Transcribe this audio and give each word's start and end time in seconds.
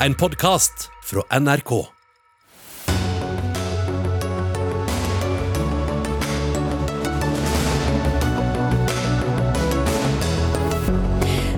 en 0.00 0.14
podkast 0.14 0.90
fra 1.04 1.40
NRK. 1.40 1.86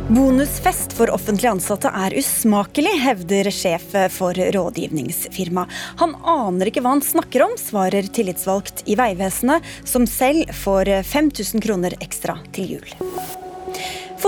Bonusfest 0.08 0.92
for 0.92 1.10
offentlig 1.10 1.48
ansatte 1.50 1.90
er 1.90 2.14
usmakelig, 2.18 2.94
hevder 3.02 3.50
sjef 3.50 3.90
for 4.14 4.38
rådgivningsfirma. 4.54 5.66
Han 6.00 6.14
aner 6.22 6.70
ikke 6.70 6.82
hva 6.84 6.94
han 6.96 7.04
snakker 7.04 7.44
om, 7.44 7.58
svarer 7.60 8.06
tillitsvalgt 8.06 8.86
i 8.86 8.96
Vegvesenet, 8.98 9.66
som 9.84 10.06
selv 10.06 10.54
får 10.62 10.94
5000 11.10 11.66
kroner 11.66 11.98
ekstra 12.00 12.38
til 12.56 12.78
jul. 12.78 12.98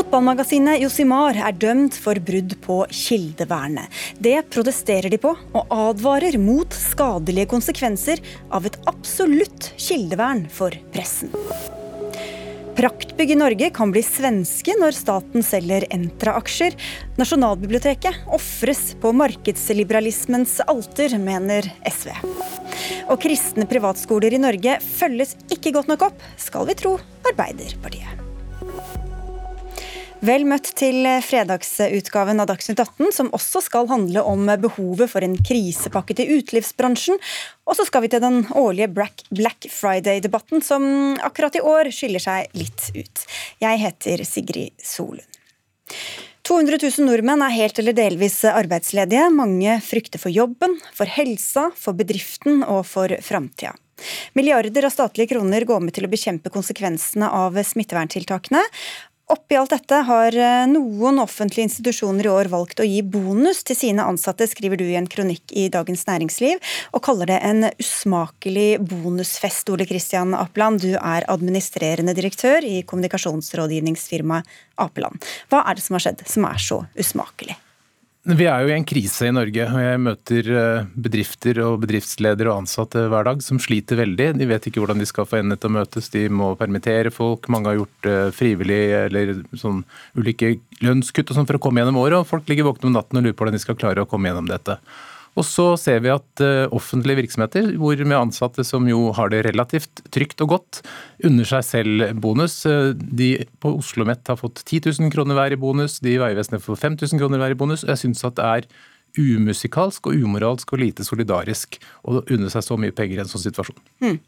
Fotballmagasinet 0.00 0.80
Josimar 0.80 1.36
er 1.36 1.52
dømt 1.60 1.92
for 2.00 2.16
brudd 2.24 2.54
på 2.64 2.76
kildevernet. 2.88 3.92
Det 4.16 4.38
protesterer 4.48 5.12
de 5.12 5.18
på, 5.20 5.34
og 5.52 5.74
advarer 5.76 6.38
mot 6.40 6.72
skadelige 6.72 7.50
konsekvenser 7.50 8.22
av 8.48 8.64
et 8.64 8.78
absolutt 8.88 9.68
kildevern 9.76 10.46
for 10.48 10.72
pressen. 10.94 11.28
Praktbygg 12.78 13.34
i 13.34 13.36
Norge 13.42 13.68
kan 13.76 13.92
bli 13.92 14.00
svenske 14.06 14.78
når 14.80 14.96
staten 14.96 15.44
selger 15.44 15.84
Entra-aksjer. 15.92 16.78
Nasjonalbiblioteket 17.20 18.24
ofres 18.32 18.94
på 19.04 19.12
markedsliberalismens 19.20 20.62
alter, 20.64 21.18
mener 21.20 21.68
SV. 21.84 22.14
Og 23.12 23.20
kristne 23.20 23.68
privatskoler 23.68 24.32
i 24.32 24.40
Norge 24.40 24.80
følges 24.96 25.36
ikke 25.52 25.76
godt 25.76 25.92
nok 25.92 26.08
opp, 26.08 26.26
skal 26.40 26.72
vi 26.72 26.80
tro 26.80 26.96
Arbeiderpartiet. 27.34 28.29
Vel 30.20 30.42
møtt 30.44 30.66
til 30.76 31.06
fredagsutgaven 31.24 32.42
av 32.42 32.50
Dagsnytt 32.50 32.82
18, 32.82 33.08
som 33.16 33.30
også 33.32 33.62
skal 33.64 33.86
handle 33.88 34.20
om 34.28 34.50
behovet 34.60 35.08
for 35.08 35.24
en 35.24 35.38
krisepakke 35.40 36.12
til 36.18 36.34
utelivsbransjen. 36.36 37.16
Og 37.64 37.78
så 37.78 37.86
skal 37.88 38.04
vi 38.04 38.10
til 38.12 38.20
den 38.20 38.42
årlige 38.52 38.90
Black 38.92 39.70
Friday-debatten, 39.72 40.60
som 40.60 40.84
akkurat 41.24 41.56
i 41.56 41.64
år 41.64 41.88
skiller 41.96 42.20
seg 42.20 42.52
litt 42.52 42.90
ut. 42.92 43.24
Jeg 43.64 43.80
heter 43.80 44.26
Sigrid 44.28 44.76
Solund. 44.84 45.24
200 46.44 46.82
000 46.82 47.08
nordmenn 47.08 47.40
er 47.46 47.56
helt 47.56 47.80
eller 47.80 47.96
delvis 47.96 48.42
arbeidsledige. 48.44 49.30
Mange 49.32 49.78
frykter 49.84 50.20
for 50.20 50.34
jobben, 50.34 50.76
for 50.92 51.08
helsa, 51.08 51.70
for 51.80 51.96
bedriften 51.96 52.60
og 52.66 52.84
for 52.92 53.16
framtida. 53.24 53.72
Milliarder 54.32 54.86
av 54.88 54.92
statlige 54.94 55.34
kroner 55.34 55.66
går 55.68 55.82
med 55.84 55.94
til 55.96 56.06
å 56.06 56.10
bekjempe 56.12 56.52
konsekvensene 56.52 57.28
av 57.36 57.58
smitteverntiltakene. 57.68 58.62
Oppi 59.30 59.54
alt 59.54 59.70
dette 59.70 59.94
har 60.08 60.34
eh, 60.34 60.64
noen 60.66 61.20
offentlige 61.22 61.68
institusjoner 61.68 62.26
i 62.26 62.32
år 62.32 62.50
valgt 62.50 62.82
å 62.82 62.86
gi 62.86 62.98
bonus 63.06 63.62
til 63.66 63.78
sine 63.78 64.02
ansatte, 64.02 64.48
skriver 64.50 64.80
du 64.80 64.88
i 64.88 64.96
en 64.98 65.06
kronikk 65.10 65.54
i 65.54 65.68
Dagens 65.70 66.02
Næringsliv, 66.08 66.58
og 66.90 67.04
kaller 67.06 67.30
det 67.30 67.38
en 67.46 67.68
usmakelig 67.70 68.80
bonusfest. 68.82 69.70
Ole 69.70 69.86
Kristian 69.86 70.34
Apeland, 70.34 70.82
du 70.82 70.96
er 70.98 71.28
administrerende 71.30 72.16
direktør 72.18 72.66
i 72.66 72.80
kommunikasjonsrådgivningsfirmaet 72.82 74.50
Apeland. 74.82 75.22
Hva 75.52 75.62
er 75.62 75.78
det 75.78 75.86
som 75.86 75.98
har 75.98 76.08
skjedd 76.08 76.26
som 76.26 76.50
er 76.50 76.62
så 76.66 76.82
usmakelig? 76.98 77.54
Vi 78.20 78.44
er 78.44 78.60
jo 78.60 78.68
i 78.68 78.74
en 78.76 78.84
krise 78.84 79.30
i 79.30 79.32
Norge, 79.32 79.64
og 79.64 79.80
jeg 79.80 80.00
møter 80.04 80.48
eh, 80.52 80.88
bedrifter 80.92 81.56
og 81.64 81.78
bedriftsledere 81.80 82.50
og 82.52 82.66
ansatte 82.66 83.06
hver 83.08 83.24
dag 83.24 83.38
som 83.40 83.56
sliter 83.62 83.96
veldig. 84.02 84.26
De 84.36 84.48
vet 84.50 84.66
ikke 84.68 84.82
hvordan 84.82 85.00
de 85.00 85.06
skal 85.08 85.24
få 85.24 85.38
endene 85.38 85.56
til 85.56 85.70
å 85.70 85.76
møtes, 85.78 86.10
de 86.12 86.26
må 86.28 86.50
permittere 86.60 87.08
folk. 87.14 87.48
Mange 87.48 87.72
har 87.72 87.78
gjort 87.78 88.08
eh, 88.10 88.26
frivillig 88.36 88.82
eller 89.06 89.32
sånn 89.56 89.80
ulike 90.20 90.58
lønnskutt 90.84 91.32
og 91.32 91.38
sånn 91.38 91.48
for 91.48 91.56
å 91.56 91.62
komme 91.64 91.80
gjennom 91.80 92.02
året, 92.02 92.18
og 92.20 92.28
folk 92.28 92.52
ligger 92.52 92.68
våkne 92.68 92.90
om 92.90 92.98
natten 92.98 93.22
og 93.22 93.24
lurer 93.24 93.38
på 93.38 93.46
hvordan 93.46 93.56
de 93.56 93.62
skal 93.64 93.80
klare 93.80 94.04
å 94.04 94.10
komme 94.10 94.28
gjennom 94.28 94.52
dette. 94.52 94.76
Og 95.40 95.46
så 95.46 95.66
ser 95.80 96.02
vi 96.04 96.12
at 96.12 96.42
uh, 96.44 96.68
offentlige 96.76 97.22
virksomheter, 97.22 97.72
hvor 97.80 98.00
med 98.04 98.18
ansatte 98.18 98.64
som 98.66 98.88
jo 98.90 99.08
har 99.16 99.32
det 99.32 99.44
relativt 99.48 100.02
trygt 100.12 100.42
og 100.44 100.54
godt, 100.56 100.80
unner 101.24 101.48
seg 101.48 101.64
selv 101.64 102.06
bonus. 102.20 102.60
Uh, 102.68 102.92
de 102.94 103.32
på 103.62 103.72
Oslo 103.78 104.04
Met 104.08 104.28
har 104.28 104.40
fått 104.40 104.60
10 104.66 104.90
000 105.00 105.12
kroner 105.14 105.38
hver 105.38 105.56
i 105.56 105.60
bonus, 105.60 105.98
de 106.04 106.16
i 106.16 106.20
Vegvesenet 106.20 106.64
får 106.64 106.82
5000 106.84 107.22
kroner 107.22 107.40
hver 107.40 107.56
i 107.56 107.60
bonus. 107.62 107.86
Jeg 107.88 108.02
synes 108.04 108.26
at 108.28 108.36
det 108.36 108.50
er 108.50 108.68
umusikalsk 109.18 110.06
og 110.06 110.18
umoralsk 110.22 110.74
og 110.74 110.84
lite 110.84 111.06
solidarisk 111.06 111.80
å 112.06 112.20
unne 112.20 112.50
seg 112.52 112.66
så 112.66 112.76
mye 112.78 112.94
penger 112.94 113.18
i 113.18 113.24
en 113.24 113.32
sånn 113.32 113.48
situasjon. 113.48 113.80
Mm. 114.04 114.20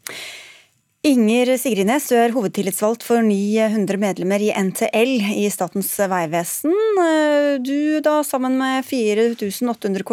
Inger 1.03 1.49
Sigrines, 1.59 2.05
du 2.07 2.15
er 2.15 2.31
hovedtillitsvalgt 2.31 3.01
for 3.03 3.19
900 3.27 3.97
medlemmer 3.99 4.39
i 4.39 4.53
NTL 4.55 5.09
i 5.35 5.49
Statens 5.51 5.89
vegvesen. 5.99 6.71
Du 7.59 7.99
da 8.05 8.13
sammen 8.23 8.55
med 8.55 8.87
4800 8.87 10.05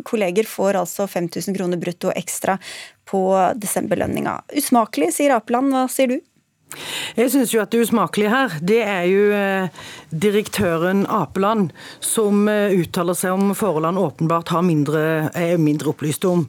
kolleger 0.00 0.48
får 0.48 0.78
altså 0.80 1.04
5000 1.12 1.58
kroner 1.58 1.82
brutto 1.82 2.08
ekstra 2.16 2.56
på 3.04 3.20
desemberlønninga. 3.60 4.38
Usmakelig, 4.56 5.10
sier 5.18 5.36
Apeland. 5.36 5.74
Hva 5.76 5.84
sier 5.92 6.14
du? 6.14 6.16
Jeg 7.18 7.30
syns 7.32 7.52
jo 7.54 7.60
at 7.62 7.72
det 7.72 7.82
usmakelige 7.84 8.30
her, 8.30 8.54
det 8.62 8.78
er 8.86 9.06
jo 9.10 9.22
eh, 9.34 9.86
direktøren 10.10 11.02
Apeland 11.10 11.72
som 12.04 12.46
eh, 12.50 12.76
uttaler 12.78 13.16
seg 13.18 13.34
om 13.34 13.52
forhold 13.58 13.88
han 13.88 13.98
åpenbart 14.00 14.52
mindre, 14.64 15.30
er 15.34 15.58
mindre 15.60 15.90
opplyst 15.92 16.24
om. 16.28 16.46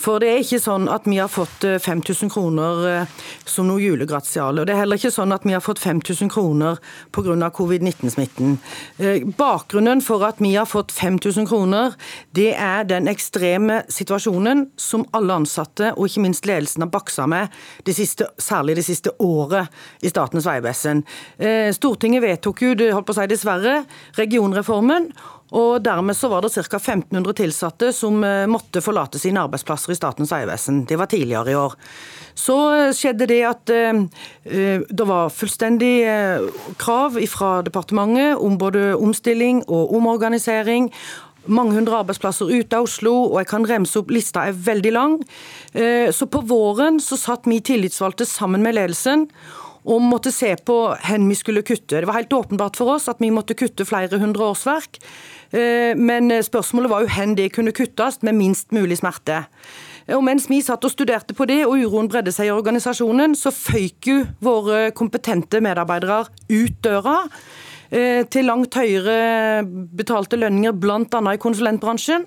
For 0.00 0.20
det 0.22 0.30
er 0.30 0.42
ikke 0.44 0.60
sånn 0.62 0.88
at 0.92 1.08
vi 1.08 1.18
har 1.20 1.30
fått 1.32 1.64
5000 1.64 2.28
eh, 2.28 2.32
kroner 2.32 2.82
som 3.48 3.68
noe 3.68 3.82
julegratiale. 3.82 4.62
Og 4.62 4.68
det 4.68 4.76
er 4.76 4.82
heller 4.82 5.00
ikke 5.00 5.14
sånn 5.14 5.32
at 5.34 5.46
vi 5.48 5.56
har 5.56 5.64
fått 5.64 5.80
5000 5.82 6.30
kroner 6.32 6.80
pga. 7.12 7.50
covid-19-smitten. 7.52 8.58
Bakgrunnen 9.38 10.02
for 10.04 10.24
at 10.26 10.40
vi 10.42 10.54
har 10.54 10.66
fått 10.68 10.92
5000 10.92 11.48
kroner, 11.48 11.96
det 12.36 12.52
er 12.54 12.84
den 12.88 13.08
ekstreme 13.10 13.82
situasjonen 13.92 14.66
som 14.76 15.06
alle 15.16 15.40
ansatte, 15.42 15.92
og 15.96 16.08
ikke 16.08 16.24
minst 16.26 16.46
ledelsen, 16.48 16.84
har 16.84 16.92
baksa 16.92 17.26
med, 17.30 17.52
det 17.86 17.96
siste, 17.96 18.28
særlig 18.38 18.76
det 18.78 18.86
siste 18.86 19.14
året 19.22 19.61
i 20.00 20.10
Statens 20.10 20.46
vegvesen. 20.48 21.02
Eh, 21.38 21.70
Stortinget 21.74 22.24
vedtok 22.24 22.64
jo, 22.64 22.72
holdt 22.92 23.08
på 23.08 23.14
å 23.14 23.20
si 23.20 23.28
dessverre, 23.30 23.82
regionreformen. 24.18 25.10
Og 25.52 25.82
Dermed 25.84 26.16
så 26.16 26.30
var 26.32 26.44
det 26.44 26.52
ca. 26.54 26.78
1500 26.80 27.36
tilsatte 27.42 27.92
som 27.96 28.22
eh, 28.24 28.46
måtte 28.50 28.82
forlate 28.84 29.20
sine 29.20 29.42
arbeidsplasser 29.44 29.92
i 29.92 29.98
Statens 29.98 30.32
vegvesen. 30.32 30.84
Det 30.88 30.96
var 31.00 31.10
tidligere 31.12 31.52
i 31.52 31.58
år. 31.60 31.76
Så 32.34 32.56
eh, 32.76 32.92
skjedde 32.96 33.28
det 33.28 33.42
at 33.48 33.72
det 33.72 35.04
var 35.06 35.32
fullstendig 35.32 35.92
krav 36.80 37.18
fra 37.30 37.50
departementet 37.64 38.40
om 38.40 38.56
både 38.58 38.92
omstilling 38.96 39.62
og 39.68 39.92
omorganisering 39.98 40.90
mange 41.46 41.74
hundre 41.76 41.98
arbeidsplasser 42.02 42.50
ute 42.52 42.78
av 42.78 42.86
Oslo, 42.86 43.14
og 43.32 43.40
jeg 43.40 43.50
kan 43.50 43.66
remse 43.68 43.98
opp, 43.98 44.12
lista 44.14 44.46
er 44.46 44.58
veldig 44.68 44.92
lang. 44.94 45.18
Eh, 45.74 46.10
så 46.14 46.28
på 46.30 46.42
våren 46.46 47.00
så 47.02 47.18
satt 47.18 47.48
vi 47.50 47.62
tillitsvalgte 47.64 48.26
sammen 48.28 48.62
med 48.64 48.76
ledelsen 48.78 49.26
og 49.82 50.02
måtte 50.06 50.30
se 50.30 50.52
på 50.62 50.76
hvor 50.94 51.28
vi 51.28 51.34
skulle 51.34 51.64
kutte. 51.66 51.98
Det 51.98 52.06
var 52.06 52.20
helt 52.20 52.34
åpenbart 52.36 52.78
for 52.78 52.94
oss 52.94 53.08
at 53.10 53.18
vi 53.18 53.32
måtte 53.34 53.58
kutte 53.58 53.86
flere 53.88 54.20
hundre 54.22 54.52
årsverk. 54.52 55.00
Eh, 55.50 55.94
men 55.98 56.30
spørsmålet 56.42 56.92
var 56.92 57.02
jo 57.02 57.10
hvor 57.10 57.34
det 57.38 57.52
kunne 57.56 57.74
kuttes 57.74 58.22
med 58.22 58.38
minst 58.38 58.70
mulig 58.70 59.00
smerte. 59.02 59.42
Og 60.10 60.22
mens 60.26 60.48
vi 60.50 60.58
satt 60.64 60.82
og 60.84 60.90
studerte 60.90 61.34
på 61.34 61.46
det, 61.46 61.60
og 61.66 61.78
uroen 61.78 62.08
bredde 62.10 62.32
seg 62.34 62.48
i 62.48 62.54
organisasjonen, 62.54 63.36
så 63.38 63.52
føyk 63.54 64.08
jo 64.10 64.16
våre 64.42 64.90
kompetente 64.98 65.60
medarbeidere 65.62 66.24
ut 66.50 66.80
døra. 66.82 67.20
Eh, 67.92 68.24
til 68.32 68.48
langt 68.48 68.72
høyere 68.72 69.62
betalte 69.92 70.38
lønninger, 70.40 70.72
bl.a. 70.80 71.04
i 71.04 71.40
konsulentbransjen. 71.40 72.24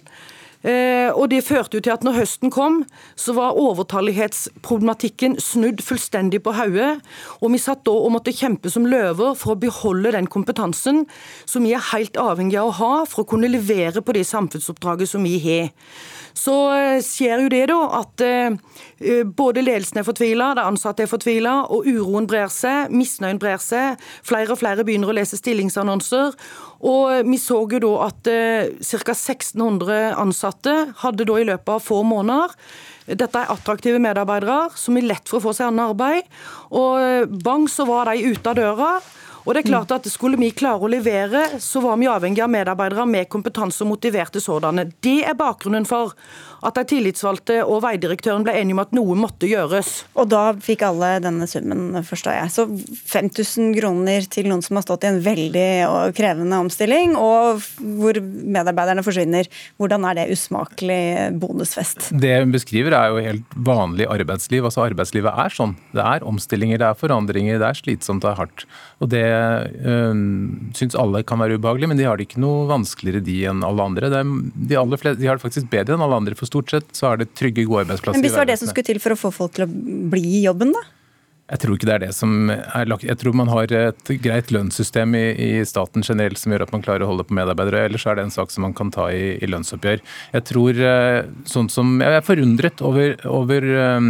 Eh, 0.65 1.09
og 1.13 1.29
Det 1.29 1.43
førte 1.45 1.77
jo 1.77 1.81
til 1.81 1.93
at 1.93 2.05
når 2.05 2.19
høsten 2.19 2.51
kom, 2.53 2.83
så 3.17 3.33
var 3.37 3.57
overtallighetsproblematikken 3.61 5.39
snudd 5.41 5.81
fullstendig 5.85 6.41
på 6.45 6.53
hodet. 6.57 7.01
Og 7.41 7.53
vi 7.53 7.61
satt 7.61 7.83
da 7.85 7.93
og 7.93 8.13
måtte 8.13 8.33
kjempe 8.33 8.69
som 8.73 8.85
løver 8.89 9.33
for 9.37 9.53
å 9.53 9.61
beholde 9.61 10.13
den 10.13 10.29
kompetansen 10.29 11.05
som 11.45 11.65
vi 11.65 11.73
er 11.73 11.89
helt 11.93 12.17
avhengig 12.17 12.57
av 12.61 12.69
å 12.69 12.77
ha 12.79 12.93
for 13.09 13.25
å 13.25 13.29
kunne 13.29 13.49
levere 13.49 14.01
på 14.05 14.13
det 14.17 14.25
samfunnsoppdraget 14.29 15.09
som 15.09 15.25
vi 15.25 15.37
har 15.41 15.73
så 16.35 16.55
eh, 16.75 17.01
skjer 17.03 17.45
jo 17.45 17.51
det 17.51 17.63
da 17.71 17.79
at 18.01 18.23
eh, 18.23 18.55
eh, 18.99 19.23
både 19.23 19.63
ledelsen 19.63 20.01
er 20.01 20.07
fortvila, 20.07 20.51
de 20.57 20.65
ansatte 20.67 21.05
er 21.05 21.09
fortvila, 21.09 21.55
og 21.71 21.87
uroen 21.87 22.27
brer 22.29 22.51
seg, 22.51 22.91
misnøyen 22.91 23.39
brer 23.41 23.61
seg. 23.63 24.01
Flere 24.27 24.51
og 24.53 24.59
flere 24.59 24.85
begynner 24.87 25.11
å 25.13 25.15
lese 25.15 25.39
stillingsannonser. 25.39 26.35
Og 26.85 27.29
vi 27.29 27.39
så 27.41 27.61
jo 27.63 27.79
da 27.81 27.93
at 28.09 28.27
ca. 28.27 29.15
1600 29.15 30.11
ansatte 30.21 30.75
hadde 31.01 31.25
da 31.25 31.39
i 31.39 31.47
løpet 31.47 31.71
av 31.77 31.81
få 31.81 32.01
måneder 32.05 32.53
dette 33.05 33.37
er 33.37 33.51
attraktive 33.53 33.99
medarbeidere 34.01 34.73
som 34.81 34.97
er 34.97 35.05
lett 35.05 35.29
for 35.29 35.37
å 35.37 35.43
få 35.43 35.51
seg 35.53 35.69
annet 35.69 35.91
arbeid. 35.93 36.29
Og 36.73 37.35
bang, 37.45 37.67
så 37.69 37.85
var 37.85 38.09
de 38.09 38.33
ute 38.33 38.49
av 38.49 38.57
døra. 38.57 38.89
Og 39.45 39.53
det 39.53 39.61
er 39.61 39.69
klart 39.69 39.93
at 39.93 40.07
Skulle 40.09 40.39
vi 40.41 40.49
klare 40.57 40.81
å 40.81 40.89
levere, 40.89 41.59
så 41.61 41.81
var 41.83 41.99
vi 42.01 42.09
avhengig 42.09 42.41
av 42.41 42.49
medarbeidere 42.49 43.05
med 43.09 43.29
kompetanse 43.29 43.83
og 43.85 43.91
motiverte 43.93 44.41
sådanne. 44.41 44.87
Det 45.05 45.21
er 45.27 45.37
bakgrunnen 45.37 45.85
for 45.85 46.15
at 46.65 46.79
de 46.79 46.83
tillitsvalgte 46.89 47.59
og 47.65 47.83
veidirektøren 47.85 48.45
ble 48.45 48.55
enige 48.57 48.75
om 48.77 48.81
at 48.83 48.93
noe 48.95 49.17
måtte 49.19 49.49
gjøres. 49.49 49.91
Og 50.17 50.29
da 50.31 50.47
fikk 50.65 50.85
alle 50.87 51.15
denne 51.23 51.47
summen, 51.49 51.99
forstår 52.05 52.39
jeg. 52.39 52.53
Så 52.55 52.65
5000 53.11 53.75
kroner 53.77 54.25
til 54.31 54.49
noen 54.49 54.63
som 54.65 54.79
har 54.79 54.85
stått 54.85 55.05
i 55.05 55.11
en 55.11 55.21
veldig 55.25 55.67
krevende 56.17 56.61
omstilling, 56.65 57.15
og 57.19 57.61
hvor 57.99 58.19
medarbeiderne 58.21 59.05
forsvinner. 59.05 59.49
Hvordan 59.79 60.07
er 60.09 60.19
det 60.19 60.27
usmakelig 60.33 61.01
bonusfest? 61.41 62.09
Det 62.15 62.33
hun 62.41 62.53
beskriver 62.55 62.95
er 62.97 63.13
jo 63.13 63.23
helt 63.29 63.57
vanlig 63.67 64.09
arbeidsliv. 64.11 64.65
Altså 64.65 64.85
Arbeidslivet 64.85 65.31
er 65.45 65.53
sånn. 65.53 65.75
Det 65.95 66.03
er 66.03 66.25
omstillinger, 66.27 66.81
det 66.81 66.89
er 66.89 66.99
forandringer, 66.99 67.61
det 67.61 67.69
er 67.69 67.79
slitsomt, 67.79 68.23
det 68.25 68.31
er 68.31 68.39
hardt. 68.41 68.65
Og 69.03 69.11
det 69.11 69.25
øh, 69.25 70.13
syns 70.77 70.97
alle 70.99 71.23
kan 71.27 71.41
være 71.41 71.59
ubehagelig, 71.59 71.91
men 71.91 71.99
de 71.99 72.07
har 72.07 72.17
det 72.17 72.29
ikke 72.29 72.41
noe 72.43 72.65
vanskeligere 72.69 73.23
de 73.25 73.37
enn 73.51 73.63
alle 73.67 73.85
andre. 73.85 74.09
Er, 74.09 74.33
de, 74.55 74.77
aller 74.79 75.01
fleste, 75.01 75.21
de 75.21 75.29
har 75.29 75.39
det 75.39 75.45
faktisk 75.45 75.69
bedre 75.71 75.97
enn 75.97 76.05
alle 76.05 76.21
andre. 76.21 76.37
for 76.37 76.49
stort 76.55 76.75
sett 76.77 76.91
så 76.95 77.11
er 77.11 77.23
det 77.23 77.31
trygge, 77.35 77.67
gode 77.67 77.85
arbeidsplasser. 77.85 78.17
Men 78.17 78.25
Hvis 78.25 78.37
det 78.37 78.43
var 78.45 78.51
det 78.51 78.59
som 78.63 78.71
skulle 78.71 78.93
til 78.93 79.03
for 79.03 79.15
å 79.15 79.19
få 79.19 79.33
folk 79.43 79.57
til 79.59 79.67
å 79.67 79.71
bli 80.15 80.39
i 80.39 80.45
jobben, 80.47 80.73
da? 80.75 80.87
Jeg 81.45 81.61
tror 81.61 81.75
ikke 81.75 81.85
det 81.85 81.93
er 81.93 82.03
det 82.07 82.15
som 82.17 82.49
er 82.49 82.87
lagt 82.89 83.03
Jeg 83.05 83.19
tror 83.21 83.35
man 83.37 83.51
har 83.53 83.69
et 83.69 84.09
greit 84.23 84.49
lønnssystem 84.53 85.13
i, 85.13 85.25
i, 85.37 85.49
staten 85.69 86.01
generelt 86.05 86.41
som 86.41 86.55
gjør 86.55 86.65
at 86.65 86.73
man 86.73 86.81
klarer 86.85 87.05
å 87.05 87.11
holde 87.11 87.27
på 87.27 87.37
medarbeidere. 87.37 87.83
Ellers 87.85 88.07
er 88.09 88.17
det 88.17 88.25
en 88.25 88.33
sak 88.33 88.49
som 88.53 88.65
man 88.65 88.73
kan 88.77 88.89
ta 88.93 89.11
i, 89.13 89.35
i 89.37 89.49
lønnsoppgjør. 89.51 90.01
Jeg 90.33 90.47
tror 90.49 90.81
eh, 90.89 91.21
sånn 91.45 91.69
som 91.69 91.99
Jeg 92.01 92.17
er 92.17 92.25
forundret 92.25 92.81
over, 92.81 93.13
over 93.29 93.69
um, 93.77 94.09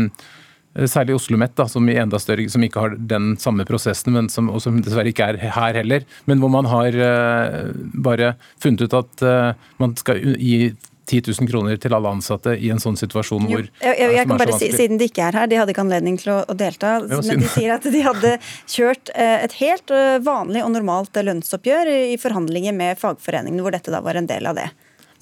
Særlig 0.75 1.15
Oslo 1.15 1.39
Met, 1.39 1.53
da, 1.55 1.67
som, 1.71 1.87
større, 2.19 2.47
som, 2.51 2.63
ikke 2.63 2.81
har 2.83 2.95
den 2.99 3.35
samme 3.39 3.63
prosessen, 3.67 4.15
men 4.15 4.31
som, 4.31 4.49
og 4.51 4.63
som 4.63 4.81
dessverre 4.83 5.11
ikke 5.11 5.29
er 5.31 5.39
her 5.55 5.77
heller. 5.79 6.07
Men 6.27 6.39
hvor 6.39 6.51
man 6.51 6.67
har 6.71 6.95
uh, 6.95 7.71
bare 7.95 8.33
funnet 8.63 8.83
ut 8.83 8.95
at 8.95 9.27
uh, 9.27 9.69
man 9.79 9.95
skal 9.99 10.23
gi 10.39 10.73
10 11.05 11.21
000 11.39 11.49
kroner 11.49 11.77
til 11.81 11.93
alle 11.95 12.11
ansatte 12.17 12.55
i 12.57 12.71
en 12.73 12.81
sånn 12.81 12.97
situasjon 12.99 13.45
hvor 13.45 13.61
jo, 13.61 13.67
jeg, 13.81 13.97
jeg, 13.99 14.13
jeg 14.17 14.29
kan 14.29 14.41
bare 14.41 14.57
si, 14.57 14.71
Siden 14.75 15.01
de 15.01 15.09
ikke 15.09 15.27
er 15.27 15.37
her, 15.39 15.49
de 15.51 15.59
hadde 15.59 15.75
ikke 15.75 15.85
anledning 15.85 16.17
til 16.21 16.33
å, 16.33 16.39
å 16.49 16.55
delta, 16.57 16.97
men 17.05 17.43
de 17.45 17.51
sier 17.53 17.75
at 17.77 17.85
de 17.85 18.01
hadde 18.05 18.33
kjørt 18.71 19.13
eh, 19.13 19.45
et 19.45 19.55
helt 19.61 19.93
eh, 19.93 20.17
vanlig 20.25 20.65
og 20.65 20.73
normalt 20.73 21.21
lønnsoppgjør 21.29 21.91
i 22.13 22.17
forhandlinger 22.21 22.75
med 22.75 22.99
fagforeningene, 23.01 23.63
hvor 23.65 23.75
dette 23.75 23.93
da 23.93 24.01
var 24.05 24.19
en 24.19 24.29
del 24.29 24.49
av 24.49 24.57
det. 24.59 24.69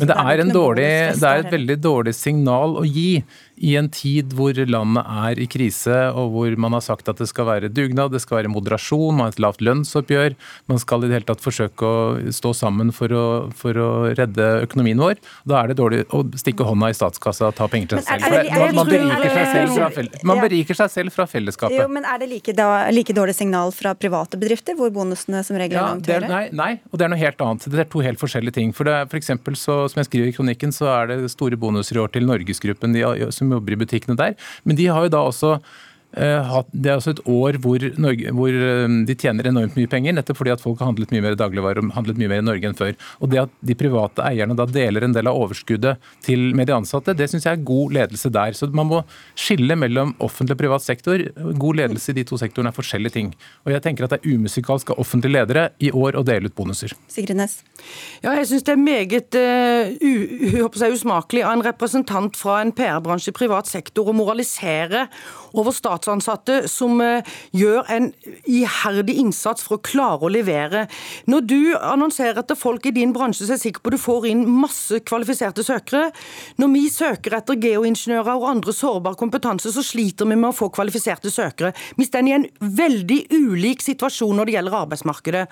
Men 0.01 0.09
det 0.09 0.15
er, 0.17 0.39
dårlig, 0.49 0.85
det 1.21 1.29
er, 1.29 1.43
et 1.43 1.53
veldig 1.53 1.75
dårlig 1.77 2.13
signal 2.17 2.79
å 2.81 2.83
gi 2.87 3.21
i 3.57 3.75
en 3.77 3.89
tid 3.93 4.33
hvor 4.33 4.57
landet 4.57 5.03
er 5.03 5.39
i 5.41 5.47
krise, 5.49 5.95
og 6.17 6.33
hvor 6.33 6.55
man 6.59 6.73
har 6.75 6.83
sagt 6.85 7.09
at 7.11 7.19
det 7.21 7.27
skal 7.29 7.47
være 7.47 7.69
dugnad, 7.73 8.13
det 8.13 8.23
skal 8.23 8.39
være 8.39 8.51
moderasjon, 8.51 9.13
man 9.15 9.27
har 9.27 9.35
et 9.35 9.41
lavt 9.43 9.61
lønnsoppgjør. 9.63 10.35
Man 10.71 10.81
skal 10.81 11.03
i 11.03 11.09
det 11.09 11.19
hele 11.19 11.27
tatt 11.27 11.43
forsøke 11.43 11.85
å 11.85 12.31
stå 12.33 12.53
sammen 12.57 12.91
for 12.95 13.13
å, 13.13 13.25
for 13.57 13.77
å 13.77 13.89
redde 14.17 14.47
økonomien 14.65 14.99
vår. 14.99 15.21
Da 15.49 15.61
er 15.61 15.71
det 15.71 15.77
dårlig 15.79 16.03
å 16.13 16.23
stikke 16.39 16.67
hånda 16.67 16.89
i 16.91 16.97
statskassa 16.97 17.51
og 17.51 17.57
ta 17.59 17.69
penger 17.71 17.93
til 17.93 18.03
seg 18.07 18.25
selv. 18.25 18.51
Man, 18.53 18.75
man, 18.79 18.91
beriker 18.91 19.29
seg 19.37 19.51
selv 19.53 19.77
fra, 19.77 20.23
man 20.33 20.43
beriker 20.43 20.79
seg 20.81 20.93
selv 20.93 21.15
fra 21.15 21.27
fellesskapet. 21.29 21.77
Jo, 21.77 21.87
men 21.91 22.07
Er 22.13 22.19
det 22.21 22.29
like, 22.29 22.53
da, 22.57 22.67
like 22.93 23.15
dårlig 23.15 23.37
signal 23.37 23.71
fra 23.75 23.93
private 23.97 24.37
bedrifter, 24.41 24.77
hvor 24.77 24.91
bonusene 24.93 25.43
som 25.45 25.57
regel 25.59 25.79
er 25.79 25.87
langt 25.87 26.09
høyere? 26.09 26.29
Nei, 26.29 26.43
nei, 26.53 26.71
og 26.91 26.99
det 26.99 27.07
er 27.07 27.13
noe 27.13 27.21
helt 27.21 27.45
annet. 27.45 27.69
Det 27.69 27.85
er 27.85 27.89
to 27.89 28.03
helt 28.05 28.21
forskjellige 28.21 28.57
ting. 28.59 28.73
For, 28.75 28.89
det, 28.89 28.97
for 29.11 29.19
eksempel, 29.19 29.57
så, 29.59 29.83
Som 29.91 30.01
jeg 30.01 30.09
skriver 30.09 30.29
i 30.29 30.35
kronikken, 30.35 30.73
så 30.75 30.89
er 30.93 31.09
det 31.11 31.31
store 31.33 31.57
bonuser 31.59 31.97
i 31.97 32.03
år 32.03 32.11
til 32.13 32.27
Norgesgruppen. 32.27 32.95
De, 32.95 33.03
som 33.35 33.52
jobber 33.53 33.75
i 33.75 33.79
butikkene 33.83 34.17
der. 34.19 34.35
Men 34.63 34.79
de 34.79 34.89
har 34.91 35.05
jo 35.05 35.13
da 35.13 35.23
også 35.29 35.57
det 36.13 36.89
er 36.91 36.99
også 36.99 37.15
et 37.15 37.21
år 37.25 37.57
hvor, 37.63 37.83
Norge, 37.97 38.33
hvor, 38.37 38.53
eh, 38.53 38.97
de 39.07 39.15
tjener 39.17 39.47
enormt 39.49 39.75
mye 39.77 39.89
penger, 39.89 40.13
nettopp 40.13 40.37
fordi 40.37 40.53
at 40.53 40.61
folk 40.61 40.79
har 40.79 40.91
handlet 40.91 41.13
mye 41.13 41.23
mer 41.25 41.37
dagligvarer 41.39 41.81
og 41.81 41.93
handlet 41.95 42.19
mye 42.21 42.29
mer 42.29 42.43
i 42.43 42.45
Norge 42.45 42.69
enn 42.69 42.77
før. 42.77 42.93
Og 43.19 43.31
Det 43.33 43.39
at 43.41 43.49
de 43.65 43.73
private 43.73 44.21
eierne 44.21 44.55
da 44.55 44.67
deler 44.69 45.03
en 45.07 45.15
del 45.15 45.27
av 45.27 45.39
overskuddet 45.41 45.97
til 46.21 46.53
med 46.53 46.67
de 46.67 46.75
ansatte, 46.75 47.15
det 47.17 47.29
syns 47.31 47.47
jeg 47.47 47.57
er 47.57 47.65
god 47.65 47.93
ledelse 47.97 48.29
der. 48.29 48.53
Så 48.53 48.69
Man 48.73 48.87
må 48.87 49.03
skille 49.35 49.75
mellom 49.75 50.13
offentlig 50.19 50.53
og 50.53 50.61
privat 50.61 50.85
sektor. 50.85 51.17
God 51.57 51.77
ledelse 51.81 52.11
i 52.11 52.17
de 52.19 52.23
to 52.23 52.37
sektorene 52.37 52.69
er 52.69 52.77
forskjellige 52.77 53.13
ting. 53.13 53.33
Og 53.65 53.73
jeg 53.73 53.81
tenker 53.81 54.05
at 54.05 54.13
Det 54.13 54.21
er 54.21 54.37
umusikalsk 54.37 54.91
av 54.91 54.99
offentlige 54.99 55.33
ledere 55.33 55.69
i 55.81 55.89
år 55.89 56.13
å 56.13 56.23
dele 56.23 56.45
ut 56.45 56.55
bonuser. 56.55 56.93
Sigrid 57.09 57.37
Næss. 57.37 57.63
Ja, 58.21 58.35
jeg 58.37 58.45
syns 58.51 58.63
det 58.63 58.75
er 58.75 58.77
meget 58.77 59.33
uh, 59.33 60.93
usmakelig 60.93 61.41
av 61.43 61.57
en 61.57 61.65
representant 61.65 62.37
fra 62.37 62.61
en 62.61 62.71
PR-bransje 62.71 63.33
i 63.33 63.35
privat 63.35 63.65
sektor 63.65 64.11
å 64.11 64.13
moralisere 64.13 65.07
over 65.53 65.75
statsansatte 65.75 66.63
som 66.71 67.01
eh, 67.03 67.25
gjør 67.55 67.89
en 67.93 68.09
iherdig 68.49 69.15
innsats 69.21 69.65
for 69.65 69.77
å 69.77 69.83
klare 69.85 70.27
å 70.27 70.31
levere. 70.33 70.85
Når 71.29 71.45
du 71.49 71.59
annonserer 71.77 72.41
etter 72.41 72.57
folk 72.59 72.87
i 72.89 72.93
din 72.95 73.13
bransje, 73.15 73.45
så 73.45 73.53
er 73.53 73.59
jeg 73.59 73.65
sikker 73.67 73.83
på 73.83 73.93
at 73.93 73.97
du 73.97 74.03
får 74.03 74.27
inn 74.31 74.43
masse 74.49 75.01
kvalifiserte 75.05 75.65
søkere. 75.65 76.09
Når 76.61 76.73
vi 76.73 76.83
søker 76.93 77.37
etter 77.39 77.59
geoingeniører 77.61 78.33
og 78.33 78.49
andre 78.49 78.75
sårbar 78.75 79.17
kompetanse, 79.19 79.71
så 79.73 79.85
sliter 79.85 80.29
vi 80.29 80.37
med 80.37 80.51
å 80.51 80.57
få 80.57 80.71
kvalifiserte 80.73 81.31
søkere. 81.33 81.73
Vi 81.97 82.09
står 82.09 82.29
i 82.29 82.35
en 82.35 82.49
veldig 82.61 83.21
ulik 83.33 83.83
situasjon 83.83 84.37
når 84.37 84.49
det 84.49 84.57
gjelder 84.57 84.79
arbeidsmarkedet. 84.83 85.47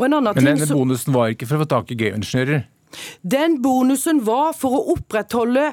Men 0.00 0.20
denne 0.40 0.70
bonusen 0.70 1.14
var 1.14 1.34
ikke 1.34 1.48
for 1.48 1.58
å 1.58 1.64
få 1.64 1.72
tak 1.76 1.92
i 1.94 1.98
geoingeniører? 2.00 2.64
Den 3.26 3.58
bonusen 3.62 4.20
var 4.26 4.52
for 4.56 4.78
å 4.78 4.82
opprettholde 4.94 5.72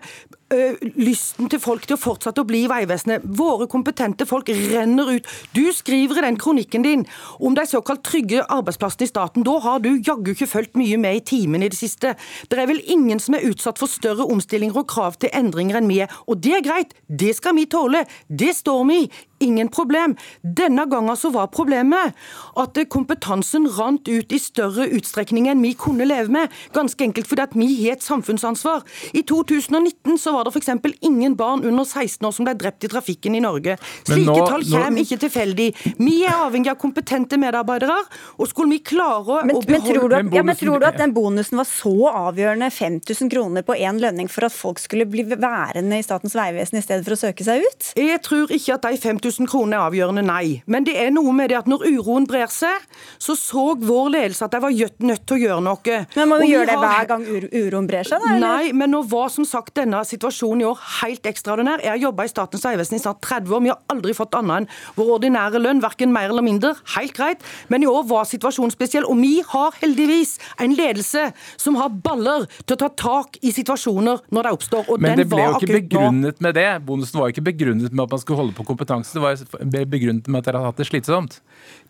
lysten 0.99 1.49
til 1.51 1.61
folk 1.61 1.85
til 1.87 1.95
å 1.97 2.01
fortsette 2.01 2.43
å 2.43 2.47
bli 2.47 2.63
i 2.65 2.69
Vegvesenet. 2.71 3.23
Våre 3.37 3.67
kompetente 3.71 4.27
folk 4.29 4.49
renner 4.51 5.13
ut. 5.15 5.29
Du 5.55 5.63
skriver 5.75 6.19
i 6.19 6.25
den 6.27 6.39
kronikken 6.41 6.85
din 6.85 7.05
om 7.39 7.55
de 7.57 7.65
såkalt 7.69 8.03
trygge 8.07 8.43
arbeidsplassene 8.43 9.07
i 9.07 9.11
staten. 9.11 9.45
Da 9.47 9.57
har 9.63 9.81
du 9.83 9.91
jaggu 9.95 10.33
ikke 10.33 10.49
fulgt 10.51 10.77
mye 10.79 10.99
med 11.01 11.21
i 11.21 11.25
timen 11.33 11.63
i 11.63 11.71
det 11.71 11.79
siste. 11.79 12.15
Det 12.49 12.59
er 12.59 12.69
vel 12.69 12.83
ingen 12.85 13.21
som 13.21 13.37
er 13.37 13.47
utsatt 13.49 13.81
for 13.81 13.91
større 13.91 14.27
omstillinger 14.27 14.83
og 14.83 14.89
krav 14.91 15.19
til 15.21 15.33
endringer 15.33 15.79
enn 15.79 15.91
vi 15.91 16.01
er. 16.05 16.13
Og 16.27 16.41
det 16.43 16.57
er 16.59 16.65
greit, 16.67 16.95
det 17.07 17.35
skal 17.39 17.57
vi 17.57 17.69
tåle. 17.71 18.05
Det 18.27 18.53
står 18.57 18.87
vi 18.91 19.03
i. 19.05 19.11
Ingen 19.41 19.69
problem. 19.73 20.13
Denne 20.43 20.85
gangen 20.85 21.17
så 21.17 21.31
var 21.33 21.49
problemet 21.49 22.13
at 22.61 22.77
kompetansen 22.93 23.65
rant 23.73 24.05
ut 24.05 24.33
i 24.33 24.39
større 24.39 24.85
utstrekning 24.93 25.47
enn 25.49 25.63
vi 25.65 25.73
kunne 25.73 26.05
leve 26.05 26.29
med. 26.33 26.53
Ganske 26.75 27.07
enkelt 27.07 27.29
fordi 27.29 27.45
at 27.47 27.55
vi 27.57 27.69
har 27.79 27.97
et 27.97 28.05
samfunnsansvar. 28.05 28.85
I 29.17 29.23
2019 29.25 30.19
så 30.21 30.35
var 30.35 30.40
var 30.41 30.49
det 30.49 30.53
f.eks. 30.55 30.97
ingen 31.07 31.35
barn 31.35 31.63
under 31.67 31.85
16 31.85 32.27
år 32.27 32.35
som 32.35 32.47
ble 32.47 32.55
drept 32.59 32.87
i 32.87 32.91
trafikken 32.91 33.35
i 33.37 33.41
Norge. 33.43 33.77
Slike 34.07 34.27
nå, 34.27 34.37
tall 34.47 34.65
kommer 34.67 34.95
nå... 34.95 35.03
ikke 35.05 35.19
tilfeldig. 35.25 35.67
Vi 35.99 36.15
er 36.25 36.45
avhengig 36.45 36.71
av 36.73 36.79
kompetente 36.81 37.39
medarbeidere, 37.41 37.97
og 38.37 38.49
skulle 38.49 38.77
vi 38.77 38.81
klare 38.91 39.41
men, 39.47 39.57
å 39.57 39.63
beholde 39.65 39.71
men 39.71 39.85
tror, 39.85 40.09
du 40.09 40.17
at, 40.17 40.31
ja, 40.37 40.45
men 40.47 40.59
tror 40.59 40.81
du 40.81 40.87
at 40.89 40.99
den 41.01 41.15
bonusen 41.15 41.61
var 41.61 41.69
så 41.69 41.95
avgjørende, 42.11 42.71
5000 42.71 43.31
kroner 43.33 43.65
på 43.67 43.77
én 43.77 43.99
lønning, 44.01 44.29
for 44.31 44.47
at 44.47 44.55
folk 44.55 44.81
skulle 44.81 45.07
bli 45.09 45.27
værende 45.31 45.99
i 45.99 46.05
Statens 46.05 46.35
vegvesen 46.37 46.79
i 46.79 46.85
stedet 46.85 47.05
for 47.07 47.17
å 47.17 47.21
søke 47.21 47.45
seg 47.47 47.65
ut? 47.65 47.91
Jeg 47.99 48.21
tror 48.25 48.51
ikke 48.53 48.77
at 48.77 48.87
de 48.87 49.01
5000 49.01 49.49
kronene 49.51 49.79
er 49.79 49.89
avgjørende, 49.89 50.25
nei. 50.25 50.61
Men 50.71 50.87
det 50.87 50.97
er 51.01 51.11
noe 51.13 51.35
med 51.35 51.51
det 51.51 51.59
at 51.61 51.69
når 51.69 51.85
uroen 51.91 52.27
brer 52.29 52.49
seg, 52.51 52.87
så 53.21 53.35
så 53.39 53.71
vår 53.81 54.11
ledelse 54.15 54.47
at 54.47 54.55
de 54.55 54.61
var 54.63 54.75
nødt 55.01 55.25
til 55.27 55.37
å 55.37 55.41
gjøre 55.41 55.65
noe. 55.65 55.99
Men 56.15 56.29
må 56.31 56.41
gjør 56.45 56.61
gjøre 56.61 56.69
det 56.69 56.77
hver 56.81 57.09
gang 57.09 57.25
uroen 57.27 57.89
brer 57.89 58.07
seg, 58.07 58.21
da? 58.21 58.35
Eller? 58.35 58.43
Nei, 58.45 58.75
men 58.77 58.93
nå 58.93 59.01
var 59.09 59.31
som 59.33 59.47
sagt 59.47 59.75
denne 59.79 60.01
situasjonen 60.07 60.30
situasjonen 60.31 60.63
i 60.63 60.67
år 60.69 60.79
helt 61.01 61.27
ekstraordinær. 61.27 61.81
Jeg 61.83 61.91
har 61.91 62.01
jobba 62.01 62.25
i 62.25 62.31
Statens 62.31 62.63
vegvesen 62.65 62.97
i 62.97 63.01
snart 63.01 63.21
30 63.25 63.55
år. 63.55 63.63
Vi 63.65 63.71
har 63.71 63.79
aldri 63.91 64.15
fått 64.15 64.35
annet 64.37 64.61
enn 64.61 64.67
vår 64.95 65.11
ordinære 65.17 65.61
lønn, 65.61 65.81
verken 65.83 66.13
mer 66.13 66.31
eller 66.31 66.45
mindre. 66.45 66.73
Helt 66.95 67.13
greit. 67.17 67.43
Men 67.69 67.83
i 67.83 67.89
år 67.89 68.05
var 68.09 68.27
situasjonen 68.29 68.73
spesiell. 68.73 69.07
Og 69.09 69.19
vi 69.19 69.41
har 69.51 69.75
heldigvis 69.81 70.37
en 70.61 70.75
ledelse 70.77 71.27
som 71.57 71.77
har 71.79 71.91
baller 71.91 72.47
til 72.65 72.77
å 72.77 72.81
ta 72.85 72.91
tak 73.01 73.39
i 73.41 73.53
situasjoner 73.55 74.23
når 74.31 74.47
de 74.47 74.55
oppstår. 74.57 74.89
Og 74.89 75.01
Men 75.01 75.19
det 75.19 75.27
ble 75.31 75.45
jo 75.45 75.59
ikke 75.59 75.79
begrunnet 75.81 76.41
med 76.43 76.57
det. 76.57 76.69
Bonusen 76.87 77.21
var 77.21 77.33
ikke 77.33 77.45
begrunnet 77.51 77.91
med 77.91 78.05
at 78.05 78.15
man 78.15 78.23
skulle 78.23 78.41
holde 78.41 78.57
på 78.57 78.67
kompetanse. 78.67 79.13
Det 79.13 79.23
var 79.23 79.87
begrunnet 79.91 80.27
med 80.27 80.41
at 80.41 80.51
dere 80.51 80.63
har 80.63 80.71
hatt 80.71 80.81
det 80.81 80.89
slitsomt. 80.89 81.41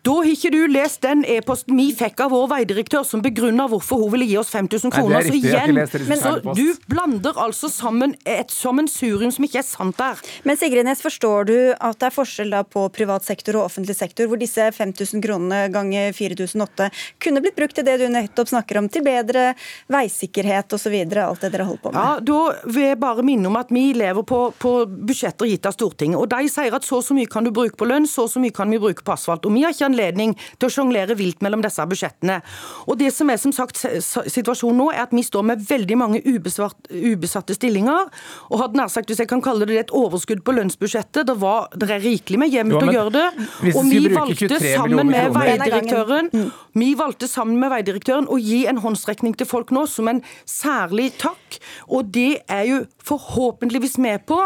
Da 0.02 0.16
har 0.18 0.26
ikke 0.26 0.50
du 0.50 0.60
lest 0.66 1.04
den 1.04 1.22
e-posten 1.30 1.76
vi 1.78 1.92
fikk 1.96 2.24
av 2.24 2.32
vår 2.34 2.48
veidirektør, 2.50 3.04
som 3.06 3.22
begrunner 3.22 3.70
hvorfor 3.70 4.00
hun 4.02 4.10
ville 4.16 4.26
gi 4.26 4.36
oss 4.40 4.50
5000 4.50 4.90
kroner. 4.92 5.14
Nei, 5.14 5.22
det 5.22 5.30
er 5.30 5.36
riktig, 5.36 5.52
igjen, 5.52 6.08
men 6.10 6.20
så 6.20 6.32
Du 6.58 6.90
blander 6.90 7.38
altså 7.38 7.70
sammen 7.70 8.16
et 8.40 8.52
sammensurium 8.54 9.32
som 9.34 9.46
ikke 9.46 9.60
er 9.60 9.66
sant 9.66 9.98
der. 9.98 10.20
Men 10.48 10.58
Sigrid 10.60 10.86
Næss, 10.86 11.02
forstår 11.04 11.48
du 11.50 11.56
at 11.74 11.98
det 12.00 12.08
er 12.08 12.14
forskjell 12.14 12.52
da 12.54 12.62
på 12.66 12.86
privat 12.94 13.26
sektor 13.26 13.58
og 13.60 13.68
offentlig 13.68 13.96
sektor, 13.98 14.28
hvor 14.30 14.40
disse 14.40 14.68
5000 14.74 15.22
kronene 15.24 15.66
ganger 15.72 16.12
4008 16.16 16.88
kunne 17.22 17.42
blitt 17.44 17.58
brukt 17.58 17.76
til 17.78 17.86
det 17.86 17.98
du 18.00 18.06
nettopp 18.12 18.50
snakker 18.52 18.80
om, 18.80 18.88
til 18.92 19.04
bedre 19.06 19.52
veisikkerhet 19.92 20.72
osv., 20.76 20.96
alt 21.12 21.44
det 21.44 21.52
dere 21.52 21.68
holder 21.68 21.82
på 21.82 21.92
med? 21.92 22.00
Ja, 22.00 22.20
Da 22.32 22.70
vil 22.72 22.88
jeg 22.88 23.00
bare 23.02 23.24
minne 23.26 23.50
om 23.50 23.58
at 23.60 23.72
vi 23.74 23.92
lever 23.96 24.24
på, 24.26 24.40
på 24.58 24.72
budsjetter 24.86 25.48
gitt 25.50 25.66
av 25.68 25.76
Stortinget. 25.76 26.18
og 26.18 26.28
De 26.32 26.48
sier 26.50 26.74
at 26.74 26.86
så 26.86 27.02
og 27.02 27.06
så 27.06 27.16
mye 27.16 27.30
kan 27.30 27.44
du 27.44 27.50
bruke 27.54 27.76
på 27.78 27.88
lønn, 27.88 28.06
så 28.08 28.26
og 28.26 28.30
så 28.30 28.42
mye 28.42 28.54
kan 28.54 28.70
vi 28.70 28.78
bruke 28.82 29.02
på 29.04 29.14
asfalt. 29.14 29.46
og 29.46 29.54
vi 29.54 29.64
har 29.64 29.74
ikke 29.74 29.88
anledning 29.90 30.36
til 30.58 30.68
å 30.68 30.72
sjonglere 30.72 31.16
vilt 31.18 31.42
mellom 31.42 31.62
disse 31.64 31.84
budsjettene. 31.88 32.40
Og 32.86 32.98
det 33.00 33.10
som 33.14 33.30
er 33.32 33.40
som 33.42 33.54
sagt 33.54 33.80
situasjonen 33.82 34.78
nå, 34.78 34.88
er 34.92 35.04
at 35.06 35.14
vi 35.14 35.24
står 35.26 35.46
med 35.50 35.64
veldig 35.68 35.98
mange 35.98 36.22
ubesatte 36.22 37.56
stillinger. 37.58 38.10
Og 38.50 38.60
hadde 38.60 38.78
nær 38.80 38.90
sagt, 38.92 39.10
hvis 39.10 39.22
jeg 39.22 39.30
kan 39.30 39.42
kalle 39.44 39.68
det 39.68 39.78
et 39.80 39.94
overskudd 39.96 40.42
på 40.44 40.54
lønnsbudsjettet, 40.56 41.26
det, 41.28 41.36
var, 41.40 41.68
det 41.76 41.88
er 41.90 42.02
rikelig 42.04 42.42
med 42.42 42.52
hjemmel 42.52 42.78
til 42.78 42.92
å 42.92 42.96
gjøre 42.96 43.14
det. 43.16 43.26
Og 43.72 43.88
vi 43.88 44.02
valgte 44.12 44.60
sammen 44.62 45.12
med 45.12 45.36
veidirektøren 45.36 46.30
mm. 46.32 46.50
vi 46.78 46.90
valgte 46.98 47.28
sammen 47.30 47.60
med 47.60 47.72
veidirektøren 47.72 48.28
å 48.30 48.38
gi 48.40 48.62
en 48.70 48.80
håndstrekning 48.82 49.36
til 49.38 49.48
folk 49.48 49.72
nå 49.74 49.84
som 49.90 50.10
en 50.10 50.22
særlig 50.48 51.12
takk. 51.20 51.58
Og 51.92 52.10
det 52.14 52.42
er 52.50 52.66
jo 52.68 52.82
forhåpentligvis 53.06 53.98
med 54.02 54.24
på 54.28 54.38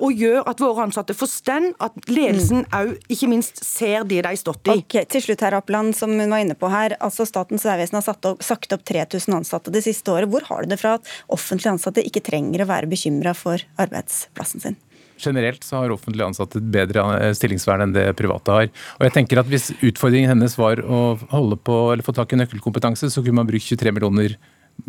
å 0.00 0.10
gjør 0.12 0.46
at 0.48 0.62
våre 0.62 0.86
ansatte 0.86 1.16
forstår 1.16 1.72
at 1.82 1.96
ledelsen 2.08 2.64
òg 2.68 2.94
mm. 2.94 3.08
ikke 3.12 3.28
minst 3.30 3.62
ser 3.64 4.06
det 4.08 4.22
de 4.22 4.30
har 4.30 4.38
stått 4.38 4.70
i. 4.70 4.78
Ok, 4.80 4.96
til 5.12 5.24
slutt 5.24 5.42
her, 5.44 5.56
Appland, 5.58 5.96
som 5.98 6.12
hun 6.14 6.32
var 6.32 6.44
inne 6.44 6.56
på 6.58 6.70
her. 6.72 6.96
altså 7.00 7.26
Statens 7.28 7.66
vegvesen 7.68 7.98
har 7.98 8.08
opp, 8.12 8.44
sagt 8.44 8.72
opp 8.72 8.86
3000 8.88 9.36
ansatte 9.42 9.74
det 9.74 9.84
siste 9.84 10.14
året. 10.14 10.30
Hvor 10.32 10.46
har 10.48 10.64
du 10.64 10.72
det 10.72 10.80
fra 10.80 10.96
at 10.98 11.12
offentlige 11.32 11.74
ansatte 11.74 12.04
ikke 12.06 12.24
trenger 12.24 12.64
å 12.64 12.70
være 12.70 12.90
bekymra 12.90 13.34
for 13.36 13.62
arbeidsplassen 13.82 14.64
sin? 14.64 14.80
Generelt 15.22 15.64
så 15.64 15.82
har 15.82 15.92
offentlige 15.94 16.26
ansatte 16.26 16.58
et 16.58 16.70
bedre 16.74 17.04
eh, 17.18 17.34
stillingsvern 17.36 17.84
enn 17.84 17.94
det 17.94 18.06
private 18.18 18.56
har. 18.56 18.70
Og 18.98 19.06
jeg 19.06 19.14
tenker 19.18 19.42
at 19.42 19.50
Hvis 19.52 19.70
utfordringen 19.78 20.32
hennes 20.32 20.56
var 20.58 20.80
å 20.82 21.02
holde 21.34 21.58
på, 21.60 21.76
eller 21.92 22.06
få 22.06 22.14
tak 22.16 22.32
i 22.32 22.40
nøkkelkompetanse, 22.40 23.10
så 23.12 23.22
kunne 23.22 23.42
man 23.42 23.50
brukt 23.50 23.68
23 23.68 23.92
millioner 23.94 24.38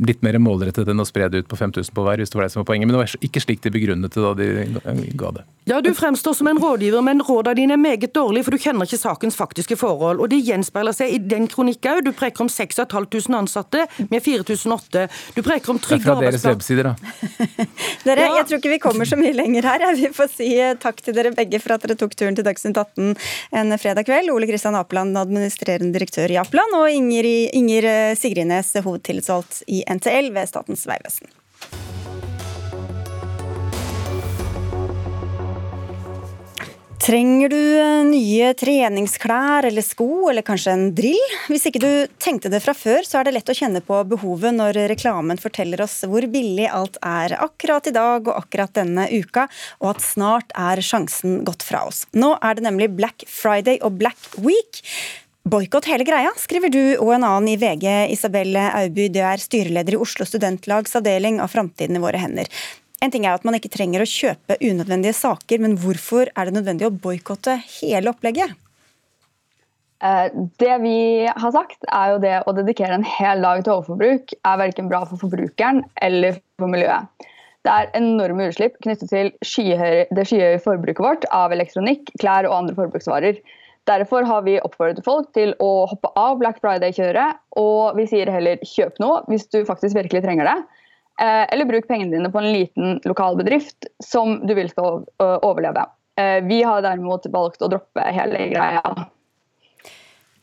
litt 0.01 0.23
mer 0.25 0.37
målrettet 0.41 0.89
enn 0.89 1.01
å 1.01 1.05
spre 1.05 1.27
det 1.29 1.43
ut 1.43 1.49
på 1.49 1.57
5000 1.59 1.93
på 1.93 2.05
hver, 2.05 2.21
hvis 2.21 2.31
det 2.33 2.39
var 2.39 2.47
det 2.47 2.53
som 2.53 2.63
var 2.63 2.69
poenget. 2.71 2.89
Men 2.89 2.95
det 2.95 3.01
var 3.03 3.25
ikke 3.27 3.41
slik 3.43 3.61
de 3.63 3.71
begrunnet 3.73 4.13
det 4.13 4.23
da 4.23 4.33
de 4.37 5.09
ga 5.19 5.33
det. 5.37 5.43
Ja, 5.69 5.79
Du 5.81 5.93
fremstår 5.95 6.33
som 6.35 6.47
en 6.47 6.59
rådgiver, 6.59 7.01
men 7.05 7.21
rådene 7.23 7.55
dine 7.55 7.75
er 7.77 7.79
meget 7.79 8.13
dårlige, 8.13 8.43
for 8.43 8.51
du 8.51 8.59
kjenner 8.59 8.87
ikke 8.87 8.99
sakens 8.99 9.37
faktiske 9.39 9.77
forhold. 9.79 10.19
Og 10.19 10.29
Det 10.29 10.41
gjenspeiler 10.43 10.95
seg 10.95 11.13
i 11.13 11.19
den 11.21 11.47
kronikken 11.47 11.99
òg. 11.99 12.03
Du 12.03 12.11
preker 12.11 12.43
om 12.43 12.49
6500 12.49 13.37
ansatte 13.37 13.85
med 14.09 14.23
4008. 14.23 15.05
Du 15.37 15.41
preker 15.45 15.71
om 15.71 15.79
trygge 15.79 16.09
arbeidsplasser. 16.11 16.19
Det 16.19 16.19
er 16.19 16.19
fra 16.19 16.25
deres 16.27 16.47
websider, 16.51 16.89
da. 16.89 16.95
dere, 18.07 18.27
jeg 18.39 18.47
tror 18.49 18.59
ikke 18.59 18.73
vi 18.73 18.81
kommer 18.83 19.07
så 19.07 19.19
mye 19.19 19.35
lenger 19.35 19.69
her. 19.69 19.85
Jeg 19.87 19.99
vil 20.01 20.15
få 20.17 20.27
si 20.31 20.49
eh, 20.57 20.75
takk 20.79 20.99
til 21.05 21.15
dere 21.15 21.31
begge 21.37 21.61
for 21.63 21.77
at 21.77 21.85
dere 21.85 21.97
tok 21.99 22.17
turen 22.17 22.35
til 22.35 22.47
Dagsnytt 22.47 22.79
18 22.81 23.13
en 23.61 23.77
fredag 23.79 24.07
kveld. 24.09 24.33
Ole 24.33 24.49
Kristian 24.49 24.75
Apeland, 24.79 25.15
administrerende 25.21 25.95
direktør 25.95 26.33
i 26.33 26.39
Apeland, 26.41 26.75
og 26.81 26.89
Inger, 26.91 27.29
Inger 27.55 27.89
eh, 27.93 28.17
Sigrines, 28.19 28.73
hovedtillitsvalgt 28.83 29.63
i 29.71 29.72
NTL 29.81 30.29
ved 30.35 30.51
Statens 30.51 30.85
vegvesen. 30.89 31.31
Trenger 37.03 37.49
du 37.51 37.59
eh, 37.59 38.05
nye 38.07 38.53
treningsklær 38.55 39.65
eller 39.67 39.83
sko, 39.83 40.29
eller 40.31 40.45
kanskje 40.47 40.71
en 40.71 40.85
drill? 40.95 41.33
Hvis 41.51 41.65
ikke 41.67 41.81
du 41.83 41.89
tenkte 42.15 42.47
det 42.47 42.61
fra 42.63 42.71
før, 42.77 43.03
så 43.03 43.19
er 43.19 43.27
det 43.27 43.33
lett 43.35 43.51
å 43.51 43.55
kjenne 43.57 43.81
på 43.83 43.97
behovet 44.07 44.55
når 44.55 44.79
reklamen 44.93 45.41
forteller 45.41 45.83
oss 45.83 45.97
hvor 46.07 46.23
billig 46.31 46.69
alt 46.71 46.95
er 47.03 47.35
akkurat 47.43 47.89
i 47.91 47.93
dag 47.97 48.29
og 48.29 48.37
akkurat 48.37 48.71
denne 48.79 49.09
uka, 49.11 49.49
og 49.83 49.97
at 49.97 50.05
snart 50.05 50.55
er 50.55 50.79
sjansen 50.79 51.41
gått 51.43 51.67
fra 51.67 51.83
oss. 51.89 52.05
Nå 52.15 52.37
er 52.39 52.55
det 52.55 52.63
nemlig 52.69 52.93
Black 52.95 53.27
Friday 53.27 53.83
og 53.83 53.99
Black 53.99 54.39
Week. 54.39 54.79
Boikott 55.43 55.89
hele 55.91 56.05
greia, 56.07 56.29
skriver 56.39 56.71
du 56.71 56.81
og 57.03 57.09
en 57.17 57.25
annen 57.27 57.49
i 57.51 57.57
VG. 57.59 57.83
Isabel 58.13 58.55
Auby, 58.55 59.09
du 59.11 59.19
er 59.19 59.41
styreleder 59.43 59.97
i 59.97 59.99
Oslo 59.99 60.23
Studentlags 60.23 60.95
avdeling 60.95 61.41
av 61.43 61.51
Framtiden 61.51 61.97
i 61.99 62.01
våre 62.03 62.21
hender. 62.21 62.47
En 63.03 63.11
ting 63.11 63.25
er 63.27 63.35
at 63.35 63.43
man 63.43 63.57
ikke 63.57 63.73
trenger 63.73 63.99
å 63.99 64.07
kjøpe 64.07 64.55
unødvendige 64.63 65.11
saker, 65.17 65.59
men 65.59 65.75
hvorfor 65.81 66.29
er 66.31 66.47
det 66.47 66.53
nødvendig 66.55 66.87
å 66.87 66.93
boikotte 66.95 67.57
hele 67.81 68.13
opplegget? 68.13 68.53
Eh, 69.99 70.29
det 70.63 70.77
vi 70.85 70.95
har 71.27 71.51
sagt, 71.55 71.83
er 71.91 72.13
jo 72.13 72.21
det 72.23 72.37
å 72.47 72.53
dedikere 72.55 72.95
en 72.95 73.03
hel 73.03 73.43
dag 73.43 73.65
til 73.65 73.73
overforbruk 73.75 74.31
er 74.39 74.61
verken 74.61 74.87
bra 74.91 75.01
for 75.09 75.19
forbrukeren 75.25 75.81
eller 76.07 76.39
for 76.55 76.71
miljøet. 76.71 77.27
Det 77.67 77.73
er 77.73 77.91
enorme 77.99 78.47
utslipp 78.47 78.79
knyttet 78.83 79.11
til 79.11 79.33
det 79.43 80.25
skyhøye 80.27 80.63
forbruket 80.63 81.03
vårt 81.03 81.27
av 81.35 81.51
elektronikk, 81.55 82.15
klær 82.23 82.47
og 82.47 82.55
andre 82.61 82.79
forbruksvarer. 82.79 83.43
Derfor 83.89 84.23
har 84.23 84.45
vi 84.45 84.59
oppfordret 84.63 85.03
folk 85.03 85.33
til 85.35 85.51
å 85.63 85.85
hoppe 85.91 86.11
av 86.19 86.37
Black 86.39 86.61
Friday-kjøret. 86.63 87.41
Og 87.59 87.97
vi 87.99 88.07
sier 88.07 88.31
heller 88.31 88.61
kjøp 88.63 89.01
noe 89.03 89.23
hvis 89.31 89.49
du 89.51 89.63
faktisk 89.67 89.97
virkelig 89.97 90.23
trenger 90.23 90.47
det. 90.47 90.57
Eh, 91.21 91.43
eller 91.53 91.67
bruk 91.69 91.89
pengene 91.89 92.15
dine 92.15 92.31
på 92.31 92.39
en 92.39 92.53
liten 92.53 93.01
lokal 93.05 93.35
bedrift 93.37 93.89
som 94.03 94.39
du 94.47 94.55
vil 94.57 94.71
skal 94.71 95.03
overleve. 95.19 95.85
Eh, 96.15 96.39
vi 96.47 96.61
har 96.63 96.81
derimot 96.85 97.27
valgt 97.33 97.65
å 97.65 97.69
droppe 97.73 98.07
hele 98.15 98.47
greia. 98.53 98.81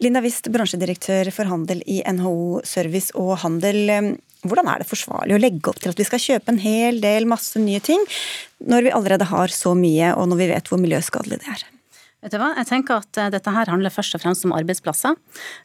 Linda 0.00 0.22
Wist, 0.24 0.48
bransjedirektør 0.52 1.28
for 1.34 1.48
handel 1.50 1.82
i 1.88 2.00
NHO 2.08 2.62
Service 2.64 3.12
og 3.20 3.34
Handel. 3.42 4.16
Hvordan 4.40 4.70
er 4.72 4.80
det 4.80 4.88
forsvarlig 4.88 5.36
å 5.36 5.40
legge 5.40 5.72
opp 5.72 5.80
til 5.82 5.92
at 5.92 6.00
vi 6.00 6.06
skal 6.08 6.22
kjøpe 6.22 6.54
en 6.54 6.62
hel 6.62 7.02
del 7.02 7.28
masse 7.28 7.60
nye 7.60 7.82
ting, 7.84 8.00
når 8.64 8.88
vi 8.88 8.94
allerede 8.96 9.28
har 9.28 9.52
så 9.52 9.74
mye, 9.76 10.14
og 10.16 10.30
når 10.30 10.40
vi 10.40 10.48
vet 10.54 10.72
hvor 10.72 10.80
miljøskadelig 10.80 11.42
det 11.42 11.52
er? 11.52 11.68
Vet 12.20 12.34
du 12.34 12.36
hva? 12.36 12.50
Jeg 12.58 12.68
tenker 12.68 13.00
at 13.00 13.16
eh, 13.16 13.30
dette 13.32 13.52
her 13.54 13.70
handler 13.72 13.92
først 13.92 14.12
og 14.18 14.20
fremst 14.20 14.44
om 14.44 14.52
arbeidsplasser. 14.52 15.14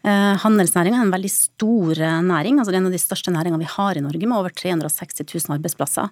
Eh, 0.07 0.35
handelsnæringa 0.39 1.01
er 1.01 1.07
en 1.09 1.11
veldig 1.11 1.31
stor 1.33 1.99
eh, 1.99 2.19
næring. 2.23 2.61
altså 2.61 2.71
Det 2.71 2.77
er 2.77 2.83
en 2.83 2.87
av 2.87 2.95
de 2.95 3.01
største 3.01 3.33
næringene 3.35 3.59
vi 3.59 3.71
har 3.73 3.99
i 3.99 4.03
Norge, 4.05 4.23
med 4.23 4.37
over 4.37 4.55
360 4.55 5.25
000 5.27 5.57
arbeidsplasser. 5.57 6.11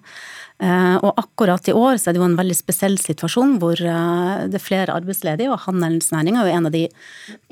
Og 1.04 1.10
akkurat 1.18 1.68
i 1.68 1.74
år 1.74 1.96
så 1.98 2.10
er 2.10 2.14
det 2.14 2.20
jo 2.20 2.26
en 2.28 2.36
veldig 2.38 2.54
spesiell 2.56 2.94
situasjon 3.00 3.56
hvor 3.60 3.80
det 3.80 4.54
er 4.54 4.62
flere 4.62 4.94
arbeidsledige, 4.94 5.50
og 5.50 5.64
handelsnæringa 5.64 6.44
er 6.44 6.50
jo 6.50 6.58
en 6.58 6.68
av 6.68 6.74
de, 6.76 6.84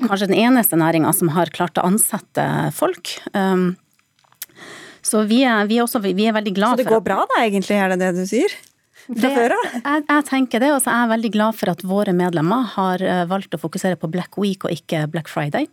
kanskje 0.05 0.29
den 0.31 0.39
eneste 0.39 0.79
næringa 0.79 1.11
som 1.17 1.33
har 1.35 1.51
klart 1.53 1.81
å 1.81 1.85
ansette 1.89 2.45
folk. 2.77 3.17
Så 5.03 5.25
vi 5.27 5.41
er, 5.43 5.67
vi 5.67 5.81
er, 5.81 5.83
også, 5.83 5.99
vi 6.03 6.29
er 6.29 6.37
veldig 6.37 6.55
glad 6.55 6.77
for 6.77 6.79
Så 6.79 6.85
det 6.85 6.93
går 6.93 7.03
bra 7.09 7.19
da, 7.27 7.41
egentlig, 7.43 7.75
er 7.75 7.91
det 7.91 7.99
det 8.05 8.13
du 8.21 8.23
sier? 8.29 8.55
Fra 9.07 9.31
før 9.35 9.55
av? 9.55 9.67
Jeg, 9.75 10.05
jeg, 10.07 10.25
tenker 10.29 10.63
det, 10.63 10.71
og 10.75 10.81
så 10.83 10.93
er 10.93 11.03
jeg 11.03 11.11
veldig 11.13 11.33
glad 11.35 11.59
for 11.59 11.73
at 11.73 11.83
våre 11.87 12.15
medlemmer 12.17 12.69
har 12.75 13.03
eh, 13.03 13.25
valgt 13.29 13.55
å 13.55 13.61
fokusere 13.61 13.99
på 13.99 14.09
Black 14.13 14.39
Week 14.41 14.65
og 14.67 14.73
ikke 14.73 15.05
Black 15.13 15.31
Friday. 15.31 15.67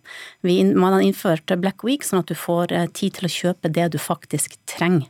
Vi, 0.47 0.61
man 0.75 0.97
har 0.97 1.07
innført 1.07 1.55
Black 1.63 1.87
Week 1.87 2.07
sånn 2.07 2.23
at 2.25 2.31
du 2.31 2.37
får 2.39 2.75
eh, 2.75 2.87
tid 2.97 3.19
til 3.19 3.31
å 3.31 3.35
kjøpe 3.37 3.73
det 3.73 3.91
du 3.95 3.99
faktisk 4.03 4.59
trenger. 4.71 5.09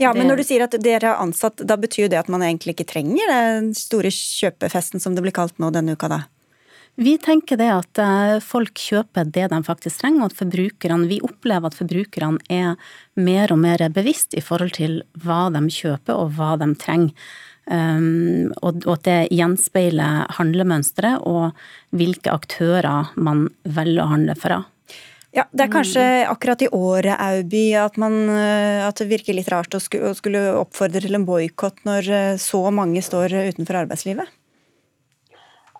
Ja, 0.00 0.12
men 0.16 0.26
når 0.26 0.40
du 0.40 0.44
sier 0.46 0.64
at 0.64 0.74
dere 0.82 1.12
har 1.12 1.20
ansatt, 1.22 1.60
da 1.68 1.76
betyr 1.78 2.08
det 2.10 2.18
at 2.18 2.30
man 2.32 2.42
egentlig 2.42 2.74
ikke 2.74 2.88
trenger 2.94 3.28
den 3.28 3.72
store 3.76 4.10
kjøpefesten 4.10 5.02
som 5.02 5.14
det 5.14 5.22
blir 5.24 5.34
kalt 5.36 5.58
nå 5.62 5.68
denne 5.74 5.94
uka, 5.94 6.08
da? 6.10 6.22
Vi 7.00 7.14
tenker 7.18 7.56
det 7.56 7.70
at 7.72 8.00
eh, 8.02 8.38
folk 8.44 8.76
kjøper 8.76 9.30
det 9.32 9.46
de 9.48 9.60
faktisk 9.64 10.02
trenger, 10.02 10.26
og 10.26 10.32
at 10.32 10.40
forbrukerne, 10.42 11.08
vi 11.08 11.22
opplever 11.24 11.70
at 11.70 11.78
forbrukerne 11.78 12.42
er 12.52 12.76
mer 13.16 13.54
og 13.54 13.62
mer 13.62 13.86
bevisst 13.94 14.36
i 14.36 14.44
forhold 14.44 14.76
til 14.76 15.00
hva 15.24 15.46
de 15.54 15.64
kjøper 15.72 16.18
og 16.18 16.36
hva 16.36 16.54
de 16.60 16.68
trenger. 16.80 17.32
Um, 17.62 18.50
og 18.58 18.82
at 18.90 19.04
det 19.06 19.18
gjenspeiler 19.30 20.24
handlemønsteret 20.34 21.22
og 21.30 21.54
hvilke 21.94 22.32
aktører 22.34 23.12
man 23.14 23.44
velger 23.62 24.02
å 24.02 24.08
handle 24.10 24.34
fra. 24.34 24.56
Ja, 25.32 25.46
Det 25.48 25.64
er 25.64 25.70
kanskje 25.72 26.02
akkurat 26.28 26.60
i 26.66 26.68
året 26.74 27.16
Auby, 27.16 27.70
at, 27.78 27.96
man, 27.96 28.26
eh, 28.28 28.82
at 28.84 28.98
det 29.00 29.08
virker 29.08 29.38
litt 29.38 29.48
rart 29.48 29.72
å 29.72 29.80
skulle 29.80 30.42
oppfordre 30.58 31.00
til 31.00 31.16
en 31.16 31.24
boikott 31.24 31.86
når 31.88 32.10
eh, 32.12 32.34
så 32.36 32.66
mange 32.74 33.00
står 33.00 33.32
utenfor 33.54 33.78
arbeidslivet? 33.86 34.28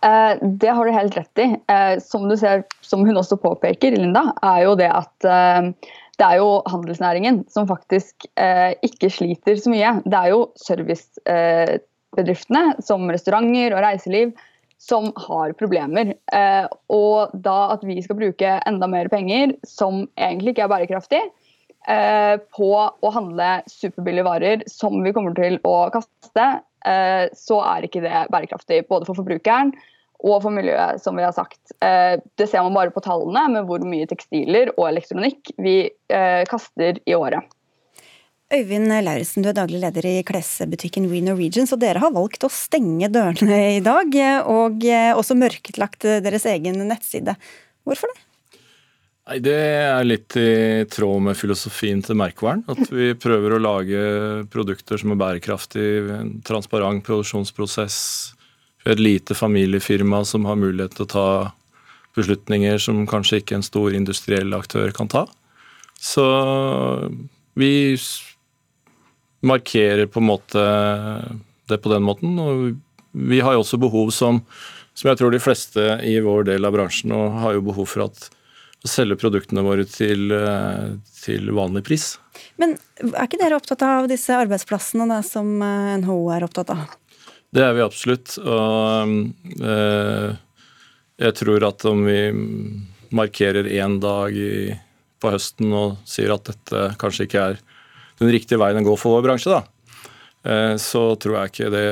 Eh, 0.05 0.37
det 0.43 0.69
har 0.69 0.87
du 0.87 0.93
helt 0.93 1.17
rett 1.17 1.39
i. 1.39 1.57
Eh, 1.69 1.99
som 1.99 2.29
du 2.29 2.37
ser, 2.37 2.65
som 2.81 3.07
hun 3.07 3.17
også 3.17 3.37
påpeker, 3.39 3.97
Linda, 3.97 4.33
er 4.43 4.63
jo 4.67 4.75
det 4.79 4.91
at 4.91 5.25
eh, 5.25 5.63
det 6.19 6.25
er 6.27 6.37
jo 6.41 6.63
handelsnæringen 6.69 7.45
som 7.51 7.67
faktisk 7.67 8.27
ikke 8.85 9.11
sliter 9.11 9.57
så 9.59 9.71
mye. 9.73 10.03
Det 10.05 10.19
er 10.19 10.29
jo 10.31 10.53
servicebedriftene 10.61 12.75
som 12.85 13.11
restauranter 13.11 13.73
og 13.75 13.83
reiseliv 13.83 14.33
som 14.79 15.13
har 15.25 15.53
problemer. 15.59 16.15
Og 16.93 17.31
da 17.33 17.73
at 17.75 17.85
vi 17.89 18.03
skal 18.05 18.17
bruke 18.21 18.61
enda 18.69 18.87
mer 18.93 19.09
penger, 19.11 19.57
som 19.67 20.09
egentlig 20.21 20.51
ikke 20.53 20.65
er 20.69 20.75
bærekraftig, 20.75 21.23
på 22.55 22.71
å 22.77 23.15
handle 23.17 23.51
superbillige 23.73 24.29
varer 24.29 24.59
som 24.71 25.03
vi 25.03 25.15
kommer 25.17 25.35
til 25.41 25.55
å 25.67 25.91
kaste, 25.97 26.47
så 27.41 27.57
er 27.73 27.89
ikke 27.89 28.05
det 28.05 28.29
bærekraftig. 28.31 28.79
Både 28.93 29.09
for 29.09 29.15
forbrukeren 29.19 29.73
og 30.23 30.39
for 30.45 30.55
miljøet, 30.55 31.03
som 31.03 31.19
vi 31.19 31.25
har 31.27 31.35
sagt. 31.37 31.61
Eh, 31.83 32.19
det 32.39 32.49
ser 32.51 32.63
man 32.65 32.77
bare 32.77 32.95
på 32.95 33.03
tallene 33.05 33.49
med 33.57 33.67
hvor 33.69 33.83
mye 33.87 34.09
tekstiler 34.11 34.73
og 34.77 34.87
elektronikk 34.93 35.53
vi 35.63 35.77
eh, 35.91 36.43
kaster 36.51 37.03
i 37.05 37.17
året. 37.19 37.51
Øyvind 38.53 38.93
Lauritzen, 38.93 39.43
du 39.43 39.49
er 39.49 39.57
daglig 39.57 39.81
leder 39.81 40.07
i 40.11 40.19
klesbutikken 40.29 41.09
We 41.09 41.23
Norwegians, 41.25 41.73
og 41.73 41.81
dere 41.81 42.03
har 42.03 42.13
valgt 42.13 42.45
å 42.45 42.53
stenge 42.53 43.09
dørene 43.09 43.63
i 43.79 43.81
dag, 43.85 44.19
og 44.53 44.85
eh, 44.85 45.15
også 45.17 45.39
mørketlagt 45.41 46.05
deres 46.25 46.45
egen 46.53 46.85
nettside. 46.85 47.39
Hvorfor 47.89 48.13
det? 48.13 48.27
Nei, 49.23 49.39
Det 49.39 49.57
er 49.57 50.05
litt 50.05 50.37
i 50.37 50.85
tråd 50.91 51.23
med 51.29 51.39
filosofien 51.39 52.03
til 52.05 52.19
merkevaren. 52.19 52.65
At 52.71 52.91
vi 52.91 53.13
prøver 53.15 53.55
å 53.55 53.63
lage 53.63 54.05
produkter 54.53 54.99
som 54.99 55.15
er 55.15 55.21
bærekraftig, 55.21 55.89
transparent 56.47 57.05
produksjonsprosess, 57.07 57.99
et 58.85 58.99
lite 58.99 59.35
familiefirma 59.35 60.25
som 60.27 60.47
har 60.49 60.59
mulighet 60.59 60.97
til 60.97 61.07
å 61.07 61.13
ta 61.13 61.29
beslutninger 62.17 62.81
som 62.83 63.07
kanskje 63.09 63.41
ikke 63.41 63.57
en 63.59 63.67
stor 63.67 63.95
industriell 63.97 64.53
aktør 64.57 64.93
kan 64.95 65.09
ta. 65.09 65.27
Så 66.03 66.25
vi 67.55 67.97
markerer 69.43 70.07
på 70.07 70.21
en 70.21 70.29
måte 70.29 70.67
det 71.71 71.79
på 71.79 71.93
den 71.93 72.03
måten. 72.03 72.39
Og 72.39 72.77
vi 73.13 73.41
har 73.41 73.57
jo 73.57 73.65
også 73.65 73.81
behov 73.81 74.13
som, 74.15 74.43
som 74.95 75.11
jeg 75.11 75.21
tror 75.21 75.35
de 75.35 75.43
fleste 75.43 75.99
i 76.09 76.19
vår 76.25 76.49
del 76.51 76.69
av 76.69 76.75
bransjen 76.77 77.15
og 77.17 77.41
har 77.45 77.57
jo 77.57 77.67
behov 77.71 77.89
for 77.91 78.07
at, 78.09 78.29
å 78.83 78.91
selge 78.91 79.19
produktene 79.21 79.65
våre 79.65 79.87
til, 79.89 80.33
eh, 80.35 80.97
til 81.23 81.53
vanlig 81.55 81.85
pris. 81.87 82.17
Men 82.61 82.77
er 82.99 83.29
ikke 83.29 83.41
dere 83.41 83.59
opptatt 83.59 83.85
av 83.87 84.11
disse 84.11 84.35
arbeidsplassene 84.35 85.07
da, 85.11 85.21
som 85.27 85.55
NHO 86.03 86.19
er 86.35 86.49
opptatt 86.49 86.75
av? 86.75 86.83
Det 87.53 87.61
er 87.61 87.75
vi 87.77 87.85
absolutt. 87.85 88.39
Og 88.41 89.13
øh, 89.61 90.31
jeg 91.21 91.37
tror 91.37 91.67
at 91.69 91.85
om 91.91 92.07
vi 92.07 92.21
markerer 93.13 93.69
én 93.69 93.99
dag 94.01 94.33
i, 94.33 94.73
på 95.21 95.35
høsten 95.35 95.75
og 95.77 95.99
sier 96.09 96.33
at 96.33 96.49
dette 96.49 96.87
kanskje 97.01 97.29
ikke 97.29 97.45
er 97.51 97.61
den 98.23 98.33
riktige 98.33 98.61
veien 98.61 98.81
å 98.81 98.87
gå 98.87 98.97
for 99.01 99.19
vår 99.19 99.27
bransje, 99.27 99.53
da, 99.53 100.09
øh, 100.49 100.75
så 100.81 101.05
tror 101.21 101.39
jeg 101.39 101.53
ikke 101.53 101.73
det 101.75 101.87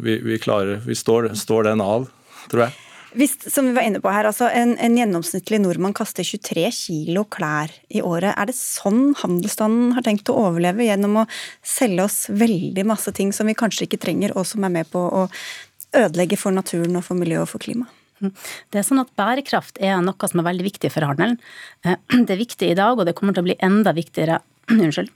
vi, 0.00 0.16
vi 0.24 0.40
klarer 0.40 0.80
Vi 0.86 0.96
står, 0.96 1.32
står, 1.36 1.68
den 1.68 1.84
av, 1.84 2.08
tror 2.48 2.66
jeg. 2.66 2.78
Hvis, 3.18 3.34
som 3.52 3.66
vi 3.68 3.74
var 3.76 3.84
inne 3.84 4.00
på 4.00 4.10
her, 4.12 4.24
altså 4.28 4.48
en, 4.48 4.74
en, 4.80 4.94
gjennomsnittlig 4.96 5.58
nordmann 5.60 5.94
kaster 5.96 6.24
23 6.24 6.64
kilo 6.72 7.26
klær 7.28 7.72
i 7.92 8.00
året. 8.00 8.32
Er 8.32 8.48
det 8.48 8.56
sånn 8.56 9.12
handelsstanden 9.20 9.92
har 9.96 10.06
tenkt 10.06 10.30
å 10.32 10.38
overleve, 10.46 10.86
gjennom 10.86 11.22
å 11.22 11.26
selge 11.60 12.06
oss 12.06 12.20
veldig 12.32 12.86
masse 12.88 13.12
ting 13.16 13.34
som 13.36 13.50
vi 13.50 13.56
kanskje 13.58 13.88
ikke 13.88 14.00
trenger, 14.06 14.32
og 14.36 14.48
som 14.48 14.64
er 14.64 14.72
med 14.80 14.88
på 14.92 15.02
å 15.02 15.26
ødelegge 15.92 16.40
for 16.40 16.56
naturen 16.56 16.96
og 16.96 17.04
for 17.04 17.20
miljøet 17.20 17.44
og 17.44 17.52
for 17.52 17.64
klimaet? 17.64 17.98
Det 18.22 18.78
er 18.78 18.86
sånn 18.86 19.02
at 19.02 19.10
Bærekraft 19.18 19.80
er 19.82 19.98
noe 20.04 20.28
som 20.30 20.40
er 20.42 20.48
veldig 20.52 20.66
viktig 20.68 20.92
for 20.94 21.06
handelen. 21.08 21.38
Eh, 21.84 21.98
det 22.26 22.36
er 22.36 22.44
viktig 22.44 22.70
i 22.70 22.78
dag, 22.78 22.96
og 22.96 23.08
det 23.08 23.16
kommer 23.18 23.36
til 23.36 23.44
å 23.44 23.50
bli 23.50 23.58
enda 23.60 23.94
viktigere 23.96 24.40
unnskyld, 24.72 25.12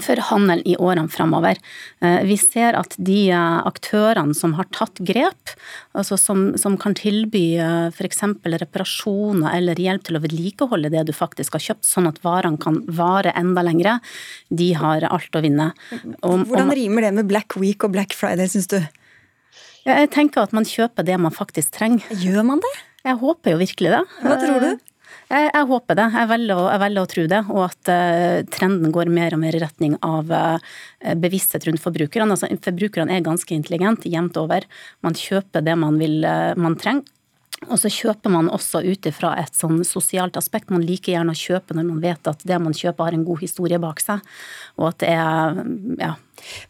for 0.00 0.22
handelen 0.30 0.62
i 0.68 0.76
årene 0.80 1.10
framover. 1.12 1.58
Eh, 2.00 2.22
vi 2.28 2.38
ser 2.40 2.78
at 2.78 2.96
de 2.96 3.18
eh, 3.30 3.58
aktørene 3.68 4.36
som 4.36 4.54
har 4.56 4.68
tatt 4.72 5.02
grep, 5.04 5.52
altså 5.92 6.16
som, 6.20 6.52
som 6.60 6.78
kan 6.80 6.96
tilby 6.96 7.44
f.eks. 7.92 8.22
reparasjoner 8.46 9.58
eller 9.58 9.80
hjelp 9.80 10.06
til 10.06 10.18
å 10.18 10.22
vedlikeholde 10.24 10.92
det 10.94 11.04
du 11.10 11.12
faktisk 11.16 11.58
har 11.58 11.66
kjøpt, 11.66 11.84
sånn 11.88 12.08
at 12.08 12.22
varene 12.24 12.60
kan 12.62 12.80
vare 12.88 13.34
enda 13.38 13.64
lengre, 13.66 13.98
de 14.48 14.72
har 14.78 15.04
alt 15.08 15.36
å 15.36 15.44
vinne. 15.44 15.72
Om, 16.22 16.46
Hvordan 16.48 16.72
rimer 16.76 17.08
det 17.08 17.14
med 17.20 17.28
Black 17.30 17.58
Week 17.60 17.84
og 17.84 17.92
Black 17.96 18.16
Friday, 18.16 18.48
syns 18.52 18.70
du? 18.72 18.80
Jeg 19.82 20.12
tenker 20.14 20.44
at 20.44 20.54
man 20.54 20.66
kjøper 20.68 21.06
det 21.06 21.18
man 21.18 21.34
faktisk 21.34 21.74
trenger. 21.74 22.06
Gjør 22.22 22.46
man 22.46 22.62
det? 22.62 22.72
Jeg 23.02 23.18
håper 23.18 23.54
jo 23.54 23.60
virkelig 23.64 23.94
det. 23.96 24.02
Hva 24.22 24.36
tror 24.38 24.62
du? 24.62 24.70
Jeg, 25.32 25.48
jeg 25.48 25.68
håper 25.70 25.96
det. 25.96 26.06
Jeg 26.12 26.28
velger, 26.28 26.58
å, 26.60 26.64
jeg 26.68 26.80
velger, 26.82 27.02
å, 27.06 27.08
tro 27.08 27.22
det. 27.32 27.40
Og 27.54 27.62
at 27.64 27.90
uh, 27.92 28.38
trenden 28.52 28.92
går 28.92 29.12
mer 29.12 29.36
og 29.36 29.40
mer 29.40 29.56
i 29.56 29.62
retning 29.62 29.96
av 30.04 30.28
uh, 30.28 30.74
bevissthet 31.24 31.64
rundt 31.68 31.80
forbrukerne. 31.80 32.36
Altså, 32.36 32.50
forbrukerne 32.66 33.16
er 33.16 33.24
ganske 33.24 33.56
intelligente 33.56 34.12
jevnt 34.12 34.36
over. 34.40 34.66
Man 35.06 35.16
kjøper 35.16 35.64
det 35.64 35.78
man, 35.80 35.96
vil, 36.02 36.20
uh, 36.28 36.52
man 36.60 36.76
trenger. 36.80 37.08
Og 37.68 37.78
så 37.78 37.90
kjøper 37.92 38.32
man 38.32 38.50
også 38.50 38.82
ut 38.82 39.06
ifra 39.08 39.36
et 39.40 39.54
sånn 39.56 39.82
sosialt 39.86 40.36
aspekt. 40.40 40.72
Man 40.72 40.84
liker 40.86 41.14
gjerne 41.14 41.34
å 41.34 41.38
kjøpe 41.38 41.76
når 41.76 41.86
man 41.88 42.02
vet 42.02 42.30
at 42.30 42.42
det 42.48 42.58
man 42.62 42.74
kjøper 42.76 43.08
har 43.08 43.16
en 43.16 43.24
god 43.26 43.42
historie 43.44 43.80
bak 43.82 44.02
seg, 44.02 44.22
og 44.80 44.90
at 44.90 45.00
det 45.02 45.14
er 45.14 45.62
ja. 46.02 46.12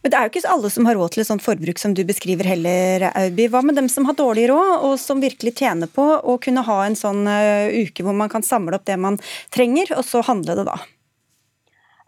Men 0.03 0.11
det 0.11 0.17
er 0.17 0.27
jo 0.27 0.31
ikke 0.31 0.53
alle 0.53 0.69
som 0.69 0.85
har 0.85 0.97
råd 0.99 1.15
til 1.15 1.23
et 1.23 1.29
sånt 1.31 1.41
forbruk 1.41 1.79
som 1.81 1.95
du 1.97 2.03
beskriver 2.05 2.45
heller, 2.45 3.07
Auby. 3.09 3.47
Hva 3.49 3.63
med 3.65 3.79
dem 3.79 3.87
som 3.89 4.05
har 4.05 4.17
dårlig 4.19 4.45
råd, 4.51 4.73
og 4.85 4.97
som 5.01 5.23
virkelig 5.23 5.55
tjener 5.63 5.89
på 5.89 6.05
å 6.21 6.37
kunne 6.43 6.65
ha 6.67 6.79
en 6.85 6.97
sånn 6.99 7.25
uh, 7.25 7.73
uke 7.73 8.05
hvor 8.05 8.13
man 8.17 8.29
kan 8.29 8.45
samle 8.45 8.77
opp 8.77 8.85
det 8.85 8.99
man 9.01 9.17
trenger, 9.55 9.95
og 9.97 10.05
så 10.05 10.21
handle 10.27 10.59
det 10.59 10.67
da? 10.69 10.77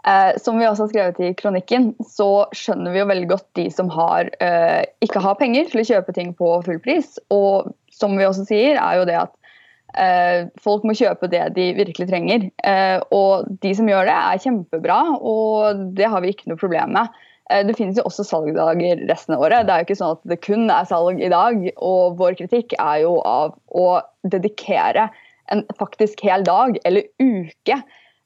Eh, 0.07 0.37
som 0.37 0.59
vi 0.59 0.67
også 0.67 0.85
har 0.85 0.89
skrevet 0.91 1.19
i 1.19 1.31
kronikken, 1.33 1.87
så 2.05 2.45
skjønner 2.53 2.93
vi 2.93 3.01
jo 3.01 3.07
veldig 3.09 3.29
godt 3.31 3.47
de 3.57 3.65
som 3.73 3.89
har, 3.89 4.29
eh, 4.37 4.85
ikke 5.01 5.23
har 5.23 5.39
penger 5.39 5.71
til 5.71 5.81
å 5.81 5.87
kjøpe 5.87 6.13
ting 6.13 6.33
på 6.37 6.49
full 6.67 6.77
pris. 6.79 7.17
Og 7.33 7.73
som 7.95 8.15
vi 8.19 8.27
også 8.27 8.45
sier, 8.49 8.79
er 8.79 8.99
jo 8.99 9.07
det 9.09 9.17
at 9.23 9.33
eh, 9.99 10.47
folk 10.61 10.85
må 10.87 10.95
kjøpe 10.97 11.29
det 11.31 11.43
de 11.55 11.69
virkelig 11.77 12.09
trenger. 12.09 12.49
Eh, 12.67 12.97
og 13.15 13.47
de 13.63 13.73
som 13.77 13.89
gjør 13.89 14.09
det, 14.09 14.17
er 14.17 14.43
kjempebra, 14.43 14.99
og 15.19 15.87
det 15.97 16.11
har 16.11 16.23
vi 16.23 16.33
ikke 16.35 16.51
noe 16.51 16.61
problem 16.61 16.95
med. 16.97 17.21
Eh, 17.51 17.65
det 17.67 17.77
finnes 17.77 17.99
jo 17.99 18.07
også 18.09 18.25
salgdager 18.27 19.05
resten 19.09 19.37
av 19.37 19.45
året. 19.45 19.67
Det 19.67 19.75
er 19.75 19.83
jo 19.83 19.89
ikke 19.89 19.99
sånn 20.01 20.17
at 20.17 20.25
det 20.31 20.41
kun 20.45 20.65
er 20.73 20.89
salg 20.89 21.21
i 21.21 21.31
dag. 21.33 21.69
Og 21.77 22.17
vår 22.21 22.39
kritikk 22.41 22.75
er 22.79 23.03
jo 23.05 23.19
av 23.27 23.55
å 23.75 23.87
dedikere 24.25 25.09
en 25.53 25.61
faktisk 25.77 26.23
hel 26.25 26.45
dag 26.45 26.79
eller 26.87 27.05
uke 27.21 27.77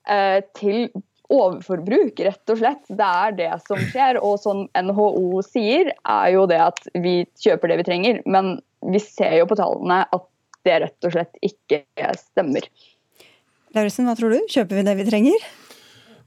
eh, 0.07 0.39
til 0.57 0.87
overforbruk, 1.29 2.17
rett 2.25 2.51
og 2.51 2.57
slett. 2.61 2.87
Det 2.87 3.05
er 3.05 3.35
det 3.37 3.51
som 3.67 3.81
skjer. 3.91 4.17
Og 4.23 4.39
som 4.41 4.65
NHO 4.73 5.43
sier, 5.45 5.91
er 5.93 6.31
jo 6.33 6.47
det 6.49 6.61
at 6.71 6.81
vi 7.03 7.21
kjøper 7.43 7.69
det 7.69 7.81
vi 7.83 7.87
trenger. 7.91 8.23
Men 8.25 8.57
vi 8.85 9.01
ser 9.03 9.39
jo 9.41 9.47
på 9.49 9.57
tallene 9.59 10.03
at 10.05 10.27
det 10.67 10.75
rett 10.83 11.07
og 11.07 11.15
slett 11.15 11.39
ikke 11.45 11.83
stemmer. 12.17 12.67
Lauritzen, 13.75 14.07
hva 14.09 14.15
tror 14.17 14.33
du? 14.33 14.39
Kjøper 14.49 14.79
vi 14.79 14.85
det 14.87 14.95
vi 14.99 15.07
trenger? 15.07 15.49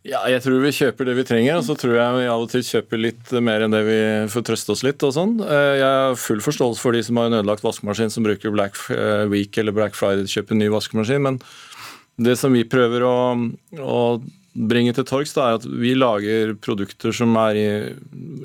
Ja, 0.03 0.25
jeg 0.27 0.43
tror 0.43 0.59
vi 0.65 0.73
kjøper 0.75 1.07
det 1.07 1.15
vi 1.15 1.25
trenger, 1.27 1.61
og 1.61 1.67
så 1.67 1.77
tror 1.79 1.95
jeg 1.95 2.15
vi 2.17 2.27
av 2.27 2.43
og 2.43 2.49
til 2.51 2.65
kjøper 2.67 2.99
litt 2.99 3.29
mer 3.45 3.63
enn 3.63 3.75
det 3.75 3.83
vi 3.87 3.99
får 4.33 4.45
trøste 4.49 4.75
oss 4.75 4.83
litt 4.83 5.03
og 5.07 5.13
sånn. 5.15 5.37
Eh, 5.47 5.75
jeg 5.79 5.87
har 5.87 6.19
full 6.19 6.43
forståelse 6.43 6.83
for 6.83 6.97
de 6.97 7.05
som 7.07 7.21
har 7.21 7.31
en 7.31 7.39
ødelagt 7.39 7.63
vaskemaskin 7.63 8.11
som 8.11 8.27
bruker 8.27 8.55
Black 8.55 8.81
eh, 8.91 9.29
Week 9.31 9.59
eller 9.63 9.77
Black 9.77 9.95
Friday 9.99 10.25
til 10.25 10.33
å 10.33 10.35
kjøpe 10.41 10.57
en 10.57 10.63
ny 10.65 10.71
vaskemaskin, 10.75 11.23
men 11.23 11.39
det 12.19 12.35
som 12.41 12.55
vi 12.55 12.67
prøver 12.67 13.07
å, 13.07 13.15
å 13.79 14.01
bringe 14.53 14.95
til 14.97 15.07
torgs, 15.07 15.37
er 15.39 15.61
at 15.61 15.69
vi 15.71 15.95
lager 15.95 16.57
produkter 16.59 17.15
som 17.15 17.39
er 17.47 17.63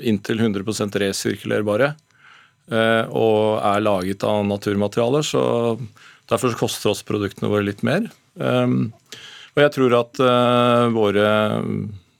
inntil 0.06 0.46
100% 0.46 1.02
resirkulerbare. 1.02 1.96
Eh, 2.68 3.04
og 3.16 3.62
er 3.64 3.84
laget 3.84 4.26
av 4.28 4.44
naturmaterialer. 4.48 5.24
så 5.24 5.44
Derfor 6.28 6.58
koster 6.60 6.92
oss 6.92 7.06
produktene 7.08 7.52
våre 7.52 7.64
litt 7.70 7.86
mer. 7.88 8.10
Um, 8.36 8.92
og 9.56 9.62
jeg 9.64 9.72
tror 9.74 9.94
at 9.96 10.20
uh, 10.20 10.92
våre, 10.92 11.30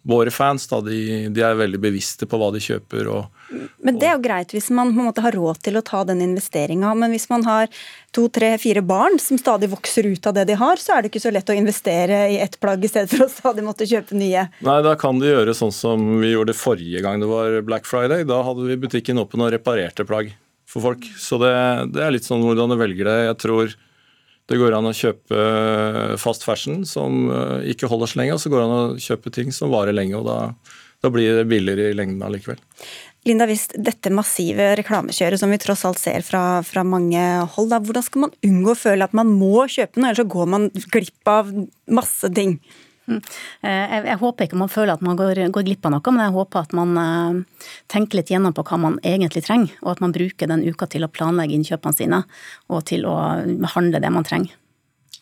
våre, 0.08 0.32
fans 0.32 0.68
da, 0.72 0.80
de, 0.82 1.28
de, 1.30 1.44
er 1.44 1.58
veldig 1.60 1.80
bevisste 1.84 2.28
på 2.30 2.40
hva 2.40 2.48
de 2.56 2.62
kjøper. 2.64 3.10
Og, 3.12 3.58
men 3.84 4.00
Det 4.00 4.08
er 4.08 4.16
jo 4.16 4.24
greit 4.24 4.54
hvis 4.56 4.70
man 4.72 4.94
på 4.94 5.02
en 5.02 5.10
måte 5.10 5.24
har 5.26 5.36
råd 5.36 5.60
til 5.68 5.80
å 5.80 5.84
ta 5.86 6.04
den 6.08 6.24
investeringa. 6.24 6.94
Men 6.96 7.12
hvis 7.12 7.28
man 7.32 7.44
har 7.48 7.68
to, 8.16 8.28
tre, 8.34 8.54
fire 8.62 8.84
barn 8.88 9.20
som 9.22 9.40
stadig 9.40 9.70
vokser 9.74 10.08
ut 10.08 10.30
av 10.30 10.38
det 10.38 10.48
de 10.50 10.58
har, 10.60 10.80
så 10.80 10.96
er 10.96 11.04
det 11.04 11.12
ikke 11.12 11.24
så 11.28 11.34
lett 11.36 11.52
å 11.52 11.58
investere 11.58 12.22
i 12.34 12.40
ett 12.44 12.56
plagg 12.64 12.86
i 12.86 12.92
stedet 12.92 13.12
for 13.12 13.28
å 13.28 13.32
stadig 13.32 13.66
måtte 13.68 13.90
kjøpe 13.90 14.18
nye. 14.18 14.48
Nei, 14.66 14.80
da 14.86 14.96
kan 15.00 15.20
de 15.20 15.32
gjøre 15.34 15.56
sånn 15.58 15.76
som 15.76 16.08
vi 16.22 16.32
gjorde 16.32 16.56
forrige 16.58 17.04
gang 17.04 17.20
det 17.24 17.32
var 17.32 17.60
Black 17.68 17.90
Friday. 17.90 18.24
Da 18.28 18.42
hadde 18.48 18.68
vi 18.70 18.80
butikken 18.88 19.20
åpen 19.22 19.44
og 19.44 19.52
reparerte 19.54 20.08
plagg 20.08 20.32
for 20.68 20.84
folk. 20.84 21.04
Så 21.20 21.40
det, 21.42 21.52
det, 21.96 22.04
er 22.04 22.16
litt 22.16 22.28
sånn 22.28 22.44
hvordan 22.46 22.72
du 22.72 22.80
velger 22.80 23.12
det. 23.12 23.20
Jeg 23.30 23.40
tror 23.44 23.76
det 24.48 24.60
går 24.60 24.78
an 24.78 24.88
å 24.88 24.96
kjøpe 24.96 25.42
fast 26.22 26.46
fashion 26.48 26.86
som 26.88 27.28
eh, 27.34 27.74
ikke 27.74 27.90
holder 27.92 28.12
så 28.12 28.22
lenge, 28.22 28.38
og 28.38 28.42
så 28.44 28.52
går 28.52 28.62
det 28.62 28.68
an 28.68 28.78
å 28.78 29.02
kjøpe 29.04 29.34
ting 29.36 29.52
som 29.56 29.74
varer 29.74 29.96
lenge. 29.96 30.16
og 30.20 30.28
da, 30.28 30.38
da 31.04 31.12
blir 31.12 31.42
det 31.42 31.50
billigere 31.52 31.92
i 31.92 31.98
lengden 31.98 32.24
allikevel. 32.24 32.62
Linda, 33.28 33.48
hvis 33.50 33.66
dette 33.76 34.12
massive 34.14 34.70
reklamekjøret 34.80 35.42
som 35.42 35.52
vi 35.52 35.60
tross 35.60 35.84
alt 35.88 36.00
ser 36.00 36.24
fra, 36.24 36.62
fra 36.64 36.86
mange 36.88 37.24
hold, 37.58 37.74
da, 37.74 37.82
hvordan 37.84 38.06
skal 38.06 38.24
man 38.24 38.36
unngå 38.46 38.72
å 38.72 38.80
føle 38.80 39.08
at 39.08 39.16
man 39.18 39.34
må 39.36 39.66
kjøpe 39.68 40.00
noe, 40.00 40.14
ellers 40.14 40.24
så 40.24 40.30
går 40.32 40.52
man 40.54 40.70
glipp 40.94 41.32
av 41.34 41.52
masse 41.92 42.32
ting? 42.38 42.56
Mm. 43.08 43.22
Eh, 43.62 43.96
jeg, 44.04 44.20
håper 44.20 44.48
ikke 44.48 44.60
man 44.60 44.72
føler 44.72 44.98
at 44.98 45.04
man 45.06 45.16
går, 45.20 45.40
går, 45.56 45.66
glipp 45.70 45.88
av 45.88 45.94
noe, 45.96 46.12
men 46.12 46.26
jeg 46.26 46.36
håper 46.36 46.66
at 46.66 46.74
man 46.76 46.98
uh, 47.00 47.68
tenker 47.88 48.20
litt 48.20 48.32
gjennom 48.34 48.56
på 48.56 48.66
hva 48.68 48.80
man 48.84 48.98
egentlig 49.00 49.46
trenger, 49.48 49.72
og 49.86 49.94
at 49.96 50.04
man 50.04 50.16
bruker 50.16 50.52
den 50.52 50.66
uka 50.68 50.90
til 50.92 51.08
å 51.08 51.12
planlegge 51.12 51.56
innkjøpene 51.56 51.96
sine 51.96 52.24
og 52.68 52.84
til 52.90 53.08
å 53.08 53.16
handle 53.78 54.04
det 54.04 54.12
man 54.12 54.28
trenger. 54.28 54.52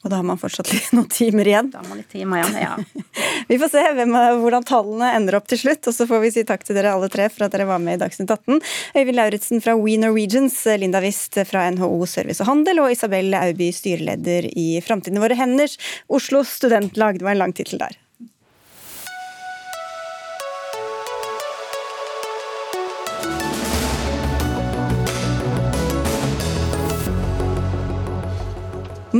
Og 0.06 0.12
da 0.14 0.20
har 0.20 0.28
man 0.28 0.38
fortsatt 0.38 0.70
noen 0.94 1.10
timer 1.10 1.50
igjen. 1.50 1.72
Da 1.74 1.82
har 1.82 1.88
man 1.90 1.98
litt 1.98 2.12
timer 2.14 2.44
igjen, 2.44 2.60
ja. 2.62 2.76
vi 3.50 3.58
får 3.62 3.72
se 3.74 3.82
hvem, 3.98 4.14
hvordan 4.44 4.68
tallene 4.70 5.10
ender 5.18 5.40
opp 5.40 5.50
til 5.50 5.64
slutt, 5.64 5.82
og 5.90 5.98
så 5.98 6.06
får 6.10 6.22
vi 6.22 6.32
si 6.36 6.46
takk 6.46 6.62
til 6.68 6.78
dere 6.78 6.94
alle 6.94 7.10
tre 7.10 7.26
for 7.34 7.48
at 7.48 7.56
dere 7.56 7.66
var 7.70 7.82
med 7.82 7.98
i 7.98 8.04
Dagsnytt 8.04 8.30
18. 8.30 8.62
Øyvind 9.00 9.18
Lauritzen 9.18 9.66
fra 9.66 9.74
We 9.80 9.98
Norwegians, 10.02 10.62
Linda 10.78 11.02
Wist 11.02 11.42
fra 11.50 11.66
NHO 11.74 12.06
Service 12.06 12.46
og 12.46 12.52
Handel 12.52 12.86
og 12.86 12.94
Isabel 12.94 13.34
Auby, 13.42 13.72
styreleder 13.74 14.52
i 14.54 14.70
Framtiden 14.86 15.24
våre 15.24 15.38
henders 15.42 15.80
Oslo 16.06 16.46
Studentlag. 16.46 17.18
Det 17.18 17.26
var 17.26 17.34
en 17.34 17.48
lang 17.48 17.58
tittel 17.58 17.82
der. 17.82 17.98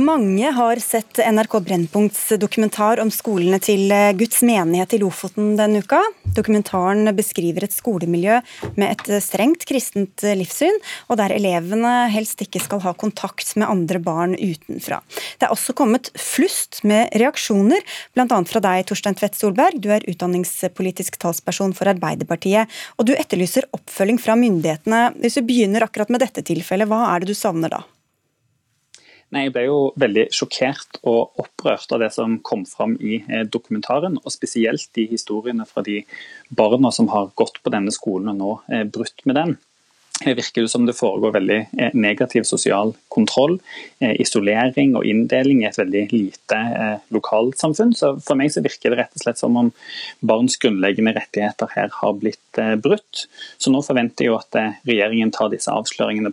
Mange 0.06 0.50
har 0.54 0.76
sett 0.76 1.18
NRK 1.18 1.60
Brennpunkts 1.60 2.28
dokumentar 2.38 3.00
om 3.02 3.08
skolene 3.10 3.58
til 3.62 3.90
eh, 3.90 4.12
Guds 4.14 4.42
menighet 4.46 4.92
i 4.94 5.00
Lofoten 5.00 5.56
denne 5.58 5.80
uka. 5.82 5.98
Dokumentaren 6.36 7.08
beskriver 7.16 7.64
et 7.66 7.74
skolemiljø 7.74 8.36
med 8.76 8.86
et 8.86 9.10
eh, 9.10 9.22
strengt 9.24 9.64
kristent 9.66 10.22
eh, 10.22 10.36
livssyn, 10.38 10.78
og 11.08 11.18
der 11.18 11.34
elevene 11.34 11.94
helst 12.12 12.44
ikke 12.44 12.62
skal 12.62 12.84
ha 12.84 12.92
kontakt 12.94 13.50
med 13.58 13.66
andre 13.66 13.98
barn 14.04 14.36
utenfra. 14.36 15.00
Det 15.40 15.48
er 15.48 15.56
også 15.56 15.74
kommet 15.74 16.12
flust 16.14 16.84
med 16.86 17.10
reaksjoner, 17.24 17.82
bl.a. 18.14 18.38
fra 18.52 18.62
deg, 18.68 18.86
Torstein 18.86 19.18
Tvedt 19.18 19.40
Solberg. 19.40 19.82
Du 19.82 19.90
er 19.96 20.06
utdanningspolitisk 20.06 21.18
talsperson 21.24 21.74
for 21.74 21.90
Arbeiderpartiet, 21.90 22.70
og 23.00 23.10
du 23.10 23.16
etterlyser 23.16 23.66
oppfølging 23.74 24.22
fra 24.22 24.38
myndighetene. 24.38 25.02
Hvis 25.24 25.40
vi 25.40 25.46
begynner 25.50 25.88
akkurat 25.88 26.14
med 26.14 26.22
dette 26.22 26.46
tilfellet, 26.46 26.92
hva 26.92 27.08
er 27.10 27.24
det 27.24 27.34
du 27.34 27.38
savner 27.38 27.74
da? 27.74 27.82
Nei, 29.34 29.46
Jeg 29.48 29.54
ble 29.56 29.66
jo 29.66 29.78
veldig 29.98 30.28
sjokkert 30.34 31.00
og 31.02 31.40
opprørt 31.42 31.90
av 31.94 32.02
det 32.04 32.12
som 32.14 32.38
kom 32.46 32.62
fram 32.68 32.94
i 33.02 33.18
eh, 33.26 33.42
dokumentaren. 33.42 34.20
Og 34.22 34.34
spesielt 34.34 34.86
de 34.94 35.08
historiene 35.10 35.66
fra 35.66 35.82
de 35.86 36.02
barna 36.54 36.92
som 36.94 37.10
har 37.10 37.32
gått 37.34 37.58
på 37.62 37.72
denne 37.74 37.94
skolen 37.94 38.36
og 38.36 38.38
nå 38.38 38.52
eh, 38.70 38.84
brutt 38.86 39.26
med 39.26 39.40
den. 39.40 39.56
Det 40.16 40.32
virker 40.38 40.64
det 40.64 40.70
som 40.72 40.86
det 40.88 40.94
foregår 40.96 41.34
veldig 41.34 41.58
eh, 41.58 41.98
negativ 41.98 42.46
sosial 42.48 42.94
kontroll, 43.12 43.58
isolering 44.00 44.94
og 44.96 45.04
inndeling 45.10 45.64
i 45.64 45.68
et 45.68 45.76
veldig 45.80 46.06
lite 46.14 46.62
lokalsamfunn. 47.12 47.92
Så 47.98 48.14
For 48.24 48.38
meg 48.38 48.54
så 48.54 48.62
virker 48.64 48.94
det 48.94 49.02
rett 49.02 49.18
og 49.18 49.26
slett 49.26 49.42
som 49.42 49.58
om 49.58 49.74
barns 50.22 50.56
grunnleggende 50.62 51.16
rettigheter 51.18 51.74
her 51.74 51.90
har 51.98 52.16
blitt 52.22 52.62
brutt. 52.84 53.26
Så 53.58 53.74
nå 53.74 53.82
forventer 53.84 54.24
jeg 54.24 54.32
jo 54.32 54.38
at 54.38 54.62
regjeringen 54.86 55.34
tar 55.34 55.50
disse 55.52 55.74
avsløringene 55.74 56.32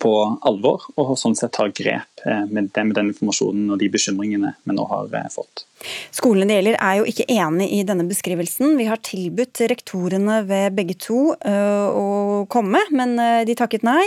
på 0.00 0.14
alvor, 0.46 0.86
og 1.00 1.14
sånn 1.18 1.36
sett 1.38 1.54
tar 1.56 1.72
grep 1.76 2.24
eh, 2.26 2.44
med 2.48 2.70
den, 2.74 2.90
med 2.90 2.98
den 2.98 3.12
informasjonen 3.12 3.70
og 3.74 3.80
de 3.82 3.90
bekymringene 3.92 4.54
vi 4.64 4.76
nå 4.76 4.86
har 4.90 5.12
eh, 5.14 5.30
fått. 5.32 5.66
Skolene 6.14 6.48
det 6.50 6.58
gjelder 6.58 6.78
er 6.78 7.00
jo 7.00 7.06
ikke 7.10 7.26
enig 7.32 7.68
i 7.76 7.82
denne 7.86 8.06
beskrivelsen. 8.08 8.76
Vi 8.78 8.88
har 8.88 9.02
tilbudt 9.04 9.64
rektorene 9.70 10.40
ved 10.48 10.76
begge 10.78 10.96
to 11.00 11.34
uh, 11.34 11.88
å 11.90 12.06
komme, 12.52 12.80
men 12.94 13.16
de 13.48 13.56
takket 13.58 13.84
nei. 13.86 14.02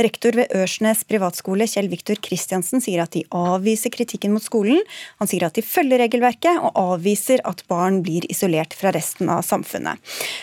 Rektor 0.00 0.36
ved 0.38 0.52
Ørsnes 0.56 1.04
privatskole, 1.08 1.68
Kjell 1.70 1.90
Viktor 1.92 2.20
Kristiansen, 2.22 2.82
sier 2.84 3.04
at 3.04 3.14
de 3.16 3.24
avviser 3.36 3.92
kritikken 3.94 4.34
mot 4.34 4.44
skolen. 4.44 4.80
Han 5.20 5.30
sier 5.30 5.46
at 5.46 5.58
de 5.58 5.64
følger 5.66 6.02
regelverket, 6.02 6.60
og 6.62 6.78
avviser 6.78 7.42
at 7.48 7.64
barn 7.70 8.00
blir 8.04 8.26
isolert 8.32 8.76
fra 8.76 8.92
resten 8.94 9.30
av 9.32 9.44
samfunnet. 9.46 10.00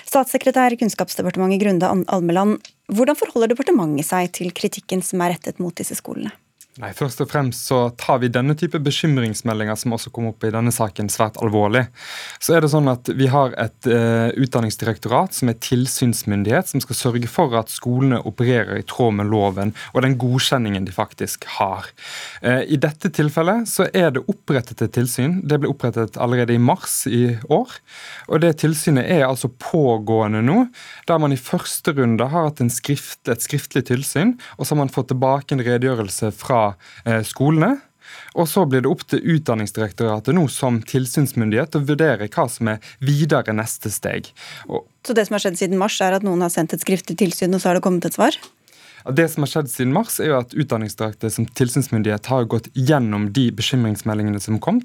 Statssekretær 0.09 0.75
i 0.75 0.81
Kunnskapsdepartementet 0.81 1.63
Grunde 1.63 1.89
Almeland, 2.09 2.59
hvordan 2.89 3.17
forholder 3.19 3.53
departementet 3.53 4.09
seg 4.09 4.31
til 4.35 4.53
kritikken 4.55 5.03
som 5.05 5.21
er 5.21 5.35
rettet 5.35 5.61
mot 5.61 5.75
disse 5.77 5.97
skolene? 5.99 6.33
Nei, 6.79 6.93
Først 6.95 7.19
og 7.19 7.27
fremst 7.27 7.65
så 7.67 7.77
tar 7.99 8.21
vi 8.21 8.29
denne 8.31 8.53
type 8.55 8.79
bekymringsmeldinger 8.79 9.75
som 9.75 9.91
også 9.97 10.13
kom 10.15 10.29
opp 10.29 10.45
i 10.47 10.51
denne 10.53 10.71
saken, 10.71 11.09
svært 11.11 11.35
alvorlig. 11.43 11.81
Så 12.39 12.53
er 12.55 12.63
det 12.63 12.69
sånn 12.71 12.87
at 12.87 13.09
Vi 13.19 13.27
har 13.27 13.51
et 13.59 13.89
uh, 13.91 14.31
utdanningsdirektorat 14.39 15.35
som 15.35 15.51
er 15.51 15.57
tilsynsmyndighet, 15.59 16.69
som 16.71 16.79
skal 16.79 16.95
sørge 16.95 17.27
for 17.27 17.57
at 17.59 17.73
skolene 17.73 18.21
opererer 18.23 18.79
i 18.79 18.85
tråd 18.87 19.17
med 19.17 19.27
loven 19.27 19.73
og 19.91 20.05
den 20.05 20.15
godkjenningen 20.21 20.87
de 20.87 20.95
faktisk 20.95 21.49
har. 21.57 21.89
Uh, 22.39 22.63
I 22.63 22.79
dette 22.79 23.11
tilfellet 23.11 23.67
så 23.67 23.89
er 23.91 24.15
det 24.15 24.23
opprettet 24.31 24.85
et 24.85 24.95
tilsyn. 24.95 25.41
Det 25.43 25.59
ble 25.59 25.73
opprettet 25.73 26.15
allerede 26.15 26.55
i 26.55 26.63
mars 26.63 27.01
i 27.11 27.35
år. 27.51 27.75
og 28.31 28.39
Det 28.45 28.53
tilsynet 28.63 29.03
er 29.03 29.25
altså 29.27 29.51
pågående 29.51 30.45
nå, 30.47 30.61
der 31.11 31.19
man 31.19 31.35
i 31.35 31.41
første 31.43 31.91
runde 31.99 32.31
har 32.31 32.47
hatt 32.47 32.63
skrift, 32.71 33.25
et 33.27 33.43
skriftlig 33.43 33.83
tilsyn, 33.91 34.37
og 34.55 34.63
så 34.63 34.77
har 34.77 34.83
man 34.85 34.95
fått 34.95 35.11
tilbake 35.11 35.57
en 35.57 35.67
redegjørelse 35.67 36.31
fra 36.39 36.68
Eh, 37.05 37.21
skolene. 37.27 37.77
Og 38.33 38.47
så 38.49 38.63
blir 38.65 38.83
det 38.83 38.89
opp 38.89 39.03
til 39.09 39.21
Utdanningsdirektoratet 39.35 40.33
nå 40.33 40.47
som 40.49 40.79
tilsynsmyndighet 40.81 41.77
å 41.77 41.83
vurdere 41.85 42.29
hva 42.33 42.47
som 42.49 42.71
er 42.73 42.93
videre 43.05 43.53
neste 43.53 43.91
steg. 43.93 44.31
Og 44.69 44.87
så 45.05 45.15
det 45.15 45.27
som 45.27 45.37
har 45.37 45.43
skjedd 45.45 45.59
siden 45.61 45.81
mars, 45.81 45.99
er 46.03 46.17
at 46.17 46.25
noen 46.25 46.41
har 46.43 46.51
sendt 46.53 46.73
et 46.75 46.83
skriftlig 46.83 47.19
tilsyn, 47.21 47.53
og 47.55 47.61
så 47.61 47.69
har 47.69 47.79
det 47.79 47.85
kommet 47.85 48.05
et 48.09 48.17
svar? 48.17 48.35
Det 49.15 49.27
som 49.29 49.43
har 49.43 49.49
skjedd 49.51 49.69
siden 49.71 49.93
mars, 49.95 50.19
er 50.19 50.31
jo 50.31 50.37
at 50.39 50.53
Utdanningsdirektoratet 50.53 51.33
som 51.33 51.47
tilsynsmyndighet 51.57 52.29
har 52.31 52.47
gått 52.51 52.69
gjennom 52.73 53.29
de 53.33 53.47
bekymringsmeldingene 53.55 54.41
som 54.43 54.59
kom, 54.61 54.81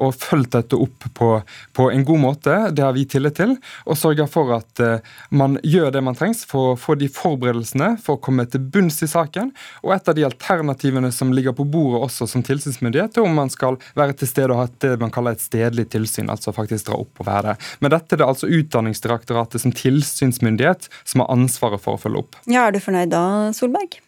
og 0.00 0.16
fulgt 0.18 0.54
dette 0.56 0.78
opp 0.78 1.06
på, 1.16 1.30
på, 1.76 1.88
en 1.90 2.04
god 2.06 2.20
måte. 2.22 2.56
Det 2.74 2.84
har 2.84 2.94
vi 2.96 3.06
tillit 3.08 3.38
til. 3.38 3.56
Og 3.86 3.98
sørger 3.98 4.28
for 4.30 4.52
at 4.56 4.82
uh, 4.82 4.98
man 5.30 5.58
gjør 5.66 5.92
det 5.94 6.02
man 6.04 6.18
trengs 6.18 6.42
for 6.48 6.72
å 6.72 6.78
få 6.80 6.96
de 7.00 7.08
forberedelsene 7.12 7.92
for 8.02 8.18
å 8.18 8.22
komme 8.22 8.46
til 8.50 8.62
bunns 8.72 9.00
i 9.04 9.10
saken. 9.10 9.52
Og 9.84 9.94
et 9.94 10.10
av 10.10 10.16
de 10.18 10.26
alternativene 10.26 11.12
som 11.14 11.32
ligger 11.34 11.56
på 11.56 11.66
bordet 11.68 12.02
også 12.06 12.28
som 12.30 12.44
tilsynsmyndighet, 12.46 13.16
er 13.16 13.26
om 13.26 13.36
man 13.36 13.52
skal 13.52 13.78
være 13.98 14.18
til 14.20 14.30
stede 14.30 14.54
og 14.54 14.62
ha 14.62 14.68
det 14.82 14.96
man 15.00 15.12
kaller 15.14 15.36
et 15.36 15.44
stedlig 15.44 15.88
tilsyn, 15.92 16.30
altså 16.32 16.54
faktisk 16.56 16.88
dra 16.90 17.00
opp 17.02 17.22
og 17.22 17.28
være 17.28 17.52
der. 17.52 17.70
Men 17.80 17.94
dette 17.94 18.16
er 18.16 18.22
det 18.22 18.28
altså 18.28 18.50
Utdanningsdirektoratet 18.50 19.62
som 19.62 19.74
tilsynsmyndighet 19.76 20.88
som 21.04 21.24
har 21.24 21.32
ansvaret 21.34 21.82
for 21.82 21.96
å 21.96 22.02
følge 22.02 22.24
opp. 22.24 22.40
Ja, 22.50 22.66
Er 22.70 22.74
du 22.74 22.80
fornøyd 22.82 23.10
da, 23.12 23.22
Solberg? 23.60 24.00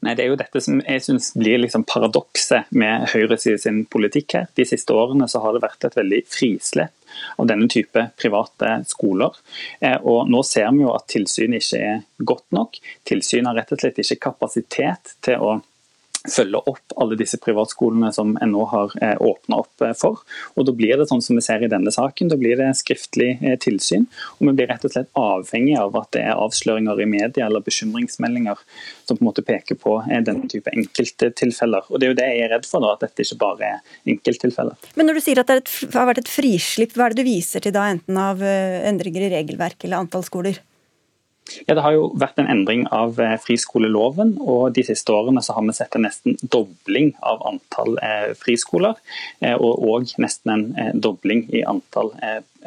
Nei, 0.00 0.14
Det 0.14 0.24
er 0.24 0.30
jo 0.30 0.38
dette 0.38 0.60
som 0.62 0.78
jeg 0.80 1.02
synes 1.04 1.32
blir 1.38 1.58
liksom 1.60 1.84
paradokset 1.88 2.70
med 2.70 3.08
høyresiden 3.12 3.62
sin 3.62 3.80
politikk 3.90 4.36
her. 4.36 4.46
De 4.56 4.66
siste 4.68 4.94
årene 4.94 5.26
så 5.30 5.42
har 5.42 5.54
det 5.54 5.64
vært 5.64 5.88
et 5.88 5.96
veldig 5.98 6.20
frislepp 6.30 6.94
av 7.40 7.48
denne 7.50 7.68
type 7.72 8.04
private 8.20 8.78
skoler. 8.88 9.34
Eh, 9.80 9.98
og 9.98 10.30
Nå 10.30 10.42
ser 10.46 10.70
vi 10.76 10.84
jo 10.84 10.92
at 10.94 11.08
tilsynet 11.10 11.64
ikke 11.64 11.82
er 11.82 12.04
godt 12.30 12.46
nok. 12.54 12.78
Tilsynet 13.08 13.50
har 13.50 13.58
rett 13.60 13.74
og 13.74 13.82
slett 13.82 14.00
ikke 14.04 14.22
kapasitet 14.30 15.16
til 15.24 15.42
å 15.42 15.58
følge 16.32 16.60
opp 16.70 16.94
alle 17.00 17.16
disse 17.18 17.38
privatskolene 17.42 18.10
som 18.14 18.34
en 18.42 18.52
nå 18.52 18.64
har 18.72 18.94
eh, 19.02 19.16
åpna 19.20 19.60
opp 19.62 19.84
eh, 19.84 19.94
for. 19.98 20.22
Og 20.56 20.66
Da 20.68 20.74
blir 20.76 20.98
det 21.00 21.08
sånn 21.10 21.22
som 21.24 21.38
vi 21.38 21.44
ser 21.44 21.64
i 21.64 21.70
denne 21.70 21.92
saken, 21.94 22.30
da 22.32 22.38
blir 22.40 22.58
det 22.60 22.68
skriftlig 22.78 23.30
eh, 23.42 23.56
tilsyn. 23.60 24.06
Og 24.38 24.50
vi 24.50 24.54
blir 24.60 24.70
rett 24.70 24.84
og 24.86 24.94
slett 24.94 25.10
avhengig 25.18 25.76
av 25.80 25.96
at 26.00 26.12
det 26.16 26.24
er 26.26 26.38
avsløringer 26.38 27.02
i 27.02 27.08
media 27.08 27.48
eller 27.48 27.64
bekymringsmeldinger 27.66 28.60
som 29.08 29.16
på 29.16 29.22
en 29.22 29.30
måte 29.30 29.46
peker 29.46 29.78
på 29.80 29.98
denne 30.08 30.48
type 30.50 30.72
enkelttilfeller. 30.74 31.88
Og 31.88 32.00
Det 32.00 32.08
er 32.08 32.14
jo 32.14 32.20
det 32.20 32.30
jeg 32.32 32.46
er 32.46 32.54
redd 32.56 32.68
for, 32.68 32.84
da, 32.84 32.94
at 32.94 33.06
dette 33.06 33.24
ikke 33.24 33.40
bare 33.42 33.72
er 33.72 34.14
enkelttilfeller. 34.14 34.88
Men 34.98 35.10
når 35.10 35.18
du 35.18 35.24
sier 35.24 35.42
at 35.42 35.52
det 35.52 35.62
har 35.94 36.08
vært 36.10 36.24
et 36.24 36.32
frislipp, 36.32 36.96
hva 36.96 37.08
er 37.08 37.16
det 37.16 37.24
du 37.24 37.30
viser 37.30 37.64
til 37.64 37.74
da, 37.74 37.88
enten 37.92 38.20
av 38.20 38.42
endringer 38.42 39.28
i 39.28 39.34
regelverk 39.38 39.86
eller 39.86 40.04
antall 40.04 40.26
skoler? 40.26 40.60
Ja, 41.66 41.74
Det 41.74 41.84
har 41.84 41.94
jo 41.96 42.08
vært 42.18 42.40
en 42.40 42.50
endring 42.50 42.86
av 42.94 43.18
eh, 43.22 43.36
friskoleloven, 43.42 44.36
og 44.40 44.74
de 44.76 44.84
siste 44.86 45.14
årene 45.14 45.42
så 45.44 45.56
har 45.56 45.66
vi 45.66 45.76
sett 45.76 45.96
en 45.96 46.06
nesten 46.06 46.36
dobling 46.42 47.14
av 47.26 47.42
antall 47.48 47.98
eh, 48.04 48.34
friskoler. 48.38 48.98
Eh, 49.40 49.54
og 49.54 49.84
òg 49.88 50.14
nesten 50.22 50.54
en 50.54 51.00
dobling 51.00 51.46
i 51.54 51.64
antall 51.66 52.14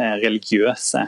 religiøse 0.02 1.02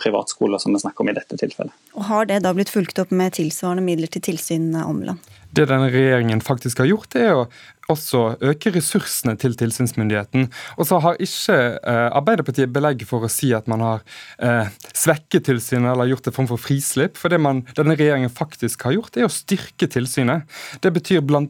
privatskoler, 0.00 0.58
som 0.58 0.72
vi 0.74 0.80
snakker 0.80 1.04
om 1.04 1.10
i 1.12 1.14
dette 1.14 1.36
tilfellet. 1.38 1.74
Og 1.94 2.06
Har 2.08 2.26
det 2.26 2.40
da 2.42 2.54
blitt 2.56 2.72
fulgt 2.72 2.98
opp 2.98 3.12
med 3.14 3.36
tilsvarende 3.36 3.84
midler 3.84 4.10
til 4.10 4.24
tilsyn, 4.24 4.72
Omland? 4.80 5.20
Det 5.54 5.68
denne 5.70 5.90
regjeringen 5.92 6.40
faktisk 6.42 6.80
har 6.82 6.88
gjort, 6.88 7.14
er 7.14 7.36
å 7.36 7.44
også 7.92 8.22
øke 8.44 8.72
ressursene 8.74 9.34
til 9.40 9.56
tilsynsmyndigheten. 9.58 10.48
Og 10.78 10.88
så 10.88 11.00
har 11.04 11.20
ikke 11.22 11.56
eh, 11.76 12.08
Arbeiderpartiet 12.16 12.72
belegg 12.72 13.04
for 13.08 13.26
å 13.26 13.30
si 13.32 13.50
at 13.56 13.68
man 13.70 13.84
har 13.84 14.04
eh, 14.38 14.70
svekket 14.96 15.48
tilsynet 15.50 15.92
eller 15.92 16.08
gjort 16.12 16.30
en 16.30 16.36
form 16.38 16.48
for 16.54 16.60
frislipp. 16.60 17.18
For 17.20 17.32
det 17.32 17.40
man, 17.44 17.64
denne 17.76 17.96
regjeringen 17.98 18.32
faktisk 18.32 18.86
har 18.88 18.96
gjort, 18.96 19.18
er 19.18 19.28
å 19.28 19.32
styrke 19.32 19.88
tilsynet. 19.90 20.48
Det 20.84 20.94
betyr 20.94 21.24
bl.a. 21.26 21.42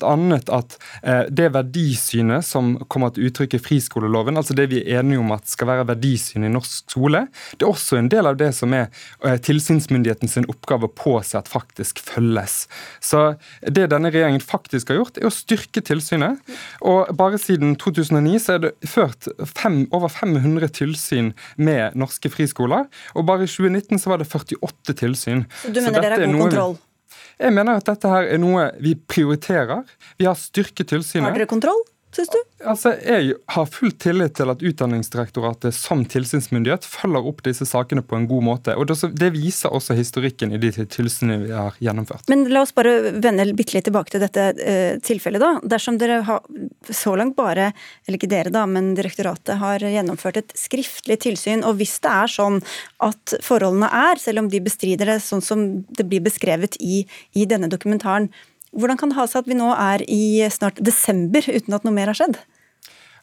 at 0.58 0.78
eh, 1.02 1.24
det 1.30 1.50
verdisynet 1.54 2.46
som 2.46 2.74
kommer 2.90 3.14
til 3.14 3.30
uttrykk 3.30 3.58
i 3.58 3.62
friskoleloven, 3.62 4.38
altså 4.40 4.56
det 4.58 4.68
vi 4.72 4.82
er 4.82 5.02
enige 5.02 5.22
om 5.22 5.34
at 5.36 5.48
skal 5.50 5.70
være 5.70 5.88
verdisyn 5.92 6.46
i 6.46 6.52
norsk 6.52 6.90
skole, 6.94 7.26
det 7.54 7.66
er 7.66 7.70
også 7.70 8.00
en 8.00 8.10
del 8.10 8.26
av 8.30 8.38
det 8.40 8.50
som 8.56 8.74
er 8.74 8.88
eh, 9.24 9.38
tilsynsmyndighetens 9.44 10.36
oppgave 10.44 10.88
å 10.88 10.94
påse 10.98 11.38
at 11.38 11.50
faktisk 11.50 12.00
følges. 12.02 12.64
Så 13.04 13.36
det 13.62 13.86
denne 13.92 14.10
regjeringen 14.10 14.42
faktisk 14.42 14.90
har 14.90 14.98
gjort, 14.98 15.20
er 15.20 15.28
å 15.28 15.34
styrke 15.34 15.82
tilsynet 15.84 16.23
tilsynet. 16.24 16.56
Og 16.82 17.12
bare 17.16 17.38
siden 17.38 17.76
2009 17.76 18.38
så 18.42 18.56
er 18.56 18.64
det 18.64 18.72
ført 18.88 19.28
fem, 19.56 19.84
over 19.92 20.08
500 20.08 20.68
tilsyn 20.74 21.32
med 21.56 21.94
norske 21.94 22.30
friskoler. 22.30 22.88
Og 23.14 23.26
bare 23.26 23.44
i 23.44 23.50
2019 23.50 23.98
så 23.98 24.10
var 24.10 24.18
det 24.18 24.28
48 24.30 24.94
tilsyn. 24.94 25.44
Så 25.62 25.72
du 25.72 25.80
mener 25.80 26.00
dere 26.00 26.18
har 26.18 26.26
god 26.26 26.40
kontroll? 26.48 26.76
Jeg 27.38 27.52
mener 27.52 27.80
at 27.80 27.86
dette 27.88 28.10
her 28.10 28.28
er 28.30 28.38
noe 28.38 28.68
vi 28.82 28.94
prioriterer. 28.94 29.82
Vi 30.18 30.28
har 30.28 30.38
styrket 30.38 30.92
tilsynet. 30.92 31.26
Har 31.26 31.34
dere 31.34 31.50
kontroll? 31.50 31.82
Syns 32.16 32.30
du? 32.32 32.38
Altså, 32.64 32.94
Jeg 33.04 33.34
har 33.54 33.66
full 33.70 33.92
tillit 34.00 34.36
til 34.38 34.50
at 34.50 34.62
Utdanningsdirektoratet 34.64 35.74
som 35.76 36.04
tilsynsmyndighet 36.08 36.86
følger 36.88 37.28
opp 37.28 37.42
disse 37.46 37.66
sakene 37.68 38.04
på 38.04 38.16
en 38.16 38.28
god 38.30 38.44
måte. 38.46 38.76
og 38.76 38.88
Det 38.88 39.30
viser 39.34 39.74
også 39.74 39.96
historikken 39.98 40.54
i 40.54 40.60
de 40.62 40.70
tilsynene 40.72 41.46
vi 41.46 41.52
har 41.52 41.76
gjennomført. 41.82 42.28
Men 42.28 42.46
la 42.52 42.62
oss 42.64 42.74
bare 42.74 43.12
vende 43.12 43.46
bitte 43.56 43.76
litt 43.76 43.88
tilbake 43.88 44.14
til 44.14 44.24
dette 44.24 44.46
uh, 44.54 45.00
tilfellet. 45.04 45.42
da. 45.42 45.52
Dersom 45.74 45.98
dere 46.00 46.22
har 46.26 46.40
så 46.90 47.16
langt 47.18 47.36
bare, 47.36 47.72
eller 48.06 48.20
ikke 48.20 48.30
dere 48.30 48.54
da, 48.54 48.64
men 48.66 48.94
direktoratet 48.98 49.58
har 49.60 49.84
gjennomført 49.84 50.40
et 50.40 50.56
skriftlig 50.58 51.20
tilsyn, 51.26 51.64
og 51.66 51.78
hvis 51.80 51.98
det 52.04 52.12
er 52.12 52.30
sånn 52.30 52.60
at 53.04 53.36
forholdene 53.44 53.90
er, 53.90 54.20
selv 54.22 54.44
om 54.44 54.50
de 54.52 54.62
bestrider 54.64 55.10
det 55.10 55.20
sånn 55.24 55.44
som 55.44 55.64
det 55.94 56.06
blir 56.08 56.24
beskrevet 56.24 56.78
i, 56.80 57.04
i 57.34 57.46
denne 57.48 57.70
dokumentaren, 57.72 58.30
Hvordan 58.74 58.98
kan 58.98 59.12
det 59.12 59.18
ha 59.18 59.26
seg 59.30 59.44
at 59.44 59.50
vi 59.50 59.56
nå 59.58 59.70
er 59.70 60.02
i 60.10 60.42
snart 60.50 60.80
desember 60.82 61.46
uten 61.46 61.76
at 61.76 61.86
noe 61.86 61.94
mer 61.94 62.10
har 62.10 62.18
skjedd? 62.18 62.40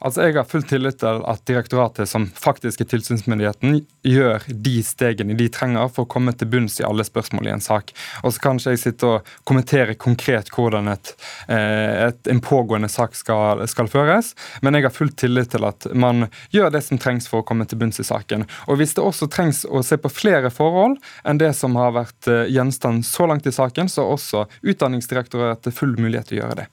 Altså, 0.02 0.24
Jeg 0.26 0.36
har 0.36 0.48
full 0.50 0.64
tillit 0.66 0.98
til 1.02 1.22
at 1.30 1.44
direktoratet, 1.46 2.10
som 2.10 2.26
faktisk 2.34 2.82
er 2.82 2.90
tilsynsmyndigheten, 2.90 3.82
gjør 4.08 4.48
de 4.50 4.80
stegene 4.86 5.36
de 5.38 5.48
trenger 5.54 5.92
for 5.94 6.08
å 6.08 6.10
komme 6.10 6.34
til 6.34 6.50
bunns 6.50 6.80
i 6.82 6.86
alle 6.88 7.06
spørsmål 7.06 7.50
i 7.50 7.54
en 7.54 7.62
sak. 7.62 7.94
Og 8.24 8.34
Så 8.34 8.42
kan 8.42 8.58
ikke 8.58 8.74
jeg 8.74 8.82
sitte 8.82 9.06
og 9.08 9.30
kommentere 9.46 9.96
konkret 9.96 10.50
hvordan 10.50 10.90
et, 10.90 11.14
eh, 11.48 12.08
et, 12.08 12.28
en 12.28 12.42
pågående 12.42 12.90
sak 12.90 13.16
skal, 13.16 13.68
skal, 13.68 13.88
føres, 13.92 14.34
men 14.62 14.74
jeg 14.74 14.84
har 14.84 14.96
full 14.96 15.12
tillit 15.12 15.52
til 15.52 15.66
at 15.66 15.86
man 15.94 16.30
gjør 16.50 16.72
det 16.72 16.84
som 16.84 16.98
trengs 16.98 17.28
for 17.28 17.42
å 17.42 17.46
komme 17.46 17.66
til 17.66 17.78
bunns 17.78 18.00
i 18.00 18.08
saken. 18.08 18.48
Og 18.68 18.78
Hvis 18.82 18.96
det 18.96 19.04
også 19.04 19.30
trengs 19.30 19.66
å 19.66 19.84
se 19.84 19.98
på 19.98 20.10
flere 20.10 20.50
forhold 20.50 20.98
enn 21.24 21.38
det 21.38 21.54
som 21.54 21.76
har 21.76 21.94
vært 21.94 22.28
eh, 22.28 22.50
gjenstand 22.50 23.06
så 23.06 23.28
langt 23.30 23.46
i 23.46 23.54
saken, 23.54 23.90
så 23.90 24.02
har 24.02 24.18
også 24.18 24.48
Utdanningsdirektoratet 24.62 25.74
full 25.74 25.94
mulighet 26.00 26.32
til 26.32 26.40
å 26.40 26.42
gjøre 26.42 26.64
det. 26.64 26.68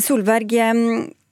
Solberg, 0.00 0.52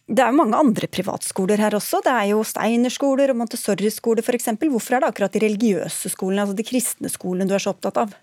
det 0.09 0.25
er 0.25 0.33
jo 0.33 0.38
mange 0.38 0.57
andre 0.57 0.88
privatskoler 0.88 1.61
her 1.61 1.77
også. 1.77 2.01
Det 2.05 2.14
er 2.14 2.31
jo 2.31 2.40
Steinerskoler 2.47 3.35
og 3.35 3.42
Montessori-skoler 3.42 4.25
f.eks. 4.25 4.51
Hvorfor 4.64 4.97
er 4.97 5.05
det 5.05 5.12
akkurat 5.12 5.37
de 5.37 5.44
religiøse 5.44 6.14
skolene, 6.14 6.47
altså 6.47 6.57
de 6.57 6.66
kristne 6.66 7.12
skolene, 7.12 7.49
du 7.49 7.53
er 7.57 7.62
så 7.62 7.75
opptatt 7.75 8.01
av? 8.07 8.16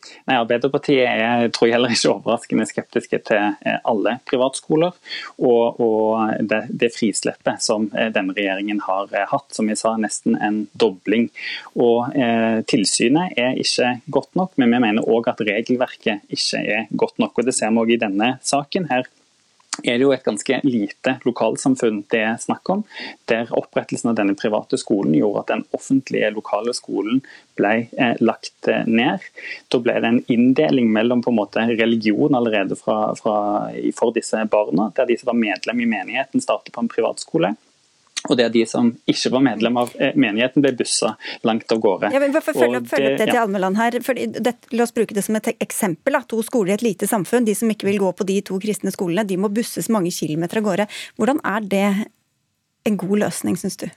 Nei, 0.00 0.36
Arbeiderpartiet 0.38 1.02
er 1.04 1.50
tror 1.52 1.68
jeg 1.68 1.74
heller 1.74 1.92
ikke 1.92 2.12
overraskende 2.14 2.64
skeptiske 2.68 3.20
til 3.28 3.42
eh, 3.66 3.76
alle 3.90 4.14
privatskoler. 4.30 4.94
Og, 5.42 5.80
og 5.82 6.40
det, 6.48 6.62
det, 6.70 6.92
frisleppet 6.94 7.60
som 7.64 7.90
eh, 7.92 8.08
denne 8.14 8.34
regjeringen 8.36 8.80
har 8.86 9.10
eh, 9.12 9.26
hatt, 9.28 9.50
som 9.56 9.68
jeg 9.68 9.80
sa, 9.82 9.96
nesten 10.00 10.38
en 10.40 10.62
dobling. 10.80 11.28
Og 11.76 12.16
eh, 12.16 12.62
Tilsynet 12.70 13.36
er 13.40 13.60
ikke 13.60 13.96
godt 14.14 14.38
nok, 14.40 14.54
men 14.62 14.72
vi 14.76 14.84
mener 14.86 15.10
òg 15.10 15.32
at 15.34 15.42
regelverket 15.44 16.24
ikke 16.32 16.64
er 16.78 16.90
godt 16.90 17.20
nok. 17.20 17.36
og 17.36 17.50
Det 17.50 17.56
ser 17.56 17.74
vi 17.74 17.84
òg 17.84 17.96
i 17.96 18.00
denne 18.00 18.36
saken. 18.46 18.88
her 18.94 19.10
er 19.84 19.98
det 19.98 20.04
jo 20.04 20.12
et 20.14 20.26
ganske 20.26 20.60
lite 20.66 21.16
lokalsamfunn 21.26 22.02
det 22.12 22.22
er 22.24 22.40
snakk 22.42 22.70
om, 22.72 22.84
der 23.30 23.50
opprettelsen 23.56 24.12
av 24.12 24.18
denne 24.18 24.36
private 24.38 24.78
skolen 24.80 25.16
gjorde 25.18 25.44
at 25.44 25.52
den 25.52 25.64
offentlige 25.76 26.32
lokale 26.34 26.74
skolen 26.76 27.22
ble 27.58 27.72
eh, 27.98 28.14
lagt 28.20 28.68
eh, 28.68 28.86
ned. 28.86 29.24
Da 29.72 29.80
ble 29.82 29.96
det 30.00 30.10
en 30.10 30.22
inndeling 30.32 30.90
mellom 30.92 31.24
på 31.24 31.32
en 31.32 31.40
måte 31.40 31.66
religion 31.70 32.36
allerede 32.36 32.78
fra, 32.78 33.14
fra, 33.18 33.36
for 33.96 34.16
disse 34.16 34.44
barna, 34.50 34.90
der 34.96 35.10
de 35.10 35.18
som 35.20 35.32
var 35.32 35.40
medlem 35.40 35.84
i 35.84 35.90
menigheten 35.90 36.44
startet 36.44 36.74
på 36.74 36.84
en 36.84 36.92
privatskole 36.92 37.54
og 38.28 38.36
det 38.36 38.46
er 38.46 38.52
de 38.54 38.64
som 38.68 38.90
ikke 39.08 39.32
var 39.32 39.44
medlem 39.44 39.78
av 39.80 39.92
eh, 39.96 40.12
menigheten, 40.18 40.64
ble 40.64 40.74
bussa 40.76 41.14
langt 41.46 41.72
av 41.72 41.80
gårde. 41.82 42.10
Ja, 42.12 42.20
men 42.22 42.34
Følg 42.34 42.76
opp, 42.80 42.88
følge 42.90 43.14
opp 43.14 43.20
det 43.20 43.28
til 43.30 43.40
Almeland 43.40 43.78
her. 43.80 43.96
Det, 44.00 44.54
la 44.74 44.84
oss 44.84 44.94
bruke 44.96 45.16
det 45.16 45.24
som 45.26 45.38
et 45.38 45.52
eksempel. 45.56 46.18
Da. 46.18 46.24
To 46.28 46.42
skoler 46.44 46.74
i 46.74 46.76
et 46.78 46.84
lite 46.84 47.08
samfunn. 47.10 47.46
De 47.48 47.54
som 47.56 47.70
ikke 47.72 47.88
vil 47.88 48.00
gå 48.02 48.12
på 48.16 48.26
de 48.28 48.40
to 48.46 48.58
kristne 48.62 48.92
skolene, 48.94 49.24
de 49.28 49.38
må 49.40 49.52
busses 49.52 49.88
mange 49.92 50.12
kilometer 50.14 50.60
av 50.60 50.68
gårde. 50.68 50.88
Hvordan 51.20 51.40
er 51.48 51.66
det 51.72 51.88
en 52.88 53.00
god 53.00 53.18
løsning, 53.24 53.58
syns 53.60 53.80
du? 53.80 53.88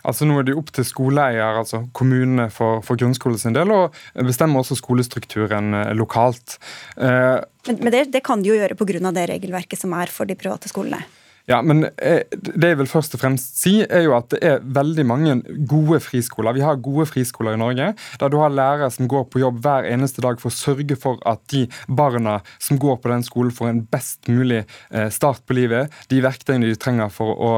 Altså 0.00 0.24
Nå 0.24 0.38
er 0.40 0.46
det 0.48 0.56
opp 0.56 0.70
til 0.72 0.86
skoleeier, 0.88 1.58
altså 1.60 1.82
kommunene 1.96 2.48
for, 2.52 2.80
for 2.84 3.00
grunnskolen 3.00 3.40
sin 3.40 3.56
del, 3.56 3.72
og 3.74 3.96
bestemmer 4.24 4.62
også 4.62 4.78
skolestrukturen 4.78 5.74
eh, 5.76 5.92
lokalt. 5.96 6.56
Eh, 6.96 7.36
men, 7.68 7.80
men 7.82 7.92
det, 7.92 8.06
det, 8.14 8.24
kan 8.24 8.40
de 8.40 8.52
jo 8.52 8.56
gjøre 8.56 8.78
pga. 8.80 9.12
det 9.12 9.26
regelverket 9.34 9.80
som 9.80 9.92
er 9.96 10.12
for 10.12 10.28
de 10.28 10.38
private 10.40 10.72
skolene? 10.72 11.02
Ja, 11.48 11.60
men 11.62 11.84
eh, 11.96 12.22
Det 12.30 12.72
jeg 12.72 12.78
vil 12.80 12.90
først 12.90 13.14
og 13.16 13.22
fremst 13.22 13.58
si, 13.60 13.80
er 13.82 14.04
jo 14.06 14.14
at 14.16 14.30
det 14.32 14.40
er 14.46 14.64
veldig 14.64 15.04
mange 15.08 15.36
gode 15.68 16.00
friskoler. 16.04 16.54
Vi 16.56 16.64
har 16.64 16.80
gode 16.82 17.06
friskoler 17.10 17.56
i 17.56 17.60
Norge, 17.60 17.92
der 18.20 18.32
du 18.32 18.38
har 18.40 18.52
lærere 18.52 18.90
som 18.92 19.08
går 19.10 19.26
på 19.32 19.42
jobb 19.42 19.60
hver 19.64 19.88
eneste 19.88 20.22
dag 20.24 20.40
for 20.40 20.52
å 20.52 20.56
sørge 20.56 20.96
for 21.00 21.20
at 21.28 21.42
de 21.52 21.64
barna 21.88 22.38
som 22.62 22.78
går 22.80 23.00
på 23.00 23.10
den 23.12 23.24
skolen, 23.26 23.52
får 23.54 23.70
en 23.70 23.82
best 23.90 24.28
mulig 24.30 24.62
eh, 24.62 25.08
start 25.12 25.42
på 25.46 25.56
livet. 25.56 25.90
De 26.12 26.20
verktøyene 26.22 26.68
de 26.68 26.78
trenger 26.78 27.10
for 27.14 27.34
å 27.34 27.50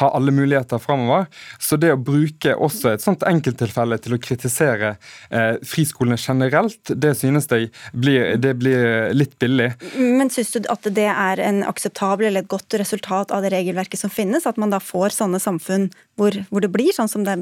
ha 0.00 0.10
alle 0.16 0.34
muligheter 0.34 0.80
framover. 0.82 1.26
Så 1.58 1.78
det 1.80 1.92
å 1.94 2.00
bruke 2.00 2.54
også 2.54 2.94
et 2.94 3.04
sånt 3.04 3.24
enkelttilfelle 3.26 3.98
til 4.02 4.16
å 4.16 4.20
kritisere 4.22 4.94
eh, 5.30 5.56
friskolene 5.66 6.18
generelt, 6.20 6.94
det 6.94 7.16
synes 7.18 7.48
jeg 7.50 7.70
blir, 7.92 8.36
det 8.40 8.54
blir 8.60 9.14
litt 9.16 9.36
billig. 9.42 9.72
Men 9.96 10.30
syns 10.32 10.54
du 10.54 10.70
at 10.70 10.86
det 10.94 11.08
er 11.10 11.42
en 11.44 11.62
akseptabel 11.66 12.30
eller 12.30 12.44
et 12.44 12.50
godt 12.50 12.78
resultat 12.80 13.29
av 13.30 13.40
av 13.40 13.46
det 13.46 13.54
regelverket 13.54 14.00
som 14.00 14.12
finnes, 14.12 14.46
at 14.46 14.58
man 14.60 14.72
da 14.72 14.80
får 14.82 15.16
sånne 15.16 15.40
samfunn 15.42 15.88
hvor, 16.20 16.36
hvor 16.50 16.64
det 16.64 16.72
blir 16.72 16.92
sånn 16.96 17.10
som 17.10 17.24
det 17.26 17.38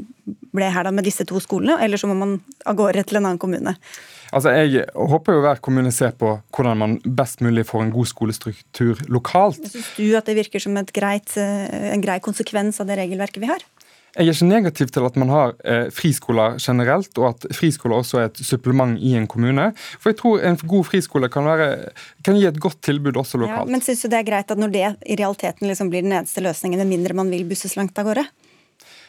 ble 0.55 0.70
her 0.72 0.87
da 0.87 0.92
med 0.94 1.07
disse 1.09 1.27
to 1.29 1.40
skolene, 1.42 1.79
eller 1.83 2.01
så 2.01 2.11
må 2.11 2.16
man 2.18 2.38
av 2.68 2.79
gårde 2.79 3.05
til 3.09 3.20
en 3.20 3.27
annen 3.27 3.42
kommune? 3.42 3.74
Altså, 4.29 4.53
Jeg 4.53 4.85
håper 4.92 5.38
jo 5.38 5.42
hver 5.44 5.61
kommune 5.64 5.92
ser 5.94 6.12
på 6.20 6.35
hvordan 6.55 6.81
man 6.81 6.96
best 7.05 7.42
mulig 7.44 7.64
får 7.68 7.87
en 7.87 7.94
god 7.94 8.11
skolestruktur 8.11 9.01
lokalt. 9.09 9.62
Syns 9.72 9.90
du 9.96 10.07
at 10.18 10.29
det 10.29 10.37
virker 10.38 10.62
som 10.62 10.77
greit, 10.92 11.37
eh, 11.40 11.92
en 11.94 12.05
grei 12.05 12.20
konsekvens 12.20 12.81
av 12.81 12.90
det 12.90 13.01
regelverket 13.01 13.42
vi 13.42 13.51
har? 13.51 13.64
Jeg 14.16 14.25
er 14.25 14.33
ikke 14.33 14.49
negativ 14.49 14.90
til 14.94 15.05
at 15.07 15.16
man 15.21 15.31
har 15.33 15.53
eh, 15.64 15.90
friskoler 15.94 16.57
generelt, 16.62 17.12
og 17.21 17.29
at 17.31 17.47
friskoler 17.55 18.01
også 18.01 18.23
er 18.23 18.31
et 18.31 18.40
supplement 18.42 18.97
i 18.99 19.14
en 19.18 19.29
kommune. 19.31 19.68
For 20.01 20.12
jeg 20.12 20.18
tror 20.23 20.44
en 20.49 20.59
god 20.73 20.88
friskole 20.88 21.31
kan, 21.33 21.47
være, 21.47 21.92
kan 22.25 22.38
gi 22.38 22.47
et 22.49 22.61
godt 22.61 22.81
tilbud 22.88 23.21
også 23.21 23.40
lokalt. 23.42 23.68
Ja, 23.68 23.73
men 23.77 23.85
syns 23.85 24.03
du 24.03 24.11
det 24.11 24.23
er 24.23 24.29
greit 24.31 24.51
at 24.55 24.61
når 24.61 24.75
det 24.75 24.87
i 25.05 25.18
realiteten 25.21 25.68
liksom 25.68 25.92
blir 25.92 26.07
den 26.07 26.16
eneste 26.16 26.42
løsningen, 26.44 26.81
med 26.83 26.97
mindre 26.97 27.16
man 27.21 27.31
vil 27.31 27.47
busses 27.49 27.77
langt 27.79 27.99
av 28.01 28.09
gårde? 28.09 28.27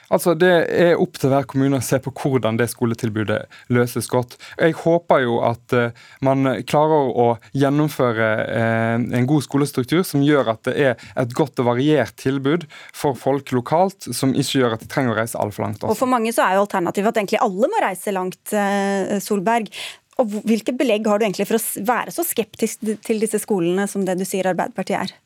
Altså, 0.09 0.33
Det 0.33 0.51
er 0.73 0.99
opp 0.99 1.19
til 1.21 1.31
hver 1.31 1.47
kommune 1.49 1.79
å 1.79 1.85
se 1.85 1.99
på 2.01 2.13
hvordan 2.15 2.57
det 2.59 2.69
skoletilbudet 2.71 3.39
løses 3.73 4.09
godt. 4.09 4.37
Jeg 4.57 4.77
håper 4.81 5.23
jo 5.25 5.39
at 5.45 5.75
uh, 5.77 5.93
man 6.25 6.47
klarer 6.69 7.13
å 7.13 7.27
gjennomføre 7.53 8.29
uh, 8.49 8.97
en 8.97 9.29
god 9.29 9.45
skolestruktur 9.45 10.03
som 10.07 10.25
gjør 10.25 10.53
at 10.55 10.63
det 10.69 10.75
er 10.89 11.07
et 11.19 11.35
godt 11.37 11.61
og 11.61 11.69
variert 11.71 12.17
tilbud 12.19 12.65
for 12.95 13.17
folk 13.19 13.53
lokalt, 13.55 14.09
som 14.15 14.33
ikke 14.33 14.63
gjør 14.63 14.77
at 14.77 14.83
de 14.83 14.89
trenger 14.91 15.13
å 15.13 15.19
reise 15.21 15.39
altfor 15.39 15.67
langt. 15.67 15.83
Også. 15.83 15.93
Og 15.93 16.01
For 16.01 16.11
mange 16.11 16.33
så 16.35 16.45
er 16.47 16.57
jo 16.57 16.65
alternativet 16.65 17.13
at 17.13 17.21
egentlig 17.21 17.41
alle 17.45 17.71
må 17.71 17.85
reise 17.85 18.15
langt, 18.15 18.41
uh, 18.53 19.17
Solberg. 19.23 19.71
Og 20.19 20.39
Hvilke 20.49 20.73
belegg 20.75 21.07
har 21.07 21.19
du 21.19 21.25
egentlig 21.27 21.47
for 21.47 21.59
å 21.59 21.87
være 21.87 22.11
så 22.11 22.25
skeptisk 22.27 22.83
til 23.05 23.21
disse 23.21 23.39
skolene 23.39 23.87
som 23.87 24.03
det 24.07 24.17
du 24.19 24.25
sier 24.27 24.49
Arbeiderpartiet 24.51 25.05
er? 25.05 25.17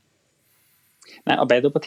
Nei, 1.23 1.37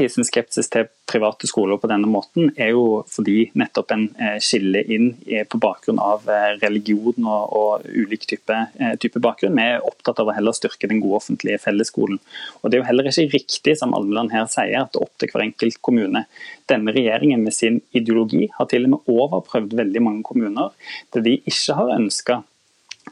sin 0.09 0.25
skepsis 0.25 0.70
til 0.72 0.87
private 1.05 1.44
skoler 1.49 1.77
på 1.77 1.88
denne 1.90 2.09
måten 2.09 2.55
er 2.57 2.70
jo 2.72 3.03
fordi 3.12 3.51
nettopp 3.61 3.92
en 3.92 4.07
skille 4.40 4.40
skiller 4.40 4.88
inn 4.96 5.11
på 5.53 5.61
bakgrunn 5.61 6.01
av 6.01 6.25
eh, 6.33 6.55
religion 6.62 7.27
og, 7.29 7.53
og 7.53 7.85
ulik 7.85 8.25
type, 8.31 8.57
eh, 8.81 8.94
type, 9.03 9.20
bakgrunn. 9.20 9.59
Vi 9.59 9.66
er 9.75 9.85
opptatt 9.85 10.22
av 10.22 10.31
å 10.31 10.37
heller 10.37 10.57
styrke 10.57 10.88
den 10.88 11.03
gode 11.05 11.20
offentlige 11.20 11.61
fellesskolen. 11.61 12.16
Og 12.62 12.70
Det 12.70 12.79
er 12.79 12.83
jo 12.83 12.88
heller 12.88 13.11
ikke 13.11 13.29
riktig 13.35 13.77
som 13.77 13.92
Almeland 13.99 14.33
her 14.33 14.49
sier, 14.49 14.81
at 14.81 14.94
det 14.94 15.03
er 15.03 15.05
opp 15.05 15.20
til 15.20 15.33
hver 15.35 15.44
enkelt 15.44 15.83
kommune. 15.85 16.25
Denne 16.72 16.96
regjeringen 16.96 17.44
med 17.44 17.55
sin 17.55 17.83
ideologi 17.92 18.49
har 18.57 18.72
til 18.72 18.88
og 18.88 18.96
med 18.96 19.16
overprøvd 19.18 19.77
veldig 19.77 20.03
mange 20.09 20.25
kommuner 20.27 20.72
der 21.12 21.29
de 21.29 21.38
ikke 21.44 21.77
har 21.77 21.96
ønska 22.01 22.40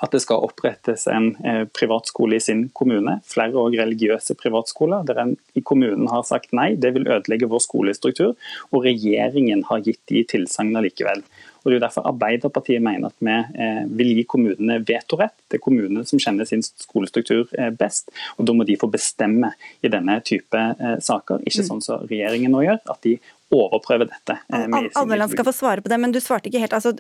at 0.03 0.11
det 0.11 0.21
skal 0.25 0.43
opprettes 0.43 1.07
en 1.11 1.31
eh, 1.47 1.63
privatskole 1.71 2.39
i 2.39 2.43
sin 2.43 2.67
kommune. 2.75 3.21
Flere 3.31 3.61
og 3.61 3.77
religiøse 3.79 4.35
privatskoler, 4.41 5.05
der 5.07 5.21
en 5.23 5.35
i 5.55 5.63
kommunen 5.63 6.09
har 6.11 6.25
sagt 6.27 6.55
nei, 6.57 6.73
det 6.75 6.95
vil 6.97 7.07
ødelegge 7.07 7.49
vår 7.51 7.63
skolestruktur. 7.63 8.35
Og 8.73 8.87
regjeringen 8.89 9.63
har 9.71 9.85
gitt 9.87 10.03
de 10.11 10.25
tilsagn 10.35 10.75
likevel. 10.83 11.23
Og 11.63 11.71
Det 11.71 11.77
er 11.77 11.79
jo 11.79 11.85
derfor 11.87 12.09
Arbeiderpartiet 12.11 12.83
mener 12.85 13.09
at 13.09 13.23
vi 13.25 13.37
eh, 13.63 13.85
vil 13.87 14.11
gi 14.19 14.27
kommunene 14.29 14.81
vetorett. 14.85 15.37
Det 15.49 15.61
er 15.61 15.65
kommunene 15.65 16.03
som 16.09 16.21
kjenner 16.21 16.49
sin 16.49 16.65
skolestruktur 16.67 17.47
eh, 17.57 17.71
best, 17.71 18.11
og 18.37 18.51
da 18.51 18.57
må 18.57 18.67
de 18.67 18.77
få 18.81 18.91
bestemme 18.93 19.55
i 19.81 19.93
denne 19.93 20.19
type 20.27 20.65
saker. 21.07 21.47
Ikke 21.47 21.63
mm. 21.63 21.71
sånn 21.71 21.87
som 21.87 22.05
regjeringen 22.11 22.53
nå 22.53 22.67
gjør, 22.67 22.83
at 22.91 23.01
de 23.07 23.15
overprøve 23.53 24.09
dette. 24.09 24.39
Anneland 24.49 24.95
Almeland 24.99 25.35
skal 25.35 25.47
få 25.47 25.53
svare 25.55 25.85
på 25.85 25.91
det, 25.93 25.99
men 26.01 26.15
du 26.15 26.21
svarte 26.23 26.51
ikke 26.51 26.63
helt. 26.63 26.77
Altså, 26.77 26.95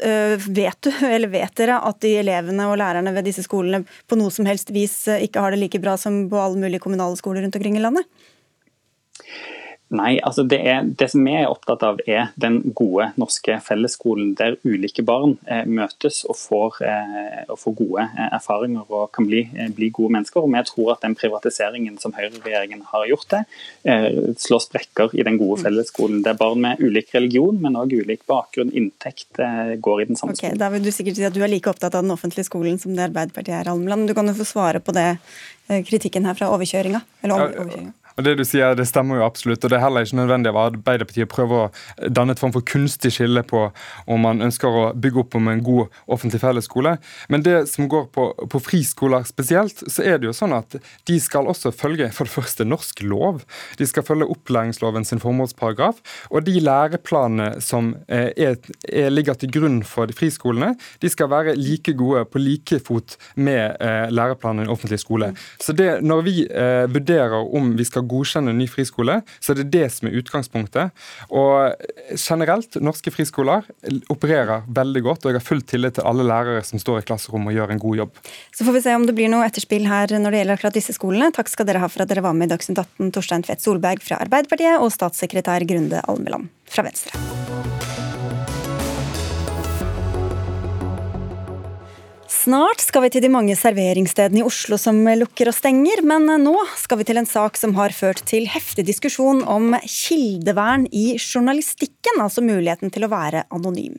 vet 0.45 0.81
du, 0.85 0.91
eller 1.15 1.33
vet 1.33 1.55
dere 1.59 1.81
at 1.89 2.01
de 2.05 2.15
elevene 2.21 2.69
og 2.71 2.79
lærerne 2.81 3.15
ved 3.17 3.29
disse 3.31 3.47
skolene 3.47 3.85
på 4.11 4.19
noe 4.21 4.33
som 4.35 4.49
helst 4.49 4.75
vis 4.75 4.97
ikke 5.17 5.43
har 5.43 5.55
det 5.55 5.63
like 5.63 5.81
bra 5.83 5.97
som 6.01 6.25
på 6.31 6.41
alle 6.41 6.61
mulige 6.61 6.85
kommunale 6.85 7.19
skoler 7.21 7.45
rundt 7.45 7.59
omkring 7.59 7.79
i 7.81 7.85
landet? 7.85 8.09
Nei, 9.95 10.17
altså 10.27 10.43
det, 10.49 10.59
er, 10.67 10.83
det, 10.99 11.07
som 11.13 11.23
vi 11.27 11.35
er 11.39 11.51
opptatt 11.51 11.85
av 11.87 12.01
er 12.11 12.33
den 12.41 12.61
gode 12.77 13.11
norske 13.21 13.57
fellesskolen 13.63 14.33
der 14.39 14.57
ulike 14.67 15.05
barn 15.07 15.37
eh, 15.47 15.63
møtes 15.71 16.23
og 16.27 16.39
får, 16.41 16.81
eh, 16.89 17.41
og 17.53 17.61
får, 17.61 17.77
gode 17.79 18.07
eh, 18.09 18.29
erfaringer 18.35 18.91
og 18.91 19.13
kan 19.15 19.29
bli, 19.29 19.45
eh, 19.55 19.71
bli, 19.75 19.93
gode 19.95 20.17
mennesker. 20.17 20.43
Og 20.43 20.53
Vi 20.55 20.65
tror 20.71 20.93
at 20.97 21.07
den 21.07 21.17
privatiseringen 21.19 22.01
som 22.03 22.15
høyreregjeringen 22.17 22.83
har 22.91 23.07
gjort 23.13 23.31
det, 23.37 23.43
eh, 23.87 24.11
slår 24.47 24.65
sprekker 24.67 25.15
i 25.15 25.27
den 25.27 25.39
gode 25.39 25.63
fellesskolen. 25.63 26.23
Der 26.27 26.39
barn 26.39 26.63
med 26.65 26.83
ulik 26.83 27.15
religion, 27.15 27.61
men 27.63 27.79
òg 27.79 27.95
ulik 27.95 28.27
bakgrunn, 28.31 28.75
inntekt, 28.75 29.31
eh, 29.39 29.77
går 29.79 30.03
i 30.03 30.11
den 30.11 30.19
samme 30.19 30.35
okay, 30.35 30.51
skolen. 30.51 30.63
Da 30.65 30.73
vil 30.75 30.87
du 30.87 30.91
sikkert 30.91 31.21
si 31.21 31.29
at 31.29 31.37
du 31.37 31.43
er 31.45 31.53
like 31.53 31.71
opptatt 31.71 31.95
av 31.95 32.03
den 32.03 32.15
offentlige 32.15 32.51
skolen 32.51 32.81
som 32.83 32.97
det 32.97 33.11
Arbeiderpartiet 33.11 33.61
er, 33.61 33.71
Almland. 33.71 34.09
Du 34.09 34.15
kan 34.15 34.27
jo 34.27 34.35
få 34.35 34.49
svare 34.49 34.83
på 34.83 34.95
det 34.97 35.13
kritikken 35.65 36.27
her 36.27 36.35
fra 36.37 36.51
overkjøringa. 36.53 37.01
Eller 37.23 37.47
overkjøringa. 37.47 37.93
Og 38.16 38.24
Det 38.24 38.37
du 38.38 38.44
sier, 38.46 38.77
det 38.79 38.87
stemmer 38.87 39.18
jo 39.18 39.27
absolutt. 39.27 39.64
og 39.64 39.70
Det 39.70 39.79
er 39.79 39.83
heller 39.83 40.07
ikke 40.07 40.20
nødvendig 40.20 40.53
av 40.53 40.61
Arbeiderpartiet 40.68 41.31
prøver 41.31 41.64
å 41.64 42.09
danne 42.14 42.35
et 42.35 42.40
form 42.40 42.53
for 42.55 42.62
kunstig 42.62 43.11
skille 43.16 43.42
på 43.42 43.66
om 44.07 44.22
man 44.22 44.42
ønsker 44.44 44.68
å 44.70 44.85
bygge 44.94 45.24
opp 45.24 45.35
om 45.35 45.50
en 45.50 45.62
god 45.64 45.98
offentlig 46.07 46.40
fellesskole. 46.42 46.96
Men 47.29 47.42
det 47.42 47.57
som 47.72 47.88
går 47.90 48.07
på, 48.14 48.29
på 48.50 48.61
friskoler 48.62 49.27
spesielt, 49.27 49.83
så 49.90 50.05
er 50.07 50.20
det 50.20 50.29
jo 50.29 50.37
sånn 50.37 50.55
at 50.55 50.77
de 51.09 51.18
skal 51.20 51.50
også 51.50 51.72
følge 51.74 52.11
for 52.14 52.29
det 52.29 52.35
første 52.37 52.66
norsk 52.68 53.03
lov. 53.03 53.42
De 53.81 53.88
skal 53.88 54.07
følge 54.07 54.31
opplæringsloven 54.31 55.07
sin 55.09 55.22
formålsparagraf. 55.22 55.98
Og 56.31 56.46
de 56.46 56.61
læreplanene 56.62 57.61
som 57.64 57.94
eh, 58.07 58.31
er, 58.37 58.59
er, 58.92 59.11
ligger 59.11 59.38
til 59.40 59.50
grunn 59.59 59.83
for 59.88 60.07
de 60.07 60.14
friskolene, 60.16 60.74
de 61.03 61.11
skal 61.11 61.33
være 61.33 61.57
like 61.59 61.96
gode 61.98 62.24
på 62.31 62.42
like 62.42 62.79
fot 62.87 63.18
med 63.35 63.74
eh, 63.83 64.07
læreplanene 64.14 64.68
i 64.68 64.72
offentlig 64.72 65.00
skole. 65.03 65.33
Så 65.59 65.74
det, 65.74 65.98
når 66.07 66.24
vi 66.27 66.38
eh, 66.46 66.87
vurderer 66.94 67.42
om 67.42 67.74
vi 67.74 67.87
skal 67.88 68.04
godkjenne 68.11 68.53
en 68.53 68.61
ny 68.61 68.67
friskole, 68.71 69.21
så 69.40 69.53
er 69.53 69.61
det 69.61 69.71
det 69.75 69.88
som 69.95 70.09
er 70.09 70.19
utgangspunktet. 70.21 71.05
Og 71.35 71.75
generelt, 72.19 72.79
norske 72.85 73.12
friskoler 73.14 73.67
opererer 74.12 74.67
veldig 74.69 75.05
godt, 75.07 75.25
og 75.25 75.33
jeg 75.33 75.40
har 75.40 75.47
full 75.47 75.64
tillit 75.64 75.99
til 75.99 76.09
alle 76.09 76.27
lærere 76.27 76.64
som 76.67 76.83
står 76.83 77.03
i 77.03 77.07
klasserommet 77.09 77.53
og 77.53 77.59
gjør 77.59 77.75
en 77.75 77.83
god 77.87 78.01
jobb. 78.03 78.23
Så 78.55 78.67
får 78.67 78.79
vi 78.79 78.85
se 78.87 78.97
om 78.97 79.07
det 79.09 79.17
blir 79.17 79.33
noe 79.33 79.47
etterspill 79.49 79.88
her 79.90 80.17
når 80.19 80.35
det 80.35 80.43
gjelder 80.43 80.59
akkurat 80.59 80.79
disse 80.79 80.97
skolene. 80.97 81.33
Takk 81.35 81.53
skal 81.53 81.69
dere 81.69 81.83
ha 81.85 81.90
for 81.90 82.05
at 82.05 82.12
dere 82.12 82.25
var 82.25 82.37
med 82.37 82.51
i 82.51 82.55
Dagsnytt 82.55 82.83
18, 82.83 83.12
Torstein 83.14 83.47
Tvedt 83.47 83.64
Solberg 83.64 84.05
fra 84.05 84.21
Arbeiderpartiet 84.25 84.81
og 84.81 84.93
statssekretær 84.95 85.67
Grunde 85.69 86.05
Almeland 86.11 86.51
fra 86.71 86.87
Venstre. 86.87 87.94
Snart 92.45 92.83
skal 92.85 93.07
vi 93.07 93.09
til 93.15 93.23
de 93.25 93.31
mange 93.33 93.55
serveringsstedene 93.57 94.43
i 94.43 94.45
Oslo 94.45 94.77
som 94.77 94.99
lukker 95.17 95.49
og 95.49 95.55
stenger, 95.57 96.03
men 96.05 96.29
nå 96.43 96.53
skal 96.77 97.01
vi 97.01 97.07
til 97.09 97.17
en 97.17 97.29
sak 97.29 97.57
som 97.57 97.73
har 97.79 97.95
ført 97.97 98.21
til 98.29 98.45
heftig 98.53 98.85
diskusjon 98.85 99.41
om 99.49 99.73
kildevern 99.81 100.85
i 100.93 101.15
journalistikken, 101.17 102.21
altså 102.21 102.45
muligheten 102.45 102.93
til 102.93 103.07
å 103.07 103.13
være 103.15 103.47
anonym. 103.55 103.97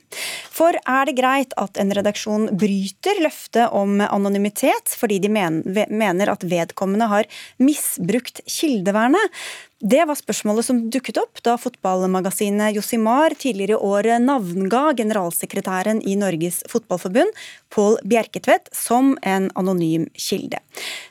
For 0.53 0.77
er 0.77 1.09
det 1.09 1.17
greit 1.17 1.57
at 1.57 1.79
en 1.81 1.95
redaksjon 1.97 2.51
bryter 2.53 3.23
løftet 3.25 3.73
om 3.73 3.97
anonymitet 4.05 4.93
fordi 4.93 5.17
de 5.23 5.33
mener 5.33 6.35
at 6.35 6.45
vedkommende 6.45 7.09
har 7.09 7.31
misbrukt 7.57 8.45
kildevernet? 8.45 9.39
Det 9.85 10.05
var 10.07 10.15
spørsmålet 10.15 10.65
som 10.65 10.77
dukket 10.89 11.17
opp 11.19 11.41
da 11.43 11.57
fotballmagasinet 11.59 12.77
Josimar 12.77 13.35
tidligere 13.37 13.75
i 13.75 13.89
år 13.89 14.07
navnga 14.23 14.93
generalsekretæren 14.97 15.99
i 16.07 16.15
Norges 16.17 16.61
Fotballforbund, 16.71 17.33
Pål 17.75 17.97
Bjerketvedt, 18.07 18.69
som 18.75 19.17
en 19.21 19.49
anonym 19.59 20.07
kilde. 20.15 20.61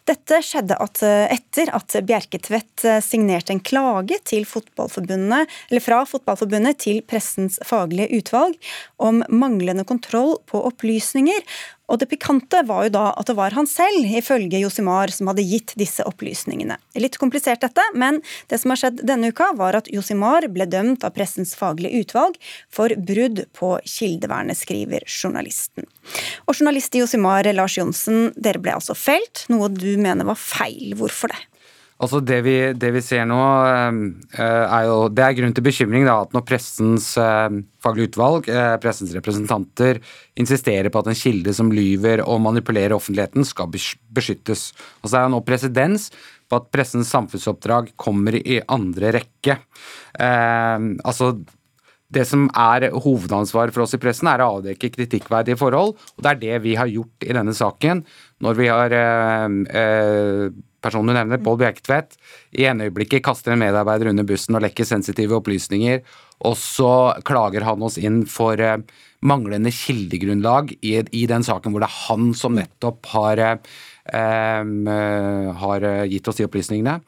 Dette 0.09 0.41
skjedde 0.45 0.79
at 0.81 1.03
etter 1.05 1.71
at 1.77 1.97
Bjerketvedt 2.09 2.87
signerte 3.05 3.53
en 3.53 3.61
klage 3.65 4.19
fra 4.25 6.01
Fotballforbundet 6.09 6.81
til 6.85 7.01
Pressens 7.09 7.61
faglige 7.65 8.21
utvalg 8.21 8.57
om 8.97 9.23
manglende 9.29 9.85
kontroll 9.89 10.39
på 10.49 10.61
opplysninger, 10.69 11.45
og 11.85 11.99
det 12.01 12.09
pikante 12.09 12.63
var 12.65 12.87
jo 12.87 12.93
da 12.95 13.03
at 13.13 13.29
det 13.29 13.37
var 13.37 13.53
han 13.53 13.67
selv, 13.69 14.07
ifølge 14.09 14.63
Josimar, 14.63 15.13
som 15.13 15.29
hadde 15.29 15.45
gitt 15.45 15.75
disse 15.77 16.05
opplysningene. 16.09 16.79
Litt 16.97 17.19
komplisert 17.21 17.61
dette, 17.61 17.85
men 17.93 18.23
det 18.49 18.57
som 18.63 18.73
har 18.73 18.81
skjedd 18.81 19.03
denne 19.05 19.29
uka, 19.35 19.51
var 19.59 19.77
at 19.77 19.91
Josimar 19.93 20.49
ble 20.53 20.65
dømt 20.71 21.05
av 21.05 21.13
Pressens 21.17 21.53
faglige 21.59 22.01
utvalg 22.01 22.39
for 22.73 22.95
brudd 22.97 23.45
på 23.53 23.75
kildevernet, 23.85 24.57
skriver 24.57 25.05
journalisten. 25.05 25.85
Og 26.49 26.54
journalist 26.57 26.95
i 26.95 27.03
Josimar, 27.03 27.49
Lars 27.57 27.79
Johnsen, 27.79 28.31
dere 28.37 28.63
ble 28.63 28.77
altså 28.77 28.97
felt, 28.99 29.47
noe 29.53 29.71
du 29.73 29.91
mener 30.01 30.27
var 30.29 30.39
feil. 30.41 30.95
Hvorfor 30.99 31.33
det? 31.33 31.43
Altså 32.03 32.19
det 32.27 32.41
vi, 32.43 32.55
det 32.75 32.91
vi, 32.97 33.01
ser 33.05 33.23
nå, 33.31 33.39
ehm, 33.71 33.99
eh, 34.35 34.65
er 34.67 34.89
jo 34.89 34.97
Det 35.15 35.23
er 35.23 35.37
grunn 35.39 35.55
til 35.55 35.65
bekymring 35.65 36.07
da, 36.09 36.17
at 36.25 36.35
når 36.35 36.43
pressens 36.49 37.13
eh, 37.23 37.59
faglige 37.85 38.11
utvalg, 38.11 38.49
eh, 38.51 38.75
pressens 38.83 39.15
representanter, 39.15 40.01
insisterer 40.41 40.91
på 40.91 41.01
at 41.01 41.13
en 41.13 41.21
kilde 41.21 41.55
som 41.55 41.71
lyver 41.73 42.25
og 42.27 42.43
manipulerer 42.43 42.97
offentligheten, 42.97 43.47
skal 43.47 43.71
beskyttes. 43.71 44.73
Og 45.03 45.11
så 45.11 45.21
er 45.21 45.29
det 45.29 45.35
nå 45.37 45.43
presedens 45.47 46.11
på 46.51 46.59
at 46.59 46.71
pressens 46.75 47.13
samfunnsoppdrag 47.15 47.95
kommer 47.97 48.37
i 48.43 48.59
andre 48.67 49.15
rekke. 49.21 49.61
Eh, 50.19 50.91
altså 51.07 51.37
det 52.15 52.25
som 52.29 52.47
er 52.51 52.89
hovedansvaret 52.93 53.75
for 53.75 53.85
oss 53.85 53.97
i 53.97 54.01
pressen, 54.03 54.29
er 54.31 54.43
å 54.43 54.59
avdekke 54.59 54.93
kritikkverdige 54.95 55.59
forhold, 55.61 55.95
og 55.95 56.25
det 56.25 56.31
er 56.33 56.43
det 56.43 56.61
vi 56.67 56.77
har 56.79 56.91
gjort 56.91 57.27
i 57.27 57.35
denne 57.37 57.55
saken. 57.57 58.05
Når 58.45 58.59
vi 58.59 58.69
har 58.71 58.95
eh, 58.99 59.57
eh, 59.81 60.45
personen 60.85 61.13
du 61.13 61.17
nevner, 61.17 61.43
Pål 61.45 61.59
Bjerketvedt, 61.63 62.19
i 62.59 62.69
ene 62.69 62.89
øyeblikket 62.89 63.25
kaster 63.25 63.55
en 63.55 63.63
medarbeider 63.63 64.13
under 64.13 64.27
bussen 64.29 64.57
og 64.57 64.65
lekker 64.67 64.89
sensitive 64.89 65.39
opplysninger, 65.41 66.05
og 66.45 66.57
så 66.61 66.95
klager 67.27 67.67
han 67.67 67.85
oss 67.87 67.99
inn 68.01 68.23
for 68.31 68.61
eh, 68.61 68.81
manglende 69.25 69.73
kildegrunnlag 69.73 70.75
i, 70.81 70.99
i, 71.01 71.27
den 71.31 71.47
saken 71.47 71.73
hvor 71.73 71.85
det 71.85 71.89
er 71.89 72.01
han 72.09 72.33
som 72.37 72.59
nettopp 72.59 73.13
har, 73.15 73.45
eh, 73.49 74.75
har 75.65 75.89
gitt 76.11 76.29
oss 76.29 76.43
de 76.43 76.49
opplysningene. 76.51 76.99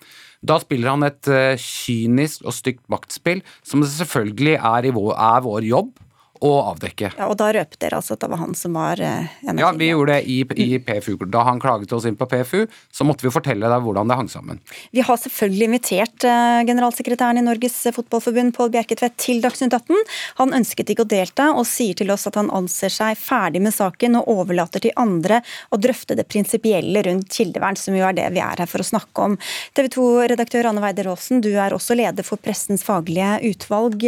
Da 0.46 0.60
spiller 0.62 0.94
han 0.94 1.06
et 1.06 1.30
uh, 1.32 1.58
kynisk 1.58 2.44
og 2.46 2.54
stygt 2.54 2.84
maktspill, 2.92 3.42
som 3.66 3.82
selvfølgelig 3.82 4.58
er, 4.60 4.90
vår, 4.94 5.14
er 5.14 5.46
vår 5.46 5.66
jobb 5.66 5.96
å 6.44 6.52
avdekke. 6.72 7.12
Ja, 7.18 7.28
Og 7.30 7.36
da 7.40 7.48
røpte 7.54 7.78
dere 7.82 8.00
altså 8.00 8.16
at 8.16 8.22
det 8.24 8.30
var 8.32 8.40
han 8.42 8.54
som 8.58 8.76
var 8.76 9.00
eh, 9.02 9.32
en 9.46 9.60
Ja, 9.60 9.70
vi 9.76 9.90
gjorde 9.90 10.16
det 10.16 10.30
i, 10.30 10.38
i, 10.62 10.78
PFU. 10.82 11.16
Da 11.32 11.44
han 11.48 11.60
klaget 11.62 11.92
oss 11.96 12.06
inn 12.08 12.18
på 12.18 12.28
PFU, 12.30 12.66
så 12.92 13.06
måtte 13.06 13.26
vi 13.26 13.32
fortelle 13.34 13.70
deg 13.70 13.84
hvordan 13.84 14.10
det 14.10 14.18
hang 14.18 14.30
sammen. 14.32 14.60
Vi 14.94 15.04
har 15.06 15.20
selvfølgelig 15.20 15.68
invitert 15.70 16.26
eh, 16.28 16.60
generalsekretæren 16.68 17.40
i 17.40 17.44
Norges 17.46 17.78
Fotballforbund, 17.96 18.54
Pål 18.56 18.72
Bjerketvedt, 18.76 19.16
til 19.22 19.42
Dagsnytt 19.44 19.76
18. 19.76 20.02
Han 20.42 20.56
ønsket 20.60 20.92
ikke 20.92 21.06
å 21.06 21.10
delta, 21.10 21.50
og 21.56 21.66
sier 21.68 21.96
til 21.98 22.12
oss 22.14 22.26
at 22.28 22.38
han 22.40 22.52
anser 22.54 22.92
seg 22.92 23.18
ferdig 23.20 23.62
med 23.64 23.74
saken 23.76 24.20
og 24.20 24.30
overlater 24.36 24.84
til 24.84 24.94
andre 25.00 25.42
å 25.74 25.80
drøfte 25.80 26.16
det 26.18 26.28
prinsipielle 26.30 27.04
rundt 27.06 27.32
kildevern, 27.32 27.78
som 27.80 27.96
jo 27.96 28.06
er 28.06 28.16
det 28.16 28.28
vi 28.34 28.42
er 28.44 28.64
her 28.64 28.70
for 28.70 28.82
å 28.82 28.88
snakke 28.88 29.28
om. 29.30 29.38
TV 29.76 29.90
2-redaktør 29.96 30.70
Anne 30.70 30.84
Weider 30.84 31.10
Aasen, 31.12 31.42
du 31.44 31.52
er 31.54 31.74
også 31.76 31.96
leder 31.98 32.26
for 32.26 32.40
Pressens 32.42 32.84
faglige 32.86 33.36
utvalg. 33.50 34.04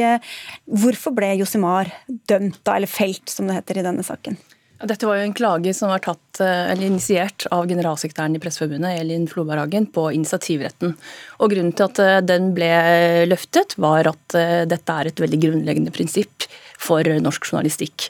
Hvorfor 0.69 1.15
ble 1.17 1.35
Josimar 1.41 1.93
dømt, 2.31 2.61
da, 2.65 2.77
eller 2.77 2.91
felt, 2.91 3.29
som 3.31 3.49
det 3.49 3.59
heter 3.59 3.81
i 3.81 3.87
denne 3.87 4.05
saken? 4.07 4.39
Dette 4.79 5.09
var 5.09 5.19
jo 5.19 5.25
en 5.27 5.35
klage 5.35 5.73
som 5.75 5.91
var 5.91 6.03
tatt, 6.05 6.41
eh, 6.41 6.71
eller 6.71 6.87
initiert 6.87 7.49
av 7.51 7.67
generalsekretæren 7.67 8.37
i 8.39 8.43
Presseforbundet, 8.43 9.01
Elin 9.01 9.27
Floberhagen, 9.27 9.89
på 9.91 10.05
initiativretten. 10.15 10.95
Og 11.43 11.51
Grunnen 11.51 11.75
til 11.75 11.89
at 11.89 11.99
eh, 12.05 12.21
den 12.23 12.53
ble 12.55 12.71
løftet, 13.27 13.75
var 13.83 14.07
at 14.07 14.39
eh, 14.39 14.63
dette 14.71 14.95
er 14.95 15.11
et 15.11 15.23
veldig 15.25 15.41
grunnleggende 15.43 15.95
prinsipp 15.95 16.47
for 16.79 17.03
norsk 17.23 17.51
journalistikk. 17.51 18.09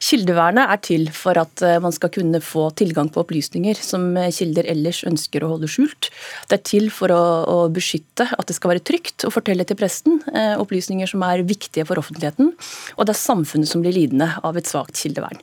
Kildevernet 0.00 0.72
er 0.72 0.82
til 0.84 1.08
for 1.14 1.38
at 1.40 1.62
man 1.82 1.92
skal 1.94 2.12
kunne 2.12 2.40
få 2.44 2.68
tilgang 2.78 3.10
på 3.12 3.22
opplysninger 3.24 3.78
som 3.80 4.12
kilder 4.32 4.68
ellers 4.70 5.02
ønsker 5.08 5.44
å 5.44 5.54
holde 5.54 5.68
skjult. 5.70 6.10
Det 6.48 6.58
er 6.58 6.64
til 6.66 6.88
for 6.94 7.12
å, 7.12 7.22
å 7.48 7.58
beskytte 7.72 8.28
at 8.36 8.48
det 8.48 8.56
skal 8.56 8.74
være 8.74 8.84
trygt 8.86 9.26
å 9.26 9.32
fortelle 9.32 9.66
til 9.66 9.78
pressen 9.78 10.20
eh, 10.34 10.56
opplysninger 10.60 11.10
som 11.10 11.24
er 11.26 11.44
viktige 11.46 11.86
for 11.88 12.00
offentligheten. 12.00 12.52
Og 12.96 13.06
det 13.06 13.14
er 13.14 13.20
samfunnet 13.20 13.70
som 13.70 13.84
blir 13.84 13.96
lidende 13.96 14.30
av 14.46 14.58
et 14.58 14.68
svakt 14.68 14.98
kildevern. 15.00 15.40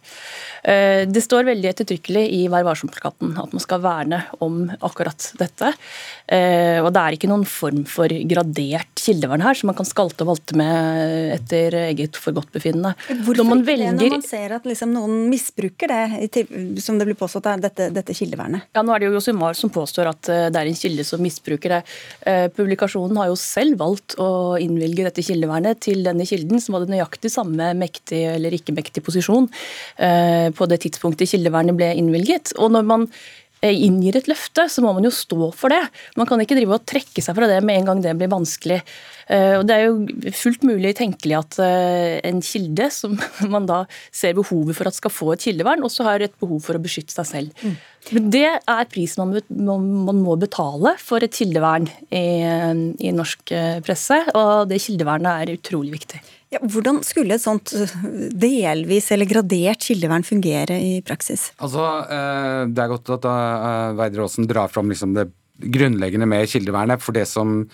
Eh, 0.63 1.05
det 1.07 1.21
står 1.23 1.47
veldig 1.47 1.69
ettertrykkelig 1.69 2.23
i 2.33 2.41
Vær 2.51 2.65
varsom-plakaten 2.67 3.35
at 3.39 3.53
man 3.53 3.63
skal 3.63 3.81
verne 3.83 4.21
om 4.43 4.65
akkurat 4.85 5.29
dette. 5.39 5.73
Eh, 6.27 6.79
og 6.81 6.89
det 6.95 7.03
er 7.03 7.17
ikke 7.17 7.29
noen 7.29 7.45
form 7.47 7.83
for 7.89 8.11
gradert 8.29 8.91
kildevern 8.99 9.43
her, 9.45 9.57
som 9.57 9.71
man 9.71 9.77
kan 9.77 9.87
skalte 9.87 10.25
og 10.25 10.33
valte 10.33 10.57
med 10.59 11.35
etter 11.37 11.77
eget 11.85 12.19
forgodtbefinnende. 12.19 12.95
Hvorfor 13.25 13.43
når 13.43 13.61
ikke 13.61 13.69
velger... 13.71 13.99
det 14.01 14.09
når 14.11 14.17
man 14.17 14.25
ser 14.27 14.55
at 14.57 14.67
liksom 14.67 14.93
noen 14.95 15.27
misbruker 15.31 15.93
det, 15.93 16.43
som 16.83 16.99
det 16.99 17.07
blir 17.09 17.19
påstått 17.19 17.51
er 17.51 17.63
dette, 17.67 17.89
dette 17.95 18.15
kildevernet? 18.17 18.67
Ja, 18.75 18.83
Nå 18.83 18.95
er 18.95 19.03
det 19.03 19.09
jo 19.09 19.17
Josimar 19.17 19.57
som 19.57 19.71
påstår 19.73 20.11
at 20.11 20.31
eh, 20.33 20.47
det 20.53 20.61
er 20.61 20.71
en 20.71 20.79
kilde 20.79 21.07
som 21.07 21.23
misbruker 21.23 21.77
det. 21.77 21.81
Publikasjonen 22.57 23.17
har 23.19 23.29
jo 23.29 23.37
selv 23.39 23.79
valgt 23.79 24.15
å 24.21 24.57
innvilge 24.61 25.05
dette 25.05 25.23
kildevernet 25.25 25.79
til 25.83 26.03
denne 26.05 26.25
kilden, 26.27 26.61
som 26.63 26.75
hadde 26.77 26.91
nøyaktig 26.91 27.31
samme 27.31 27.69
mektig 27.77 28.23
eller 28.33 28.55
ikke 28.55 28.75
mektig 28.75 29.03
posisjon 29.05 29.47
på 30.55 30.69
det 30.69 30.81
tidspunktet 30.85 31.31
kildevernet 31.31 31.77
ble 31.77 31.91
innvilget. 31.97 32.53
Og 32.61 32.71
når 32.75 32.87
man 32.87 33.05
eh, 33.61 33.73
inngir 33.73 34.17
et 34.19 34.29
løfte, 34.29 34.67
så 34.71 34.83
må 34.85 34.93
man 34.95 35.07
jo 35.07 35.13
stå 35.13 35.51
for 35.57 35.73
det. 35.73 35.81
Man 36.19 36.29
kan 36.29 36.41
ikke 36.43 36.57
drive 36.57 36.77
og 36.77 36.87
trekke 36.87 37.23
seg 37.23 37.37
fra 37.37 37.49
det 37.49 37.59
med 37.65 37.81
en 37.81 37.91
gang 37.91 38.03
det 38.05 38.15
blir 38.19 38.31
vanskelig. 38.31 38.79
Eh, 39.27 39.57
og 39.59 39.67
Det 39.67 39.75
er 39.75 39.87
jo 39.87 40.31
fullt 40.37 40.65
mulig 40.67 40.95
tenkelig 40.99 41.37
at 41.39 41.59
eh, 41.63 42.17
en 42.27 42.41
kilde, 42.45 42.89
som 42.93 43.17
man 43.53 43.69
da 43.69 43.83
ser 44.11 44.37
behovet 44.37 44.77
for 44.77 44.89
at 44.89 44.97
skal 44.97 45.13
få 45.13 45.33
et 45.35 45.47
kildevern, 45.47 45.85
også 45.85 46.07
har 46.07 46.25
et 46.25 46.35
behov 46.41 46.61
for 46.65 46.77
å 46.77 46.83
beskytte 46.83 47.15
seg 47.15 47.31
selv. 47.31 47.63
Mm. 47.63 47.77
Det 48.07 48.47
er 48.47 48.87
prisen 48.91 49.35
man 49.49 50.21
må 50.23 50.37
betale 50.39 50.93
for 51.01 51.23
et 51.25 51.35
kildevern 51.35 51.89
i, 52.07 52.23
i 53.03 53.13
norsk 53.15 53.51
presse, 53.83 54.21
og 54.37 54.69
det 54.71 54.79
kildevernet 54.85 55.47
er 55.47 55.57
utrolig 55.57 55.97
viktig. 55.97 56.21
Ja, 56.47 56.61
hvordan 56.63 57.01
skulle 57.03 57.35
et 57.35 57.43
sånt 57.43 57.73
eh, 57.75 57.91
delvis 58.31 59.09
eller 59.11 59.27
gradert 59.27 59.83
kildevern 59.83 60.23
fungere 60.23 60.77
i 60.79 60.93
praksis? 61.03 61.49
Altså, 61.59 61.83
eh, 62.07 62.61
Det 62.71 62.83
er 62.83 62.93
godt 62.93 63.11
at 63.17 63.27
Veidre 63.27 63.97
Weider 63.99 64.23
Aasen 64.23 64.47
drar 64.47 64.71
fram 64.71 64.87
liksom 64.87 65.13
det 65.17 65.27
grunnleggende 65.59 66.27
med 66.29 66.47
kildevernet. 66.47 67.03
For 67.03 67.11
det 67.11 67.25
som 67.27 67.65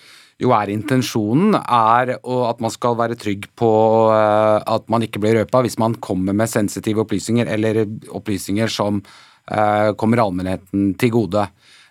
jo 0.42 0.50
er 0.50 0.72
intensjonen, 0.72 1.54
er 1.54 2.16
at 2.18 2.64
man 2.64 2.72
skal 2.74 2.98
være 2.98 3.14
trygg 3.14 3.46
på 3.54 3.70
eh, 4.10 4.58
at 4.66 4.90
man 4.90 5.06
ikke 5.06 5.22
blir 5.22 5.38
røpa 5.38 5.62
hvis 5.62 5.78
man 5.78 5.94
kommer 6.02 6.34
med 6.34 6.50
sensitive 6.50 7.04
opplysninger 7.04 7.46
eller 7.46 7.84
opplysninger 8.10 8.66
som 8.66 8.98
eh, 8.98 9.33
kommer 10.00 10.22
allmennheten 10.22 10.94
til 11.00 11.10
gode. 11.12 11.42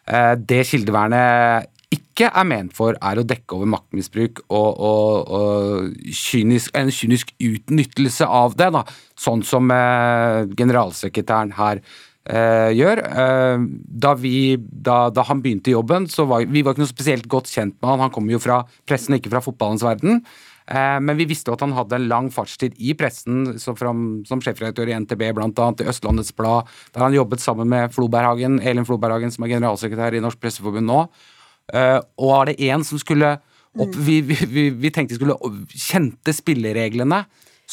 Eh, 0.10 0.34
det 0.36 0.64
kildevernet 0.68 1.70
ikke 1.94 2.30
er 2.34 2.48
ment 2.50 2.74
for, 2.74 2.98
er 2.98 3.20
å 3.22 3.26
dekke 3.28 3.56
over 3.56 3.70
maktmisbruk 3.70 4.42
og, 4.48 4.80
og, 4.82 5.30
og 5.30 6.10
kynisk, 6.10 6.74
en 6.78 6.90
kynisk 6.94 7.36
utnyttelse 7.38 8.26
av 8.26 8.58
det, 8.58 8.72
da. 8.74 8.82
sånn 9.20 9.46
som 9.46 9.70
generalsekretæren 9.70 11.54
her 11.60 11.84
Uh, 12.24 12.72
gjør. 12.72 13.02
Uh, 13.04 13.66
da, 13.84 14.14
vi, 14.16 14.56
da, 14.56 15.10
da, 15.12 15.26
han 15.28 15.42
begynte 15.44 15.74
jobben, 15.74 16.06
så 16.08 16.24
var 16.24 16.46
vi 16.48 16.62
var 16.64 16.72
ikke 16.72 16.86
noe 16.86 16.88
spesielt 16.88 17.26
godt 17.28 17.52
kjent 17.52 17.76
med 17.76 17.90
han. 17.90 18.06
Han 18.06 18.14
kommer 18.16 18.32
jo 18.32 18.40
fra 18.40 18.62
pressen, 18.88 19.18
ikke 19.18 19.34
fra 19.34 19.42
fotballens 19.44 19.84
verden. 19.84 20.22
Eh, 20.68 21.00
men 21.04 21.20
vi 21.20 21.28
visste 21.30 21.52
jo 21.52 21.58
at 21.58 21.64
han 21.66 21.76
hadde 21.76 21.98
en 22.00 22.10
lang 22.12 22.30
fartstid 22.34 22.78
i 22.80 22.96
pressen, 22.98 23.56
som, 23.60 23.78
som 24.28 24.44
sjefredaktør 24.44 24.92
i 24.92 24.98
NTB, 25.04 25.26
bl.a. 25.36 25.70
i 25.84 25.88
Østlandets 25.92 26.34
Blad, 26.38 26.70
der 26.96 27.06
han 27.06 27.18
jobbet 27.18 27.44
sammen 27.44 27.70
med 27.72 27.94
Floberhagen, 27.96 28.62
Elin 28.62 28.88
Floberhagen, 28.88 29.34
som 29.34 29.46
er 29.46 29.56
generalsekretær 29.56 30.16
i 30.16 30.24
Norsk 30.24 30.42
Presseforbund 30.44 30.88
nå. 30.90 31.06
Eh, 31.74 32.00
og 32.20 32.32
var 32.32 32.52
det 32.52 32.60
én 32.64 32.84
som 32.88 33.02
skulle 33.02 33.36
opp, 33.74 33.94
mm. 33.96 34.04
vi, 34.06 34.20
vi, 34.22 34.68
vi, 34.70 34.92
tenkte 34.94 35.18
skulle 35.18 35.38
kjente 35.74 36.36
spillereglene 36.36 37.24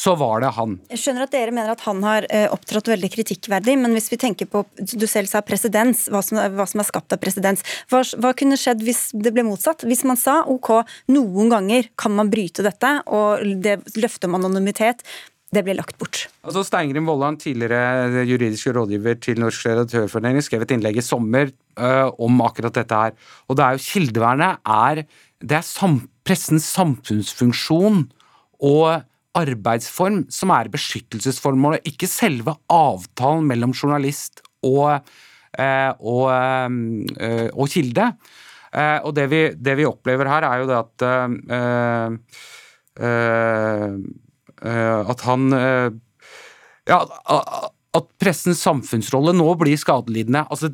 så 0.00 0.14
var 0.16 0.40
det 0.40 0.52
han. 0.56 0.78
Jeg 0.88 1.02
skjønner 1.02 1.26
at 1.26 1.32
dere 1.34 1.52
mener 1.52 1.74
at 1.74 1.82
han 1.84 2.00
har 2.06 2.26
eh, 2.32 2.46
opptrådt 2.52 2.88
veldig 2.88 3.10
kritikkverdig, 3.12 3.76
men 3.82 3.92
hvis 3.96 4.08
vi 4.12 4.18
tenker 4.20 4.48
på 4.48 4.62
Du 4.78 5.06
selv 5.10 5.28
sa 5.28 5.42
presedens, 5.44 6.06
hva, 6.12 6.22
hva, 6.54 6.66
som 6.68 6.80
er 6.80 6.88
skapt 6.88 7.12
av 7.12 7.20
presedens. 7.20 7.64
Hva, 7.92 8.00
hva, 8.22 8.32
kunne 8.36 8.58
skjedd 8.60 8.84
hvis 8.86 9.10
det 9.12 9.34
ble 9.36 9.44
motsatt? 9.44 9.84
Hvis 9.88 10.06
man 10.08 10.18
sa 10.20 10.40
ok, 10.48 10.72
noen 11.12 11.52
ganger 11.52 11.90
kan 12.00 12.14
man 12.16 12.32
bryte 12.32 12.64
dette, 12.64 12.94
og 13.12 13.44
det 13.64 13.80
løftet 14.00 14.30
om 14.30 14.38
anonymitet 14.40 15.04
det 15.50 15.64
ble 15.66 15.74
lagt 15.74 15.96
bort. 15.98 16.28
Altså 16.46 16.62
Steingrim 16.66 17.08
Vollan, 17.10 17.36
tidligere 17.40 18.22
juridisk 18.28 18.70
rådgiver 18.76 19.18
til 19.18 19.40
Norsk 19.42 19.66
redaktørforening, 19.66 20.38
skrev 20.46 20.62
et 20.62 20.74
innlegg 20.76 21.00
i 21.00 21.04
sommer 21.04 21.50
uh, 21.74 22.06
om 22.22 22.38
akkurat 22.46 22.76
dette 22.78 23.00
her. 23.02 23.16
Og 23.50 23.58
det 23.58 23.66
er 23.66 23.76
jo 23.76 23.84
Kildevernet 23.88 24.62
er, 24.62 25.02
det 25.42 25.58
er 25.58 25.66
sam, 25.66 26.04
pressens 26.26 26.70
samfunnsfunksjon 26.70 28.04
og 28.70 29.02
arbeidsform 29.38 30.24
som 30.32 30.50
er 30.54 30.70
beskyttelsesformålet, 30.72 31.86
ikke 31.86 32.08
selve 32.10 32.56
avtalen 32.72 33.46
mellom 33.50 33.74
journalist 33.76 34.42
og, 34.66 35.06
eh, 35.58 35.92
og, 36.00 36.26
eh, 36.30 37.48
og 37.54 37.68
kilde. 37.70 38.12
Eh, 38.72 38.98
og 39.04 39.14
det 39.14 39.26
vi, 39.30 39.42
det 39.54 39.76
vi, 39.78 39.86
opplever 39.86 40.26
her, 40.30 40.46
er 40.46 40.58
jo 40.60 40.66
det 40.70 40.78
at 40.78 41.02
At 45.10 45.20
han 45.26 45.42
Ja, 46.90 46.98
at 47.94 48.06
pressens 48.22 48.62
samfunnsrolle 48.62 49.32
nå 49.34 49.54
blir 49.58 49.78
skadelidende. 49.78 50.44
Altså, 50.50 50.70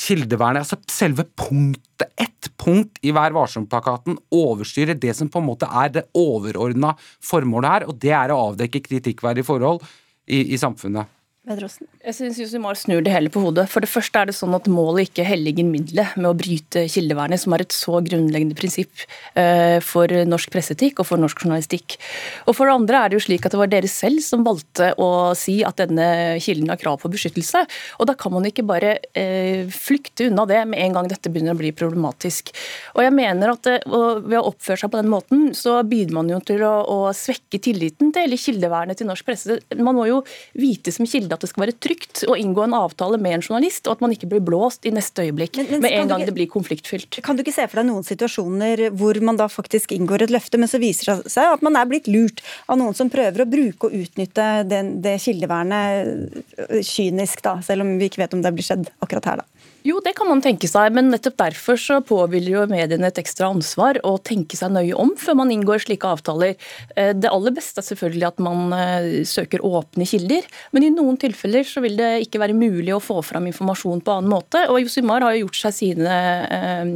kildevernet, 0.00 0.64
altså 0.64 0.78
selve 0.90 1.26
punktet, 1.36 2.08
ett 2.20 2.50
punkt 2.60 2.98
i 3.04 3.12
Vær 3.16 3.34
varsom-plakaten, 3.36 4.16
overstyrer 4.32 4.96
det 5.00 5.12
som 5.16 5.28
på 5.32 5.42
en 5.42 5.48
måte 5.50 5.68
er 5.68 5.92
det 5.92 6.06
overordna 6.16 6.94
formålet 7.24 7.74
her, 7.74 7.88
og 7.90 7.98
det 8.00 8.14
er 8.16 8.32
å 8.32 8.40
avdekke 8.50 8.82
kritikkverdige 8.86 9.48
forhold 9.48 9.84
i, 10.30 10.54
i 10.54 10.60
samfunnet. 10.60 11.19
Vedrosen? 11.48 11.86
Jeg 12.04 12.12
synes 12.18 12.36
Josimar 12.36 12.76
snur 12.76 13.00
det 13.00 13.14
hele 13.14 13.30
på 13.32 13.40
hodet. 13.40 13.62
For 13.72 13.80
det 13.80 13.88
første 13.88 14.20
er 14.20 14.28
det 14.28 14.34
sånn 14.36 14.52
at 14.52 14.66
Målet 14.68 15.08
ikke 15.08 15.24
helliger 15.24 15.64
middelet 15.64 16.18
med 16.18 16.28
å 16.28 16.36
bryte 16.36 16.82
kildevernet, 16.92 17.40
som 17.40 17.54
er 17.56 17.62
et 17.64 17.72
så 17.72 17.96
grunnleggende 18.04 18.56
prinsipp 18.58 19.06
eh, 19.40 19.78
for 19.80 20.12
norsk 20.28 20.52
presseetikk 20.52 21.00
og 21.00 21.08
for 21.08 21.22
norsk 21.22 21.40
journalistikk. 21.40 21.96
Og 22.44 22.58
For 22.58 22.68
det 22.68 22.74
andre 22.76 23.00
er 23.00 23.08
det 23.08 23.16
jo 23.16 23.22
slik 23.24 23.48
at 23.48 23.56
det 23.56 23.60
var 23.62 23.70
dere 23.72 23.88
selv 23.88 24.20
som 24.24 24.44
valgte 24.44 24.90
å 25.00 25.08
si 25.38 25.62
at 25.64 25.80
denne 25.80 26.10
kilden 26.44 26.68
har 26.68 26.80
krav 26.82 27.00
på 27.00 27.12
beskyttelse. 27.14 27.64
Og 27.96 28.10
Da 28.10 28.18
kan 28.20 28.36
man 28.36 28.44
ikke 28.50 28.66
bare 28.68 28.98
eh, 29.16 29.64
flykte 29.72 30.28
unna 30.28 30.44
det 30.50 30.60
med 30.68 30.84
en 30.84 30.98
gang 30.98 31.08
dette 31.08 31.32
begynner 31.32 31.56
å 31.56 31.62
bli 31.62 31.72
problematisk. 31.72 32.52
Og 32.98 33.04
jeg 33.06 33.16
mener 33.16 33.54
at 33.54 33.70
Ved 33.70 34.36
å 34.36 34.44
oppføre 34.50 34.82
seg 34.82 34.92
på 34.92 35.00
den 35.00 35.08
måten, 35.08 35.48
så 35.56 35.78
bidrar 35.88 36.20
man 36.20 36.30
jo 36.30 36.38
til 36.44 36.60
å, 36.66 36.74
å 36.84 36.98
svekke 37.16 37.60
tilliten 37.62 38.12
til 38.12 38.28
hele 38.28 38.38
kildevernet 38.40 39.00
til 39.00 39.08
norsk 39.08 39.24
presse. 39.24 39.60
Man 39.78 39.96
må 39.96 40.04
jo 40.10 40.20
vite 40.58 40.92
som 40.92 41.08
kilde 41.08 41.30
at 41.40 41.46
det 41.46 41.50
skal 41.54 41.64
være 41.64 41.76
trygt 41.80 42.22
å 42.28 42.36
inngå 42.36 42.66
en 42.66 42.76
avtale 42.76 43.18
med 43.20 43.38
en 43.38 43.44
journalist, 43.44 43.88
og 43.88 43.96
at 43.96 44.04
man 44.04 44.14
ikke 44.14 44.28
blir 44.30 44.44
blåst 44.44 44.84
i 44.86 44.92
neste 44.94 45.24
øyeblikk 45.24 45.56
men, 45.56 45.70
men, 45.72 45.84
med 45.86 45.96
en 45.96 46.12
gang 46.12 46.24
ikke, 46.24 46.30
det 46.30 46.36
blir 46.36 46.50
konfliktfylt. 46.52 47.20
Kan 47.24 47.38
du 47.38 47.44
ikke 47.44 47.56
se 47.56 47.66
for 47.66 47.80
deg 47.80 47.88
noen 47.88 48.06
situasjoner 48.06 48.86
hvor 49.00 49.18
man 49.24 49.40
da 49.40 49.48
faktisk 49.50 49.94
inngår 49.96 50.26
et 50.26 50.34
løfte, 50.34 50.60
men 50.60 50.70
så 50.70 50.80
viser 50.82 51.14
det 51.14 51.32
seg 51.32 51.56
at 51.56 51.64
man 51.64 51.78
er 51.80 51.88
blitt 51.88 52.10
lurt 52.10 52.44
av 52.68 52.78
noen 52.80 52.96
som 52.96 53.12
prøver 53.12 53.44
å 53.44 53.48
bruke 53.48 53.88
og 53.88 53.96
utnytte 53.96 54.50
den, 54.68 54.98
det 55.04 55.16
kildevernet 55.24 56.84
kynisk, 56.86 57.42
da, 57.46 57.56
selv 57.64 57.86
om 57.86 57.96
vi 58.00 58.10
ikke 58.10 58.24
vet 58.24 58.36
om 58.36 58.44
det 58.44 58.54
blir 58.54 58.66
skjedd 58.66 58.92
akkurat 59.00 59.32
her, 59.32 59.42
da? 59.42 59.49
Jo, 59.86 59.96
det 60.04 60.12
kan 60.18 60.28
man 60.28 60.42
tenke 60.44 60.68
seg, 60.68 60.92
men 60.92 61.08
nettopp 61.08 61.38
derfor 61.40 61.78
så 61.80 62.00
påhviler 62.04 62.52
jo 62.52 62.64
mediene 62.68 63.08
et 63.08 63.20
ekstra 63.22 63.48
ansvar 63.48 63.96
å 64.04 64.16
tenke 64.20 64.58
seg 64.58 64.74
nøye 64.74 64.96
om 64.98 65.14
før 65.16 65.38
man 65.40 65.52
inngår 65.54 65.80
slike 65.86 66.08
avtaler. 66.08 66.56
Eh, 67.00 67.14
det 67.16 67.30
aller 67.32 67.54
beste 67.56 67.80
er 67.80 67.86
selvfølgelig 67.88 68.26
at 68.28 68.42
man 68.44 68.74
eh, 68.76 69.08
søker 69.28 69.64
åpne 69.64 70.04
kilder, 70.08 70.48
men 70.76 70.84
i 70.84 70.92
noen 70.92 71.16
tilfeller 71.20 71.64
så 71.68 71.80
vil 71.84 71.96
det 72.00 72.10
ikke 72.26 72.42
være 72.42 72.58
mulig 72.58 72.92
å 72.96 73.00
få 73.00 73.22
fram 73.24 73.48
informasjon 73.48 74.04
på 74.04 74.18
annen 74.18 74.32
måte. 74.32 74.66
Og 74.68 74.82
Josimar 74.84 75.24
har 75.24 75.38
jo 75.38 75.46
gjort 75.46 75.62
seg 75.62 75.78
sine 75.78 76.18
eh, 76.58 76.92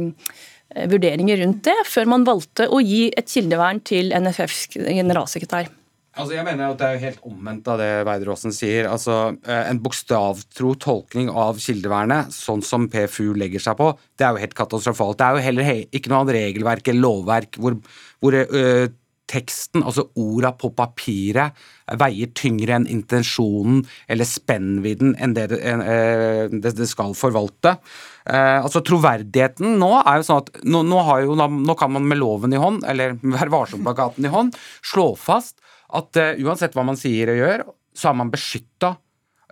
vurderinger 0.91 1.41
rundt 1.41 1.65
det, 1.65 1.79
før 1.89 2.13
man 2.13 2.27
valgte 2.27 2.69
å 2.69 2.83
gi 2.85 3.07
et 3.17 3.31
kildevern 3.31 3.81
til 3.85 4.13
NFFs 4.13 4.67
generalsekretær. 4.75 5.73
Altså 6.15 6.37
jeg 6.37 6.47
mener 6.47 6.71
at 6.71 6.79
Det 6.79 6.87
er 6.87 6.95
jo 6.95 7.03
helt 7.03 7.23
omvendt 7.27 7.69
av 7.71 7.79
det 7.81 7.91
Weideråsen 8.07 8.55
sier. 8.55 8.87
Altså 8.87 9.35
eh, 9.43 9.69
En 9.71 9.81
bokstavtro 9.83 10.75
tolkning 10.79 11.31
av 11.31 11.59
kildevernet, 11.61 12.33
sånn 12.35 12.63
som 12.65 12.89
PFU 12.91 13.33
legger 13.37 13.63
seg 13.63 13.79
på, 13.79 13.91
det 14.15 14.27
er 14.27 14.35
jo 14.35 14.43
helt 14.45 14.57
katastrofalt. 14.57 15.19
Det 15.19 15.25
er 15.27 15.35
jo 15.35 15.47
heller 15.49 15.73
ikke 15.85 16.11
noe 16.11 16.23
annet 16.23 16.37
regelverk 16.39 16.91
eller 16.91 17.03
lovverk 17.03 17.59
hvor, 17.59 17.75
hvor 18.23 18.37
uh, 18.39 18.87
teksten, 19.25 19.81
altså 19.81 20.05
orda 20.21 20.51
på 20.55 20.69
papiret, 20.77 21.57
veier 21.97 22.29
tyngre 22.37 22.75
enn 22.77 22.85
intensjonen 22.89 23.79
eller 24.11 24.27
spennvidden 24.29 25.15
enn 25.17 25.33
det 25.33 25.47
det, 25.49 26.87
skal 26.89 27.15
forvalte. 27.17 27.73
Altså 28.29 28.83
Troverdigheten 28.85 29.79
nå 29.81 29.91
er 30.03 30.21
jo 30.21 30.27
sånn 30.29 30.43
at 30.43 30.53
nå, 30.61 30.83
nå, 30.85 31.01
jo, 31.25 31.37
nå 31.41 31.77
kan 31.77 31.93
man 31.97 32.05
med 32.05 32.21
loven 32.21 32.53
i 32.53 32.61
hånd, 32.61 32.85
eller 32.85 33.17
Vær 33.35 33.53
varsom-plakaten 33.53 34.29
i 34.29 34.33
hånd, 34.33 34.57
slå 34.85 35.11
fast 35.17 35.57
at 35.99 36.21
uh, 36.21 36.31
uansett 36.45 36.75
hva 36.75 36.85
man 36.87 36.99
sier 36.99 37.31
og 37.33 37.41
gjør, 37.41 37.65
så 37.95 38.11
er 38.11 38.19
man 38.21 38.33
beskytta 38.33 38.95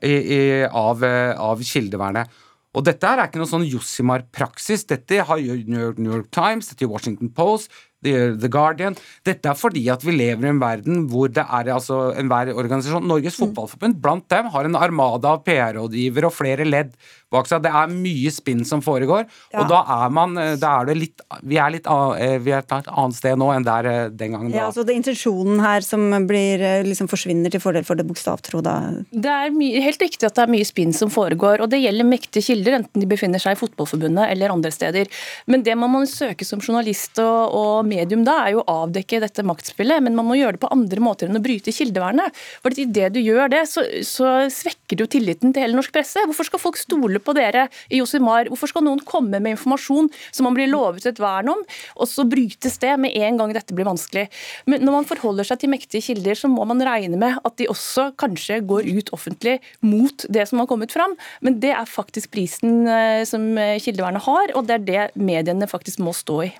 av, 0.03 1.03
uh, 1.05 1.31
av, 1.39 1.61
kildevernet. 1.63 2.41
Og 2.75 2.83
dette 2.83 3.07
er 3.07 3.21
ikke 3.23 3.39
noe 3.39 3.47
sånn 3.47 3.67
Jossimar-praksis. 3.69 4.87
Dette 4.89 5.21
har 5.29 5.39
New 5.39 6.09
York 6.09 6.31
Times, 6.33 6.71
dette 6.71 6.83
gjør 6.83 6.95
Washington 6.95 7.29
Post, 7.37 7.71
The 8.03 8.51
Guardian. 8.51 8.97
Dette 9.25 9.49
er 9.49 9.57
fordi 9.57 9.87
at 9.93 10.03
vi 10.05 10.15
lever 10.17 10.47
i 10.47 10.53
en 10.53 10.61
verden 10.61 11.07
hvor 11.11 11.31
det 11.31 11.45
er 11.45 11.73
altså 11.73 12.11
enhver 12.19 12.53
organisasjon 12.53 13.07
Norges 13.07 13.37
mm. 13.37 13.43
Fotballforbund 13.47 13.99
blant 14.03 14.29
dem 14.33 14.51
har 14.53 14.69
en 14.69 14.79
armada 14.79 15.35
av 15.37 15.43
PR-rådgivere 15.47 16.29
og 16.29 16.35
flere 16.35 16.67
ledd 16.67 16.93
bak 17.33 17.49
seg. 17.49 17.63
Det 17.65 17.71
er 17.73 17.91
mye 17.91 18.31
spinn 18.33 18.63
som 18.67 18.83
foregår, 18.85 19.25
ja. 19.53 19.61
og 19.61 19.69
da 19.71 19.81
er 19.97 20.13
man 20.13 20.37
eh, 20.39 20.55
da 20.61 20.75
er 20.79 20.89
det 20.89 20.97
litt 20.99 21.23
Vi 21.47 21.57
er 21.61 21.73
litt 21.73 21.87
eh, 21.89 22.37
vi 22.43 22.53
er 22.53 22.61
et 22.63 22.73
annet 22.73 23.17
sted 23.17 23.39
nå 23.39 23.49
enn 23.55 23.65
der 23.65 23.89
eh, 23.89 24.01
den 24.13 24.35
gangen. 24.35 24.53
Ja, 24.53 24.67
altså 24.69 24.85
det 24.85 24.93
er 24.93 25.01
intensjonen 25.01 25.61
her 25.63 25.85
som 25.85 26.05
blir, 26.29 26.61
liksom 26.87 27.09
forsvinner 27.11 27.53
til 27.53 27.63
fordel 27.63 27.85
for 27.87 27.99
det 27.99 28.05
bokstavtro, 28.07 28.61
da? 28.65 28.75
Det 29.11 29.31
er 29.31 29.53
mye, 29.55 29.81
helt 29.83 30.01
riktig 30.03 30.27
at 30.27 30.37
det 30.37 30.45
er 30.45 30.53
mye 30.53 30.67
spinn 30.67 30.93
som 30.95 31.11
foregår, 31.13 31.63
og 31.63 31.71
det 31.73 31.81
gjelder 31.83 32.07
mektige 32.07 32.45
kilder, 32.51 32.79
enten 32.81 33.03
de 33.03 33.09
befinner 33.09 33.41
seg 33.41 33.57
i 33.57 33.59
Fotballforbundet 33.59 34.29
eller 34.29 34.53
andre 34.53 34.73
steder. 34.73 35.09
Men 35.49 35.65
det 35.65 35.77
man 35.79 35.91
må 35.93 36.03
søke 36.09 36.45
som 36.47 36.61
journalist 36.63 37.19
og, 37.23 37.55
og 37.57 37.89
medium 37.93 38.23
da, 38.25 38.39
er 38.43 38.55
jo 38.55 38.63
å 38.63 38.77
avdekke 38.83 39.21
dette 39.23 39.45
maktspillet, 39.45 40.03
men 40.03 40.17
man 40.17 40.27
må 40.27 40.37
gjøre 40.39 40.57
det 40.57 40.63
på 40.63 40.71
andre 40.73 41.03
måter 41.03 41.29
enn 41.29 41.39
å 41.39 41.43
bryte 41.43 41.73
kildevernet. 41.75 42.33
For 42.63 42.75
i 42.79 42.87
det 42.89 43.11
du 43.15 43.19
gjør 43.21 43.51
det, 43.53 43.63
så, 43.69 43.85
så 44.07 44.31
svekker 44.51 44.99
du 44.99 45.05
tilliten 45.09 45.53
til 45.53 45.65
hele 45.65 45.77
norsk 45.77 45.93
presse. 45.95 46.23
Hvorfor 46.27 46.49
skal 46.49 46.61
folk 46.61 46.79
stole 46.79 47.21
på 47.23 47.35
dere 47.37 47.67
i 47.89 48.01
Josimar? 48.01 48.49
Hvorfor 48.51 48.71
skal 48.71 48.85
noen 48.87 49.03
komme 49.07 49.39
med 49.39 49.55
informasjon 49.55 50.09
som 50.31 50.47
man 50.47 50.57
blir 50.57 50.71
lovet 50.71 51.07
et 51.09 51.21
vern 51.21 51.53
om, 51.53 51.63
og 51.97 52.09
så 52.09 52.25
brytes 52.29 52.79
det 52.81 52.95
med 53.01 53.15
en 53.25 53.39
gang 53.41 53.55
dette 53.55 53.75
blir 53.75 53.87
vanskelig? 53.87 54.27
Men 54.69 54.85
når 54.85 54.99
man 54.99 55.09
forholder 55.09 55.47
seg 55.47 55.63
til 55.63 55.73
mektige 55.73 56.05
kilder, 56.09 56.37
så 56.39 56.51
må 56.51 56.65
man 56.69 56.83
regne 56.83 57.19
med 57.19 57.39
at 57.43 57.57
de 57.59 57.69
også 57.71 58.11
kanskje 58.19 58.61
går 58.67 58.89
ut 58.89 59.13
offentlig 59.15 59.59
mot 59.85 60.27
det 60.33 60.47
som 60.49 60.61
har 60.61 60.69
kommet 60.71 60.93
fram. 60.95 61.15
Men 61.45 61.59
det 61.63 61.73
er 61.75 61.89
faktisk 61.89 62.33
prisen 62.33 62.87
eh, 62.89 63.23
som 63.29 63.53
kildevernet 63.83 64.25
har, 64.27 64.55
og 64.57 64.67
det 64.69 64.79
er 64.79 64.87
det 64.87 65.07
mediene 65.19 65.69
faktisk 65.69 66.01
må 66.03 66.15
stå 66.15 66.43
i. 66.47 66.53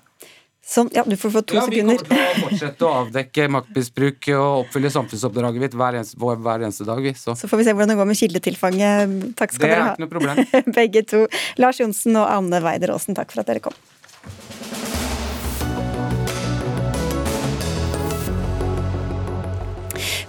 Sånn, 0.64 0.88
ja, 0.96 1.04
du 1.04 1.18
får 1.20 1.32
få 1.34 1.42
to 1.44 1.58
ja, 1.58 1.66
sekunder. 1.68 1.98
Vi 2.00 2.08
kommer 2.08 2.24
til 2.24 2.38
å 2.40 2.48
fortsette 2.48 2.86
å 2.88 2.92
avdekke 3.02 3.48
maktmisbruk 3.52 4.28
og 4.32 4.62
oppfylle 4.62 4.92
samfunnsoppdraget 4.96 5.60
mitt 5.60 5.74
hver 5.76 5.98
eneste, 6.00 6.16
hver 6.16 6.64
eneste 6.64 6.88
dag. 6.88 7.02
Vi, 7.04 7.12
så. 7.20 7.36
så 7.36 7.50
får 7.52 7.60
vi 7.60 7.66
se 7.68 7.74
hvordan 7.76 7.92
det 7.92 7.98
går 8.00 8.08
med 8.08 8.20
kildetilfanget. 8.22 9.18
Takk 9.42 9.58
skal 9.58 9.68
dere 9.68 9.82
ha. 9.82 9.90
Det 9.92 9.92
er 9.92 9.98
ikke 9.98 10.06
noe 10.06 10.14
problem. 10.14 10.72
Begge 10.80 11.04
to. 11.12 11.26
Lars 11.60 11.82
Johnsen 11.84 12.16
og 12.16 12.32
Anne 12.32 12.62
Weider 12.64 12.94
Aasen, 12.96 13.18
takk 13.18 13.36
for 13.36 13.44
at 13.44 13.52
dere 13.52 13.64
kom. 13.66 13.76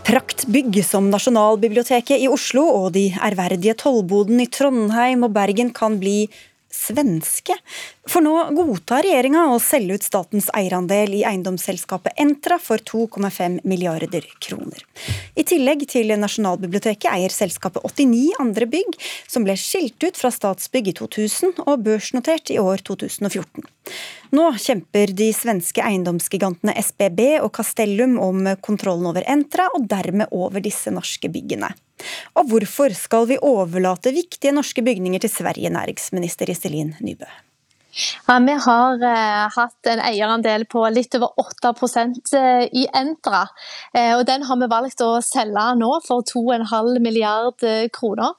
Praktbygg 0.05 0.81
som 0.83 1.07
Nasjonalbiblioteket 1.15 2.27
i 2.27 2.27
Oslo 2.27 2.67
og 2.75 2.91
de 2.99 3.07
ærverdige 3.23 3.79
tollbodene 3.87 4.49
i 4.49 4.51
Trondheim 4.51 5.23
og 5.29 5.33
Bergen 5.39 5.71
kan 5.75 6.01
bli 6.03 6.25
svenske. 6.85 7.57
For 8.09 8.25
nå 8.25 8.35
godtar 8.57 9.05
regjeringa 9.07 9.47
å 9.53 9.61
selge 9.63 9.99
ut 9.99 10.07
statens 10.07 10.51
eierandel 10.57 11.15
i 11.17 11.23
eiendomsselskapet 11.27 12.19
Entra 12.21 12.59
for 12.61 12.83
2,5 12.85 13.61
milliarder 13.65 14.27
kroner. 14.45 14.85
I 15.35 15.47
tillegg 15.49 15.87
til 15.91 16.13
Nasjonalbiblioteket 16.21 17.09
eier 17.13 17.33
selskapet 17.33 17.85
89 17.85 18.37
andre 18.45 18.69
bygg, 18.71 18.99
som 19.31 19.47
ble 19.47 19.57
skilt 19.61 20.05
ut 20.05 20.21
fra 20.21 20.33
Statsbygg 20.35 20.93
i 20.93 20.97
2000 21.01 21.65
og 21.65 21.87
børsnotert 21.87 22.53
i 22.53 22.61
år 22.63 22.85
2014. 22.85 23.65
Nå 24.35 24.51
kjemper 24.59 25.13
de 25.17 25.31
svenske 25.37 25.83
eiendomsgigantene 25.85 26.75
SBB 26.81 27.21
og 27.45 27.53
Castellum 27.57 28.19
om 28.23 28.49
kontrollen 28.65 29.09
over 29.11 29.27
Entra, 29.31 29.69
og 29.77 29.89
dermed 29.91 30.33
over 30.35 30.65
disse 30.65 30.93
norske 30.95 31.31
byggene. 31.33 31.73
Og 32.35 32.51
hvorfor 32.51 32.95
skal 32.97 33.29
vi 33.31 33.41
overlate 33.41 34.15
viktige 34.15 34.55
norske 34.55 34.85
bygninger 34.85 35.25
til 35.25 35.33
Sverige, 35.33 35.73
næringsminister 35.73 36.51
Iselin 36.51 36.95
Nybø? 37.01 37.29
Ja, 38.27 38.39
vi 38.39 38.55
har 38.67 39.03
eh, 39.07 39.49
hatt 39.55 39.87
en 39.87 40.01
eierandel 40.03 40.65
på 40.67 40.83
litt 40.91 41.15
over 41.15 41.31
8 41.39 41.71
eh, 42.35 42.65
i 42.75 42.87
Entra. 42.91 43.45
Eh, 43.95 44.17
og 44.17 44.25
Den 44.27 44.43
har 44.49 44.59
vi 44.59 44.69
valgt 44.71 45.03
å 45.05 45.21
selge 45.23 45.67
nå 45.79 45.91
for 46.07 46.25
2,5 46.27 46.99
milliard 47.05 47.63
eh, 47.63 47.87
kroner. 47.95 48.35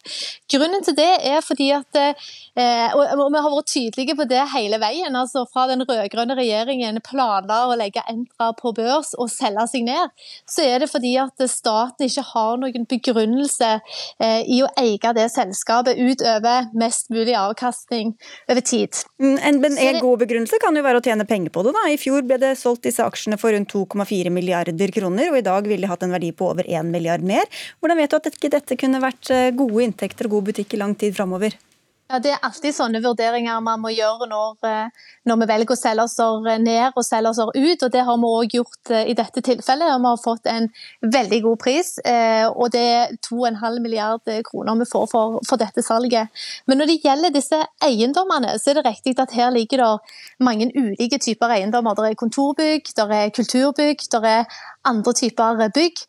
Grunnen 0.51 0.83
til 0.83 0.97
det 0.97 1.11
er 1.23 1.39
fordi 1.45 1.69
at 1.75 1.99
eh, 2.01 2.91
og, 2.95 3.03
og 3.15 3.31
vi 3.31 3.43
har 3.45 3.53
vært 3.55 3.71
tydelige 3.71 4.17
på 4.19 4.27
det 4.27 4.43
hele 4.55 4.79
veien. 4.83 5.15
altså 5.15 5.45
Fra 5.51 5.67
den 5.71 5.85
rød-grønne 5.87 6.35
regjeringen 6.35 6.99
planla 7.05 7.65
å 7.69 7.79
legge 7.79 8.03
Entra 8.11 8.51
på 8.57 8.73
børs 8.75 9.13
og 9.15 9.31
selge 9.31 9.67
seg 9.71 9.87
ned, 9.87 10.11
så 10.49 10.65
er 10.67 10.83
det 10.83 10.91
fordi 10.91 11.15
at 11.21 11.47
staten 11.49 12.09
ikke 12.09 12.25
har 12.33 12.59
noen 12.59 12.89
begrunnelse 12.91 13.71
eh, 14.19 14.43
i 14.51 14.61
å 14.65 14.69
eie 14.79 15.15
det 15.15 15.29
selskapet 15.31 15.99
utover 15.99 16.69
mest 16.75 17.11
mulig 17.13 17.35
avkastning 17.39 18.15
over 18.49 18.63
tid. 18.65 18.99
Mm, 19.21 19.44
en, 19.45 19.59
en, 19.63 19.77
en 19.77 19.99
god 20.01 20.23
begrunnelse 20.23 20.59
kan 20.61 20.75
jo 20.75 20.83
være 20.85 21.01
å 21.01 21.05
tjene 21.05 21.27
penger 21.29 21.53
på 21.53 21.63
det. 21.65 21.75
da. 21.75 21.85
I 21.91 21.99
fjor 22.01 22.25
ble 22.27 22.39
det 22.41 22.55
solgt 22.59 22.87
disse 22.87 23.05
aksjene 23.05 23.39
for 23.41 23.55
rundt 23.55 23.73
2,4 23.73 24.33
milliarder 24.33 24.93
kroner, 24.95 25.31
og 25.31 25.39
i 25.39 25.45
dag 25.45 25.69
ville 25.69 25.85
de 25.85 25.91
hatt 25.91 26.05
en 26.05 26.15
verdi 26.15 26.31
på 26.35 26.49
over 26.51 26.67
1 26.67 26.91
milliard 26.93 27.25
mer. 27.25 27.45
Hvordan 27.79 28.01
vet 28.01 28.11
du 28.11 28.19
at 28.19 28.31
ikke 28.31 28.53
dette 28.57 28.79
kunne 28.79 29.03
vært 29.03 29.31
eh, 29.33 29.51
gode 29.55 29.85
inntekter 29.87 30.29
og 30.29 30.39
god 30.39 30.51
butikk 30.51 30.75
i 30.75 30.81
lang 30.81 30.97
tid 30.99 31.17
framover? 31.17 31.57
Ja, 32.05 32.19
Det 32.19 32.35
er 32.35 32.43
alltid 32.45 32.75
sånne 32.77 32.99
vurderinger 33.01 33.61
man 33.65 33.79
må 33.81 33.89
gjøre 33.89 34.27
når, 34.29 34.51
eh, 34.69 35.05
når 35.25 35.39
vi 35.41 35.45
velger 35.49 35.73
å 35.73 35.77
selge 35.79 36.03
oss 36.05 36.19
ned 36.61 36.93
og 36.93 37.03
selge 37.03 37.31
oss 37.31 37.39
ut. 37.39 37.83
og 37.83 37.91
Det 37.91 38.03
har 38.05 38.17
vi 38.21 38.29
òg 38.29 38.53
gjort 38.53 38.91
eh, 38.91 39.09
i 39.09 39.15
dette 39.17 39.41
tilfellet. 39.41 39.89
Vi 39.89 40.05
har 40.05 40.21
fått 40.21 40.45
en 40.45 40.69
veldig 41.01 41.41
god 41.41 41.57
pris. 41.57 41.97
Eh, 42.05 42.45
og 42.45 42.69
Det 42.71 42.79
er 42.79 43.17
2,5 43.25 43.79
milliard 43.81 44.21
kroner 44.45 44.77
vi 44.77 44.85
får 44.85 45.07
for, 45.09 45.39
for, 45.49 45.57
dette 45.57 45.81
salget. 45.81 46.29
Men 46.67 46.77
når 46.77 46.85
det 46.85 47.01
gjelder 47.01 47.33
disse 47.33 47.63
eiendommene, 47.81 48.53
så 48.59 48.69
er 48.69 48.81
det 48.81 48.85
riktig 48.85 49.17
at 49.19 49.33
her 49.33 49.49
ligger 49.49 49.77
det 49.81 49.99
mange 50.39 50.69
ulike 50.75 51.17
typer 51.17 51.57
eiendommer. 51.57 51.95
Det 51.95 52.11
er 52.11 52.21
kontorbygg, 52.21 52.85
det 52.95 53.09
er 53.09 53.33
kulturbygg, 53.33 54.05
det 54.11 54.23
er 54.23 54.45
andre 54.85 55.13
typer 55.17 55.63
bygg. 55.75 56.03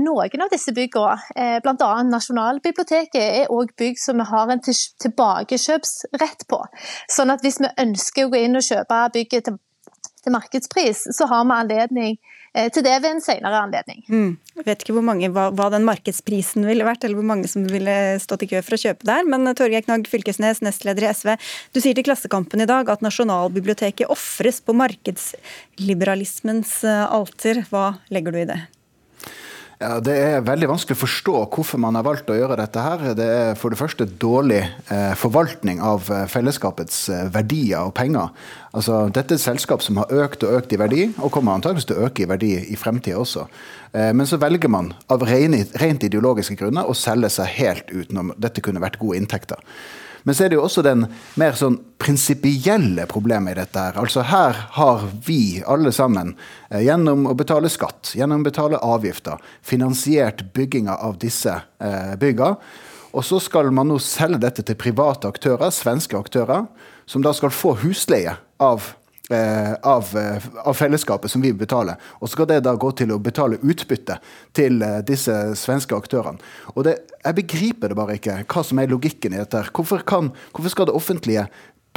Noen 0.00 0.44
av 0.44 0.52
disse 0.52 0.74
byggene, 0.76 1.60
bl.a. 1.64 1.90
Nasjonalbiblioteket, 2.08 3.20
er 3.44 3.52
òg 3.54 3.74
bygg 3.78 4.00
som 4.00 4.20
vi 4.20 4.28
har 4.30 4.52
en 4.52 4.64
tilbakekjøpsrett 4.64 6.46
på. 6.50 6.60
Sånn 7.10 7.34
at 7.34 7.44
hvis 7.44 7.60
vi 7.62 7.72
ønsker 7.84 8.26
å 8.26 8.32
gå 8.32 8.42
inn 8.44 8.58
og 8.58 8.66
kjøpe 8.66 9.04
bygget 9.14 9.48
til, 9.48 9.58
markedspris, 10.28 11.06
så 11.16 11.26
har 11.30 11.46
vi 11.48 11.54
anledning 11.56 12.16
eh, 12.18 12.37
til 12.74 12.84
det 12.86 12.94
ved 13.02 13.10
en 13.10 13.22
senere 13.24 13.62
anledning. 13.64 14.02
Mm. 14.08 14.30
Jeg 14.58 14.66
vet 14.66 14.82
ikke 14.84 15.02
mange, 15.04 15.28
hva, 15.34 15.48
hva, 15.54 15.68
den 15.74 15.86
markedsprisen 15.86 16.66
ville 16.68 16.86
vært, 16.86 17.04
eller 17.04 17.18
hvor 17.20 17.28
mange 17.30 17.48
som 17.50 17.66
ville 17.70 18.18
stått 18.22 18.44
i 18.46 18.50
kø 18.50 18.62
for 18.66 18.74
å 18.76 18.82
kjøpe 18.82 19.08
der, 19.08 19.22
men 19.28 19.46
Torgeir 19.58 19.84
Knag 19.86 20.08
Fylkesnes, 20.10 20.62
nestleder 20.64 21.06
i 21.06 21.12
SV, 21.14 21.28
du 21.74 21.78
sier 21.82 21.94
til 21.96 22.06
Klassekampen 22.08 22.60
i 22.64 22.70
dag 22.70 22.84
at 22.90 23.04
Nasjonalbiblioteket 23.04 24.10
ofres 24.12 24.58
på 24.64 24.72
markedsliberalismens 24.78 26.72
eh, 26.88 27.06
alter. 27.06 27.64
Hva 27.70 27.86
legger 28.14 28.32
du 28.34 28.38
i 28.42 28.50
det? 28.50 28.60
Ja, 29.78 30.00
Det 30.02 30.10
er 30.10 30.40
veldig 30.42 30.66
vanskelig 30.72 30.96
å 30.96 31.00
forstå 31.04 31.32
hvorfor 31.54 31.78
man 31.78 31.94
har 31.94 32.02
valgt 32.02 32.30
å 32.32 32.34
gjøre 32.34 32.56
dette. 32.58 32.82
her. 32.82 33.14
Det 33.14 33.26
er 33.30 33.54
for 33.54 33.70
det 33.70 33.78
første 33.78 34.06
dårlig 34.06 34.64
eh, 34.90 35.14
forvaltning 35.14 35.78
av 35.80 36.08
eh, 36.10 36.24
fellesskapets 36.26 36.96
eh, 37.08 37.28
verdier 37.30 37.86
og 37.86 37.94
penger. 37.94 38.32
Altså, 38.74 39.06
Dette 39.14 39.36
er 39.36 39.38
et 39.38 39.44
selskap 39.44 39.82
som 39.86 40.00
har 40.02 40.10
økt 40.10 40.42
og 40.42 40.56
økt 40.58 40.74
i 40.74 40.80
verdi, 40.82 41.04
og 41.22 41.30
kommer 41.30 41.54
antakeligvis 41.54 41.86
til 41.86 42.00
å 42.00 42.08
øke 42.08 42.24
i 42.24 42.28
verdi 42.28 42.50
i 42.58 42.76
fremtida 42.76 43.20
også. 43.22 43.46
Men 43.94 44.26
så 44.28 44.36
velger 44.36 44.68
man 44.68 44.92
av 45.08 45.22
rent 45.24 46.04
ideologiske 46.04 46.58
grunner 46.58 46.84
å 46.84 46.92
selge 46.94 47.30
seg 47.32 47.48
helt 47.56 47.88
ut 47.88 48.12
når 48.12 48.34
dette 48.36 48.60
kunne 48.60 48.82
vært 48.82 48.98
gode 49.00 49.16
inntekter. 49.16 49.62
Men 50.22 50.34
så 50.34 50.44
er 50.44 50.50
det 50.50 50.58
jo 50.58 50.64
også 50.66 50.82
den 50.86 51.06
mer 51.40 51.56
sånn 51.58 51.78
prinsipielle 52.00 53.06
problemet 53.10 53.54
i 53.54 53.60
dette. 53.60 53.84
Her 53.88 53.98
Altså 54.02 54.24
her 54.26 54.58
har 54.78 55.06
vi 55.26 55.62
alle 55.66 55.92
sammen, 55.92 56.34
eh, 56.70 56.84
gjennom 56.86 57.26
å 57.26 57.34
betale 57.34 57.68
skatt, 57.68 58.14
gjennom 58.14 58.42
å 58.42 58.48
betale 58.50 58.82
avgifter, 58.82 59.38
finansiert 59.62 60.52
bygginga 60.52 60.96
av 60.96 61.18
disse 61.18 61.60
eh, 61.80 62.14
bygga. 62.16 62.56
Og 63.12 63.24
så 63.24 63.40
skal 63.40 63.70
man 63.72 63.88
nå 63.88 63.98
selge 63.98 64.40
dette 64.42 64.62
til 64.62 64.76
private 64.76 65.28
aktører, 65.28 65.72
svenske 65.72 66.18
aktører, 66.18 66.66
som 67.06 67.22
da 67.24 67.32
skal 67.32 67.50
få 67.54 67.74
husleie 67.82 68.36
av 68.60 68.94
av, 69.30 70.16
eh, 70.16 70.48
av, 70.64 70.74
fellesskapet 70.74 71.30
som 71.30 71.42
vi 71.44 71.52
betaler. 71.52 71.98
Og 72.18 72.28
så 72.28 72.32
skal 72.36 72.48
det 72.48 72.62
da 72.64 72.74
gå 72.74 72.92
til 72.96 73.12
å 73.12 73.20
betale 73.22 73.60
utbytte 73.60 74.18
til 74.56 74.82
eh, 74.82 75.00
disse 75.06 75.34
svenske 75.58 75.96
aktørene. 75.96 76.40
Og 76.74 76.84
det, 76.88 76.98
Jeg 77.24 77.34
begriper 77.34 77.90
det 77.90 77.96
bare 77.98 78.14
ikke, 78.16 78.44
hva 78.48 78.62
som 78.64 78.78
er 78.78 78.88
logikken 78.88 79.34
i 79.34 79.42
dette. 79.42 79.64
Hvorfor, 79.74 80.04
kan, 80.06 80.30
hvorfor 80.54 80.72
skal 80.72 80.88
det 80.88 80.96
offentlige 80.96 81.48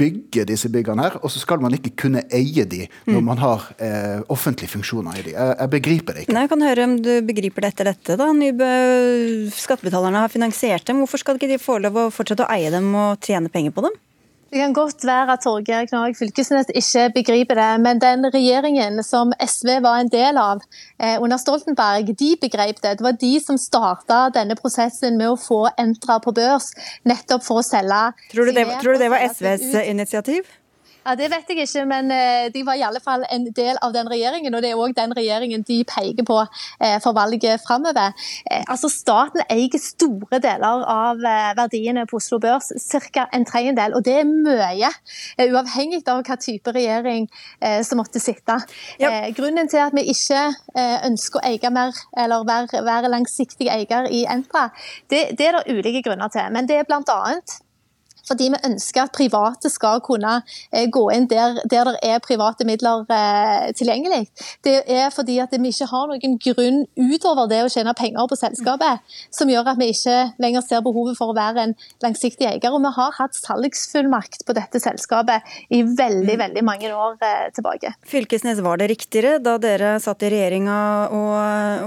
bygge 0.01 0.45
disse 0.49 0.69
byggene 0.71 1.05
her, 1.05 1.17
og 1.21 1.31
så 1.31 1.41
skal 1.41 1.61
man 1.61 1.75
ikke 1.75 1.93
kunne 2.05 2.23
eie 2.33 2.65
de 2.65 2.85
når 3.05 3.19
mm. 3.19 3.25
man 3.27 3.41
har 3.41 3.65
eh, 3.77 4.21
offentlige 4.33 4.71
funksjoner 4.73 5.19
i 5.19 5.25
de. 5.27 5.33
Jeg, 5.35 5.55
jeg, 5.59 5.71
begriper 5.75 6.17
det 6.17 6.25
ikke. 6.25 6.35
Nei, 6.35 6.45
Jeg 6.45 6.53
kan 6.53 6.65
høre 6.65 6.87
om 6.87 6.95
du 7.05 7.11
begriper 7.27 7.65
det 7.65 7.73
etter 7.73 7.91
dette. 7.91 8.17
da. 8.19 8.29
Nybø, 8.35 8.69
skattebetalerne 9.55 10.23
har 10.23 10.33
finansiert 10.33 10.87
dem. 10.89 11.03
Hvorfor 11.03 11.21
skal 11.21 11.37
ikke 11.37 11.51
de 11.51 11.59
få 11.61 11.77
lov 11.83 11.99
å 11.99 12.07
fortsette 12.13 12.47
å 12.47 12.53
eie 12.55 12.71
dem 12.73 12.89
og 12.95 13.21
tjene 13.23 13.51
penger 13.53 13.75
på 13.75 13.85
dem? 13.87 13.99
Det 14.51 14.59
kan 14.59 14.73
godt 14.75 15.05
være 15.07 15.31
at 15.31 15.39
Torgeir 15.45 15.85
Knag 15.87 16.15
Fylkesnes 16.19 16.67
ikke 16.75 17.05
begriper 17.15 17.55
det, 17.55 17.69
men 17.85 18.01
den 18.03 18.27
regjeringen 18.33 18.99
som 19.07 19.31
SV 19.39 19.77
var 19.85 20.01
en 20.01 20.11
del 20.11 20.35
av 20.35 20.59
eh, 20.99 21.15
under 21.23 21.39
Stoltenberg, 21.39 22.11
de 22.19 22.33
begrep 22.41 22.81
det. 22.83 22.97
Det 22.99 23.05
var 23.05 23.15
de 23.21 23.31
som 23.39 23.55
starta 23.55 24.25
denne 24.35 24.57
prosessen 24.59 25.15
med 25.15 25.31
å 25.31 25.37
få 25.39 25.61
Entra 25.79 26.19
på 26.19 26.35
børs, 26.35 26.73
nettopp 27.07 27.47
for 27.47 27.61
å 27.61 27.63
selge 27.63 28.01
Tror 28.33 28.51
du 28.51 28.57
det, 28.59 28.67
tror 28.83 28.99
du 28.99 29.05
det 29.05 29.11
var 29.13 29.23
SVs 29.31 29.71
initiativ? 29.85 30.51
Ja, 31.01 31.15
Det 31.15 31.31
vet 31.31 31.49
jeg 31.49 31.65
ikke, 31.65 31.85
men 31.89 32.11
eh, 32.13 32.47
de 32.53 32.61
var 32.65 32.77
i 32.77 32.83
alle 32.85 32.99
fall 33.01 33.23
en 33.33 33.47
del 33.57 33.77
av 33.81 33.93
den 33.93 34.09
regjeringen. 34.09 34.53
Og 34.53 34.61
det 34.61 34.69
er 34.69 34.81
òg 34.81 34.93
den 34.97 35.15
regjeringen 35.17 35.63
de 35.65 35.79
peker 35.89 36.25
på 36.27 36.37
eh, 36.43 36.99
for 37.01 37.17
valget 37.17 37.63
framover. 37.63 38.13
Eh, 38.45 38.61
altså, 38.69 38.89
staten 38.93 39.41
eier 39.49 39.81
store 39.81 40.37
deler 40.43 40.85
av 40.85 41.21
verdiene 41.57 42.05
på 42.09 42.19
Oslo 42.21 42.37
Børs, 42.43 42.69
ca. 42.91 43.25
en 43.33 43.47
tredjedel. 43.49 43.95
Og 43.97 44.05
det 44.05 44.19
er 44.19 44.29
mye, 44.29 44.91
uavhengig 45.41 46.03
av 46.11 46.21
hva 46.27 46.37
type 46.37 46.73
regjering 46.75 47.27
som 47.85 47.99
måtte 47.99 48.21
sitte. 48.21 48.57
Ja. 49.01 49.11
Grunnen 49.37 49.69
til 49.71 49.81
at 49.81 49.95
vi 49.95 50.03
ikke 50.11 50.43
ønsker 51.07 51.41
å 51.41 51.45
eie 51.49 51.73
mer, 51.73 51.97
eller 52.17 52.45
være, 52.47 52.83
være 52.85 53.11
langsiktig 53.11 53.71
eier 53.73 54.09
i 54.11 54.23
Entra, 54.29 54.69
det, 55.09 55.31
det 55.39 55.49
er 55.49 55.59
det 55.59 55.77
ulike 55.77 56.03
grunner 56.05 56.31
til. 56.33 56.47
Men 56.53 56.69
det 56.69 56.81
er 56.81 56.89
blant 56.89 57.09
annet 57.13 57.61
fordi 58.27 58.49
vi 58.53 58.61
ønsker 58.67 59.05
at 59.05 59.15
private 59.15 59.71
skal 59.71 60.01
kunne 60.05 60.37
eh, 60.71 60.87
gå 60.91 61.03
inn 61.15 61.27
der, 61.31 61.59
der 61.69 61.91
det 61.91 61.97
er 62.05 62.23
private 62.23 62.65
midler 62.67 63.05
eh, 63.11 63.71
tilgjengelig. 63.77 64.25
Det 64.65 64.75
er 64.89 65.09
fordi 65.13 65.39
at 65.43 65.53
vi 65.55 65.71
ikke 65.73 65.89
har 65.91 66.09
noen 66.11 66.37
grunn 66.41 66.81
utover 66.97 67.49
det 67.51 67.61
å 67.65 67.71
tjene 67.71 67.95
penger 67.97 68.29
på 68.29 68.39
selskapet, 68.39 69.01
som 69.33 69.51
gjør 69.51 69.73
at 69.73 69.81
vi 69.81 69.91
ikke 69.93 70.17
lenger 70.41 70.65
ser 70.65 70.83
behovet 70.85 71.17
for 71.19 71.33
å 71.33 71.37
være 71.37 71.67
en 71.67 71.75
langsiktig 72.03 72.47
eier. 72.49 72.71
Og 72.71 72.81
vi 72.83 72.93
har 72.97 73.15
hatt 73.17 73.37
salgsfullmakt 73.37 74.45
på 74.47 74.57
dette 74.57 74.81
selskapet 74.83 75.47
i 75.73 75.83
veldig, 75.83 76.37
veldig 76.45 76.65
mange 76.67 76.91
år 76.93 77.17
eh, 77.25 77.47
tilbake. 77.55 77.95
Fylkesnes, 78.07 78.61
var 78.65 78.81
det 78.81 78.91
riktigere 78.93 79.39
da 79.43 79.57
dere 79.61 79.97
satt 80.03 80.23
i 80.25 80.31
regjeringa 80.33 80.77
og, 81.17 81.33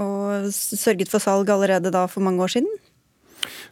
og 0.01 0.51
sørget 0.53 1.11
for 1.11 1.23
salg 1.23 1.49
allerede 1.53 1.93
da 1.93 2.05
for 2.11 2.25
mange 2.25 2.43
år 2.43 2.57
siden? 2.57 2.71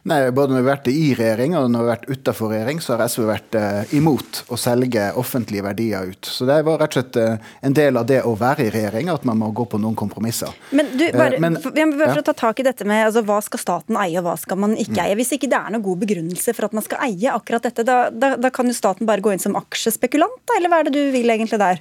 Nei, 0.04 0.18
Både 0.36 0.52
når 0.52 0.60
vi 0.60 0.68
har 0.68 0.76
vært 0.76 0.88
i 0.92 1.14
regjering 1.16 1.54
og 1.56 1.70
når 1.72 1.80
vi 1.80 1.88
har 1.88 1.96
vært 1.96 2.10
utenfor 2.12 2.50
regjering, 2.52 2.80
så 2.84 2.92
har 2.98 3.06
SV 3.08 3.22
vært 3.24 3.56
eh, 3.56 3.94
imot 3.96 4.42
å 4.52 4.58
selge 4.60 5.06
offentlige 5.16 5.64
verdier 5.64 6.10
ut. 6.10 6.28
Så 6.28 6.44
det 6.44 6.58
var 6.66 6.76
rett 6.82 6.92
og 6.92 6.98
slett 6.98 7.16
eh, 7.22 7.46
en 7.64 7.76
del 7.78 7.96
av 7.96 8.04
det 8.10 8.18
å 8.28 8.34
være 8.36 8.66
i 8.66 8.72
regjering, 8.74 9.08
at 9.08 9.24
man 9.24 9.40
må 9.40 9.48
gå 9.56 9.64
på 9.72 9.80
noen 9.80 9.96
kompromisser. 9.96 10.52
Men 10.76 10.92
du, 10.92 11.06
bare, 11.16 11.38
Eh, 11.38 11.40
men- 11.40 11.56
for, 11.56 11.72
bare 11.72 11.96
for 11.96 12.20
ja. 12.20 12.20
å 12.20 12.26
ta 12.28 12.34
tak 12.36 12.60
i 12.60 12.66
dette 12.68 12.84
med 12.84 13.06
altså, 13.06 13.24
hva 13.24 13.40
skal 13.46 13.62
staten 13.64 13.96
eie 13.96 14.20
og 14.20 14.26
hva 14.28 14.36
skal 14.44 14.60
man 14.60 14.76
ikke 14.76 14.92
Mm. 14.98 15.02
eie. 15.06 15.16
Hvis 15.22 15.32
ikke 15.38 15.48
det 15.48 15.56
er 15.62 15.72
noen 15.72 15.82
god 15.88 16.04
begrunnelse 16.04 16.52
for 16.54 16.66
at 16.68 16.76
man 16.76 16.84
skal 16.84 17.00
eie 17.08 17.32
akkurat 17.32 17.62
dette, 17.64 17.82
da, 17.88 18.10
da, 18.10 18.34
da 18.36 18.50
kan 18.52 18.68
jo 18.68 18.76
staten 18.76 19.06
bare 19.08 19.24
gå 19.24 19.32
inn 19.32 19.40
som 19.40 19.56
aksjespekulant, 19.56 20.36
da, 20.44 20.58
eller 20.60 20.68
hva 20.68 20.80
er 20.84 20.90
det 20.90 20.92
du 21.00 21.02
vil 21.16 21.32
egentlig 21.32 21.58
der? 21.64 21.80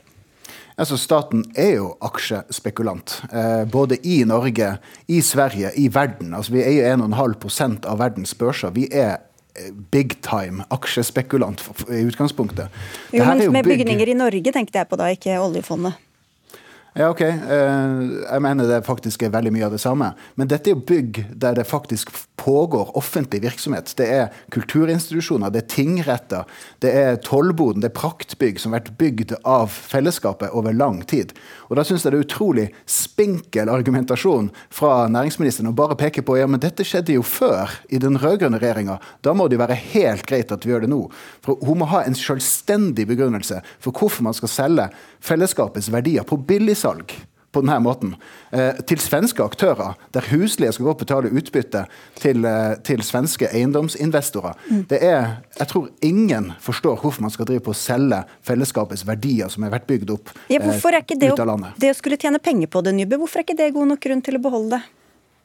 Altså, 0.77 0.97
Staten 0.97 1.43
er 1.55 1.75
jo 1.77 1.91
aksjespekulant. 2.01 3.19
Eh, 3.33 3.65
både 3.69 3.99
i 4.03 4.23
Norge, 4.25 4.77
i 5.07 5.21
Sverige, 5.21 5.71
i 5.77 5.87
verden. 5.93 6.33
Altså, 6.33 6.55
vi 6.55 6.63
eier 6.65 6.95
1,5% 6.95 7.85
av 7.89 7.99
verdens 8.01 8.33
børser. 8.37 8.73
Vi 8.73 8.87
er 8.91 9.19
eh, 9.55 9.69
big 9.93 10.17
time 10.25 10.65
aksjespekulant 10.73 11.61
i 11.89 12.01
utgangspunktet. 12.07 12.73
Jo, 13.13 13.21
Det 13.23 13.27
men 13.27 13.51
med 13.59 13.69
bygninger 13.69 14.09
i 14.09 14.17
Norge 14.17 14.55
tenkte 14.55 14.81
jeg 14.81 14.89
på 14.89 14.97
da, 14.97 15.11
ikke 15.13 15.37
oljefondet. 15.41 15.99
Ja, 16.93 17.07
ok. 17.09 17.21
Eh, 17.21 18.01
jeg 18.29 18.41
mener 18.45 18.67
det 18.69 18.83
faktisk 18.85 19.23
er 19.25 19.31
veldig 19.33 19.49
mye 19.55 19.65
av 19.65 19.73
det 19.73 19.81
samme. 19.81 20.11
Men 20.37 20.49
dette 20.51 20.69
er 20.69 20.75
jo 20.75 20.85
bygg 20.85 21.23
der 21.41 21.57
det 21.57 21.65
faktisk 21.65 22.11
pågår 22.37 22.91
offentlig 22.97 23.41
virksomhet. 23.41 23.93
Det 23.97 24.05
er 24.13 24.35
kulturinstitusjoner, 24.53 25.49
det 25.49 25.63
er 25.63 25.69
tingretter, 25.73 26.49
det 26.85 26.91
er 26.93 27.17
tollboden, 27.25 27.81
det 27.81 27.89
er 27.89 27.97
praktbygg 27.97 28.59
som 28.61 28.73
har 28.73 28.83
vært 28.83 28.97
bygd 28.99 29.33
av 29.41 29.71
fellesskapet 29.73 30.53
over 30.53 30.75
lang 30.75 31.01
tid. 31.09 31.33
Og 31.69 31.79
da 31.79 31.85
syns 31.87 32.05
jeg 32.05 32.13
det 32.13 32.19
er 32.19 32.27
utrolig 32.27 32.67
spinkel 32.89 33.71
argumentasjon 33.73 34.51
fra 34.73 35.07
næringsministeren 35.13 35.71
å 35.71 35.75
bare 35.77 35.97
peke 35.97 36.21
på 36.25 36.37
ja, 36.37 36.49
men 36.49 36.61
dette 36.61 36.85
skjedde 36.85 37.15
jo 37.15 37.25
før, 37.25 37.73
i 37.89 38.01
den 38.01 38.19
rød-grønne 38.21 38.59
regjeringa. 38.61 38.99
Da 39.25 39.33
må 39.33 39.47
det 39.47 39.57
jo 39.57 39.63
være 39.63 39.79
helt 39.95 40.27
greit 40.29 40.53
at 40.53 40.67
vi 40.67 40.75
gjør 40.75 40.85
det 40.85 40.91
nå. 40.93 41.01
For 41.45 41.57
hun 41.63 41.81
må 41.81 41.89
ha 41.93 42.03
en 42.03 42.17
selvstendig 42.17 43.07
begrunnelse 43.09 43.63
for 43.81 43.95
hvorfor 43.95 44.25
man 44.27 44.37
skal 44.37 44.51
selge 44.51 44.89
fellesskapets 45.23 45.89
verdier 45.93 46.27
på 46.27 46.37
billigsalg 46.83 47.13
på 47.53 47.61
denne 47.61 47.75
måten, 47.85 48.15
eh, 48.51 48.79
til 48.81 48.97
svenske 48.97 49.43
aktører, 49.43 49.93
der 50.11 50.25
huslige 50.31 50.71
skal 50.73 50.85
gå 50.87 50.89
og 50.89 50.97
betale 50.97 51.29
utbytte 51.29 51.85
til, 52.15 52.43
eh, 52.45 52.75
til 52.83 52.97
svenske 52.97 53.45
eiendomsinvestorer. 53.45 54.55
Det 54.87 55.03
er, 55.03 55.37
Jeg 55.59 55.67
tror 55.67 55.89
ingen 56.01 56.53
forstår 56.59 56.97
hvorfor 56.99 57.21
man 57.21 57.29
skal 57.29 57.45
drive 57.45 57.59
på 57.59 57.69
å 57.69 57.75
selge 57.75 58.25
fellesskapets 58.41 59.05
verdier 59.05 59.49
som 59.49 59.61
har 59.63 59.69
vært 59.69 59.85
bygd 59.85 60.09
opp 60.09 60.29
Ja, 60.49 60.57
det, 60.57 61.31
ut 61.31 61.39
av 61.39 61.45
landet. 61.45 61.77
det 61.77 61.91
å 61.91 61.95
skulle 61.95 62.17
tjene 62.17 62.39
penger 62.41 62.65
på 62.65 62.83
det, 62.83 62.95
Nybø, 62.95 63.17
hvorfor 63.19 63.37
er 63.37 63.43
ikke 63.43 63.57
det 63.57 63.73
god 63.75 63.87
nok 63.87 63.99
grunn 63.99 64.23
til 64.23 64.33
å 64.33 64.41
beholde 64.41 64.69
det? 64.71 64.81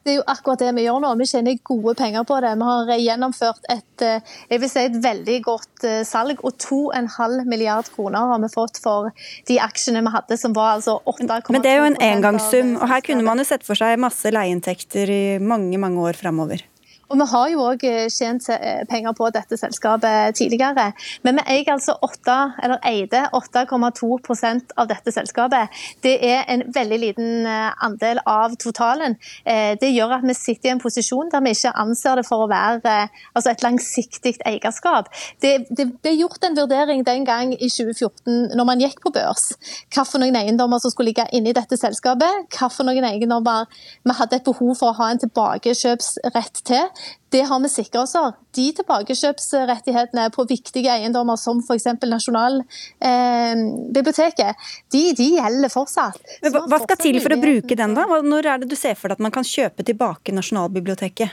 Det 0.05 0.13
er 0.13 0.17
jo 0.21 0.25
akkurat 0.31 0.61
det 0.63 0.71
vi 0.77 0.85
gjør 0.85 1.01
nå. 1.03 1.11
Vi 1.19 1.27
tjener 1.27 1.57
gode 1.67 1.93
penger 1.99 2.23
på 2.27 2.37
det. 2.43 2.53
Vi 2.59 2.67
har 2.69 2.91
gjennomført 3.03 3.67
et, 3.69 4.05
eh, 4.05 4.37
jeg 4.49 4.63
vil 4.63 4.71
si 4.71 4.85
et 4.87 4.97
veldig 5.03 5.37
godt 5.45 5.85
eh, 5.89 5.99
salg, 6.07 6.39
og 6.47 6.55
2,5 6.63 7.43
milliard 7.49 7.89
kroner 7.93 8.31
har 8.31 8.39
vi 8.39 8.51
fått 8.53 8.79
for 8.83 9.11
de 9.49 9.59
aksjene 9.59 10.03
vi 10.05 10.15
hadde, 10.15 10.39
som 10.39 10.55
var 10.55 10.77
altså 10.77 10.99
8,2 11.03 11.53
Men 11.55 11.65
det 11.65 11.73
er 11.73 11.81
jo 11.81 11.91
en 11.91 12.01
engangssum, 12.09 12.75
og 12.79 12.87
her 12.93 13.03
kunne 13.05 13.27
man 13.27 13.43
jo 13.43 13.47
sett 13.51 13.67
for 13.67 13.79
seg 13.79 13.99
masse 13.99 14.31
leieinntekter 14.31 15.11
i 15.11 15.23
mange, 15.43 15.75
mange 15.81 16.07
år 16.07 16.19
framover. 16.19 16.63
Og 17.09 17.17
vi 17.17 17.25
har 17.31 17.47
jo 17.49 17.63
òg 17.65 17.83
tjent 18.13 18.49
eh, 18.53 18.83
penger 18.89 19.15
på 19.17 19.29
dette 19.33 19.57
selskapet 19.57 20.35
tidligere. 20.37 20.91
Men 21.25 21.39
vi 21.39 21.45
eier 21.55 21.71
altså 21.73 21.95
8, 22.05 22.35
eller 22.63 22.83
eide 22.85 23.23
8,2% 23.33 24.75
av 24.77 24.89
dette 24.91 25.13
selskapet. 25.13 25.73
Det 26.03 26.15
er 26.25 26.43
en 26.53 26.63
veldig 26.75 26.99
liten 27.01 27.47
eh, 27.49 27.71
andel 27.85 28.21
av 28.29 28.55
totalen. 28.61 29.17
Eh, 29.45 29.73
Det 29.81 29.89
gjør 29.89 30.19
at 30.19 30.27
vi 30.27 30.35
sitter 30.37 30.69
i 30.69 30.73
en 30.75 30.81
posisjon 30.83 31.31
der 31.33 31.43
vi 31.45 31.55
ikke 31.55 31.73
anser 31.81 32.19
det 32.19 32.25
for 32.27 32.45
å 32.45 32.49
være 32.51 32.93
eh, 32.93 33.23
altså 33.33 33.53
et 33.53 33.65
langsiktig 33.65 34.35
eierskap. 34.45 35.09
Det, 35.41 35.65
det 35.73 35.87
ble 36.03 36.13
gjort 36.19 36.45
en 36.45 36.57
vurdering 36.57 37.05
den 37.07 37.25
gang 37.25 37.53
i 37.53 37.69
2014 37.69 38.53
når 38.53 38.69
man 38.69 38.85
gikk 38.85 39.01
på 39.03 39.13
børs. 39.15 39.49
Hvilke 39.89 40.29
eiendommer 40.43 40.81
som 40.81 40.93
skulle 40.93 41.09
ligge 41.11 41.25
inne 41.33 41.51
i 41.51 41.57
dette 41.57 41.77
selskapet. 41.79 42.53
Hvilke 42.53 43.09
eiendommer 43.09 43.65
vi 44.05 44.17
hadde 44.19 44.39
et 44.39 44.45
behov 44.47 44.75
for 44.77 44.93
å 44.93 44.97
ha 45.01 45.11
en 45.13 45.21
tilbakekjøpsrett 45.25 46.63
til. 46.69 46.85
Det 47.29 47.41
har 47.49 47.59
vi 47.61 47.69
sikra 47.69 48.01
oss. 48.03 48.15
De 48.55 48.73
tilbakekjøpsrettighetene 48.79 50.29
på 50.33 50.45
viktige 50.49 50.91
eiendommer 50.93 51.37
som 51.39 51.59
f.eks. 51.61 51.85
Nasjonalbiblioteket, 52.09 54.55
de, 54.91 55.13
de 55.17 55.27
gjelder 55.35 55.69
fortsatt. 55.73 56.17
Men 56.43 56.51
hva, 56.55 56.61
hva 56.71 56.79
skal 56.85 56.97
til 57.01 57.17
for 57.21 57.31
å 57.35 57.41
bruke 57.41 57.75
den, 57.77 57.91
da? 57.97 58.03
Når 58.25 58.43
er 58.45 58.57
det 58.63 58.69
du 58.71 58.77
ser 58.79 58.95
for 58.97 59.07
deg 59.09 59.15
at 59.19 59.25
man 59.29 59.35
kan 59.35 59.45
kjøpe 59.47 59.81
tilbake 59.85 60.35
Nasjonalbiblioteket? 60.35 61.29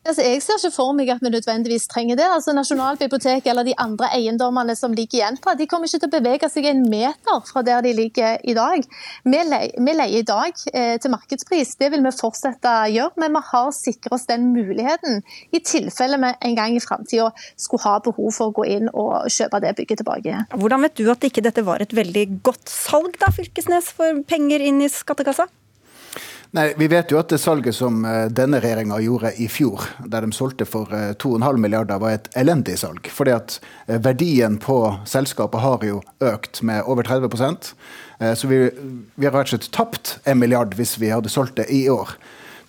Altså, 0.00 0.24
jeg 0.24 0.40
ser 0.40 0.56
ikke 0.56 0.72
for 0.72 0.94
meg 0.96 1.10
at 1.12 1.20
vi 1.20 1.28
nødvendigvis 1.28 1.84
trenger 1.92 2.16
det. 2.16 2.24
Altså, 2.32 2.54
Nasjonalbiblioteket 2.56 3.50
eller 3.52 3.66
de 3.68 3.74
andre 3.76 4.08
eiendommene 4.16 4.72
som 4.76 4.94
ligger 4.96 5.18
i 5.18 5.24
Entra, 5.26 5.52
de 5.58 5.66
kommer 5.68 5.90
ikke 5.90 6.00
til 6.00 6.08
å 6.08 6.14
bevege 6.14 6.48
seg 6.48 6.68
en 6.70 6.80
meter 6.88 7.42
fra 7.50 7.60
der 7.66 7.84
de 7.84 7.92
ligger 7.98 8.40
i 8.48 8.54
dag. 8.56 8.86
Vi 9.28 9.42
leier, 9.50 9.74
vi 9.76 9.96
leier 9.98 10.22
i 10.22 10.24
dag 10.24 10.64
eh, 10.72 10.94
til 11.02 11.12
markedspris, 11.12 11.74
det 11.82 11.92
vil 11.92 12.04
vi 12.06 12.14
fortsette 12.16 12.72
å 12.72 12.88
gjøre, 12.94 13.20
men 13.20 13.36
vi 13.36 13.44
har 13.50 13.70
sikret 13.76 14.16
oss 14.16 14.24
den 14.30 14.48
muligheten 14.54 15.20
i 15.52 15.60
tilfelle 15.60 16.16
vi 16.24 16.32
en 16.48 16.56
gang 16.56 16.78
i 16.78 16.80
framtida 16.80 17.28
skulle 17.60 17.84
ha 17.84 17.98
behov 18.04 18.32
for 18.32 18.48
å 18.48 18.56
gå 18.56 18.70
inn 18.72 18.88
og 18.94 19.28
kjøpe 19.28 19.60
det 19.60 19.76
bygget 19.82 20.00
tilbake. 20.00 20.44
Hvordan 20.56 20.88
vet 20.88 20.96
du 20.96 21.04
at 21.12 21.28
ikke 21.28 21.44
dette 21.44 21.66
var 21.66 21.84
et 21.84 21.92
veldig 21.92 22.26
godt 22.46 22.72
salg, 22.72 23.20
da, 23.20 23.28
Fylkesnes, 23.36 23.92
for 24.00 24.24
penger 24.32 24.64
inn 24.64 24.80
i 24.80 24.88
skattekassa? 24.88 25.50
Nei, 26.52 26.72
Vi 26.76 26.88
vet 26.90 27.12
jo 27.12 27.18
at 27.20 27.30
det 27.30 27.38
salget 27.38 27.76
som 27.76 28.00
eh, 28.04 28.24
denne 28.34 28.58
regjeringa 28.58 28.96
gjorde 29.04 29.30
i 29.38 29.46
fjor, 29.46 29.84
der 30.02 30.24
de 30.26 30.34
solgte 30.34 30.66
for 30.66 30.90
eh, 30.90 31.12
2,5 31.22 31.60
milliarder, 31.62 32.00
var 32.02 32.16
et 32.16 32.26
elendig 32.34 32.74
salg. 32.80 33.06
Fordi 33.06 33.36
at 33.36 33.60
eh, 33.86 34.00
verdien 34.02 34.58
på 34.58 34.80
selskapet 35.06 35.62
har 35.62 35.86
jo 35.86 36.00
økt 36.32 36.62
med 36.66 36.82
over 36.90 37.06
30 37.06 37.30
Eh, 38.20 38.34
Så 38.34 38.48
vi, 38.48 38.70
vi 39.14 39.26
har 39.26 39.32
rett 39.32 39.46
og 39.46 39.54
slett 39.54 39.70
tapt 39.72 40.18
en 40.24 40.38
milliard 40.38 40.74
hvis 40.74 40.98
vi 40.98 41.08
hadde 41.14 41.30
solgt 41.30 41.56
det 41.56 41.70
i 41.70 41.88
år. 41.88 42.18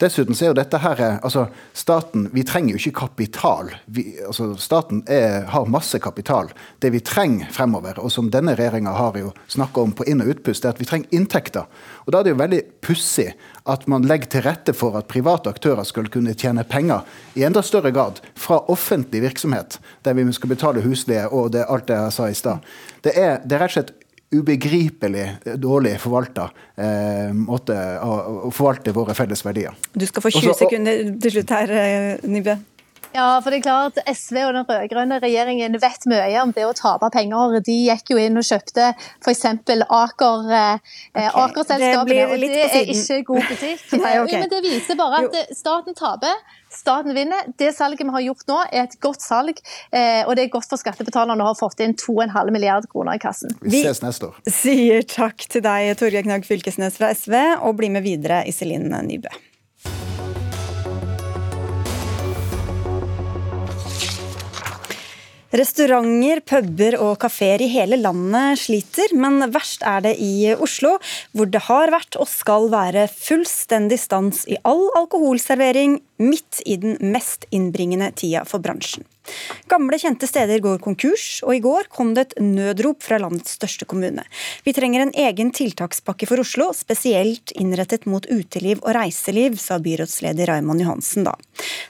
Dessuten 0.02 0.34
så 0.34 0.48
er 0.48 0.50
jo 0.50 0.58
dette 0.58 0.80
her 0.82 1.02
eh, 1.06 1.18
altså 1.22 1.46
Staten 1.78 2.26
vi 2.34 2.42
trenger 2.48 2.74
jo 2.74 2.80
ikke 2.80 3.04
kapital. 3.04 3.70
Vi, 3.86 4.16
altså 4.26 4.56
staten 4.60 5.04
er, 5.10 5.46
har 5.52 5.70
masse 5.70 6.00
kapital. 6.02 6.50
Det 6.82 6.92
vi 6.94 7.04
trenger 7.06 7.52
fremover, 7.54 8.00
og 8.02 8.12
som 8.14 8.32
denne 8.34 8.56
regjeringa 8.58 8.94
har 8.98 9.18
jo 9.20 9.32
snakka 9.52 9.84
om 9.86 9.94
på 9.96 10.08
inn- 10.10 10.24
og 10.24 10.34
utpust, 10.34 10.66
er 10.66 10.74
at 10.74 10.82
vi 10.82 10.88
trenger 10.90 11.14
inntekter. 11.16 11.70
Og 12.06 12.12
Da 12.12 12.20
er 12.20 12.28
det 12.28 12.34
jo 12.34 12.42
veldig 12.42 12.62
pussig 12.82 13.28
at 13.70 13.88
man 13.92 14.08
legger 14.10 14.32
til 14.34 14.46
rette 14.48 14.74
for 14.74 14.98
at 14.98 15.10
private 15.12 15.54
aktører 15.54 15.86
skal 15.88 16.10
kunne 16.10 16.34
tjene 16.34 16.66
penger 16.66 17.06
i 17.38 17.46
enda 17.46 17.62
større 17.62 17.94
grad 17.94 18.24
fra 18.36 18.62
offentlig 18.74 19.22
virksomhet, 19.22 19.80
der 20.06 20.18
vi 20.18 20.26
skal 20.34 20.50
betale 20.50 20.82
husleie 20.82 21.28
og 21.30 21.54
det, 21.54 21.68
alt 21.70 21.88
det 21.88 22.00
jeg 22.00 22.16
sa 22.18 22.30
i 22.30 22.38
stad. 22.38 22.72
Det, 23.02 23.14
det 23.14 23.58
er 23.58 23.62
rett 23.62 23.70
og 23.70 23.78
slett 23.78 23.94
ubegripelig 24.32 25.26
dårlig 25.60 25.98
forvalta 26.02 26.50
eh, 26.80 27.32
måte 27.36 27.76
å, 28.00 28.18
å 28.48 28.52
forvalte 28.56 28.94
våre 28.96 29.16
felles 29.18 29.44
verdier. 29.46 29.76
Du 29.94 30.06
skal 30.08 30.24
få 30.24 30.32
20 30.32 30.38
Også- 30.40 30.52
og- 30.56 30.62
sekunder 30.66 31.08
til 31.22 31.32
slutt 31.38 31.56
her, 31.58 32.20
Nibbe. 32.24 32.60
Ja, 33.12 33.42
for 33.44 33.52
det 33.52 33.58
er 33.60 33.64
klart 33.66 33.98
SV 34.08 34.38
og 34.46 34.54
den 34.56 34.66
rød-grønne 34.70 35.18
regjeringen 35.20 35.74
vet 35.84 36.06
mye 36.08 36.30
om 36.46 36.54
det 36.56 36.64
å 36.64 36.72
tape 36.78 37.10
penger. 37.12 37.58
De 37.68 37.76
gikk 37.90 38.14
jo 38.14 38.20
inn 38.22 38.40
og 38.40 38.46
kjøpte 38.48 38.94
f.eks. 39.20 39.44
Aker, 39.84 40.46
eh, 40.56 41.28
Aker-selskapene, 41.28 42.08
det 42.08 42.24
og 42.30 42.40
det 42.40 42.62
er 42.70 42.94
ikke 42.96 43.20
god 43.28 43.50
butikk. 43.50 43.84
Nei, 44.00 44.14
okay. 44.24 44.40
Men 44.40 44.50
Det 44.54 44.62
viser 44.64 44.96
bare 44.96 45.26
at 45.26 45.36
jo. 45.36 45.44
staten 45.60 45.98
taper. 45.98 46.40
Staten 46.82 47.14
vinner. 47.16 47.52
Det 47.62 47.70
salget 47.78 48.02
vi 48.08 48.14
har 48.16 48.24
gjort 48.26 48.48
nå, 48.50 48.58
er 48.72 48.88
et 48.88 48.98
godt 49.04 49.22
salg. 49.22 49.60
eh, 49.94 50.24
Og 50.26 50.36
det 50.36 50.48
er 50.48 50.54
godt 50.54 50.70
for 50.72 50.82
skattebetalerne 50.82 51.46
å 51.46 51.52
ha 51.52 51.58
fått 51.58 51.80
inn 51.86 51.94
2,5 52.00 52.52
milliard 52.56 52.88
kroner 52.92 53.20
i 53.20 53.22
kassen. 53.22 53.54
Vi 53.62 53.84
ses 53.86 54.02
neste 54.02 54.32
år. 54.32 54.42
Sier 54.50 55.06
takk 55.06 55.46
til 55.52 55.62
deg, 55.66 55.94
Torgeir 56.02 56.26
Knag 56.26 56.48
Fylkesnes 56.48 56.98
fra 56.98 57.14
SV, 57.14 57.38
og 57.62 57.78
bli 57.78 57.92
med 57.94 58.04
videre, 58.08 58.42
Iselin 58.50 58.90
Nybø. 58.90 59.30
Restauranter, 65.52 66.40
puber 66.48 66.96
og 67.04 67.18
kafeer 67.20 67.60
i 67.60 67.68
hele 67.74 67.98
landet 68.00 68.62
sliter, 68.62 69.12
men 69.20 69.44
verst 69.52 69.84
er 69.84 70.06
det 70.06 70.14
i 70.24 70.54
Oslo, 70.56 70.94
hvor 71.36 71.50
det 71.52 71.66
har 71.66 71.92
vært 71.92 72.16
og 72.16 72.30
skal 72.32 72.70
være 72.72 73.10
fullstendig 73.12 74.00
stans 74.00 74.46
i 74.48 74.56
all 74.64 74.86
alkoholservering 75.02 76.00
midt 76.24 76.64
i 76.64 76.80
den 76.80 76.96
mest 77.04 77.50
innbringende 77.52 78.14
tida 78.16 78.46
for 78.48 78.64
bransjen. 78.64 79.04
Gamle, 79.72 80.00
kjente 80.02 80.28
steder 80.28 80.60
går 80.64 80.80
konkurs, 80.84 81.42
og 81.46 81.54
i 81.56 81.62
går 81.64 81.88
kom 81.94 82.14
det 82.16 82.24
et 82.26 82.42
nødrop 82.44 83.04
fra 83.06 83.20
landets 83.22 83.56
største 83.60 83.86
kommune. 83.90 84.24
Vi 84.66 84.74
trenger 84.76 85.06
en 85.06 85.14
egen 85.16 85.52
tiltakspakke 85.56 86.28
for 86.30 86.42
Oslo, 86.44 86.72
spesielt 86.76 87.54
innrettet 87.56 88.08
mot 88.10 88.26
uteliv 88.28 88.82
og 88.82 88.96
reiseliv, 88.98 89.58
sa 89.62 89.80
byrådsleder 89.84 90.50
Raymond 90.50 90.84
Johansen 90.84 91.28
da. 91.28 91.36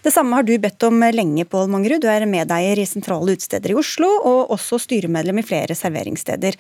Det 0.04 0.14
samme 0.14 0.38
har 0.38 0.46
du 0.46 0.54
bedt 0.62 0.84
om 0.88 1.00
lenge, 1.14 1.46
Pål 1.50 1.72
Mangerud. 1.72 2.04
Du 2.04 2.10
er 2.12 2.28
medeier 2.30 2.80
i 2.80 2.88
sentrale 2.90 3.36
utesteder 3.38 3.74
i 3.74 3.78
Oslo, 3.80 4.10
og 4.28 4.54
også 4.58 4.82
styremedlem 4.86 5.42
i 5.42 5.46
flere 5.48 5.78
serveringssteder. 5.78 6.58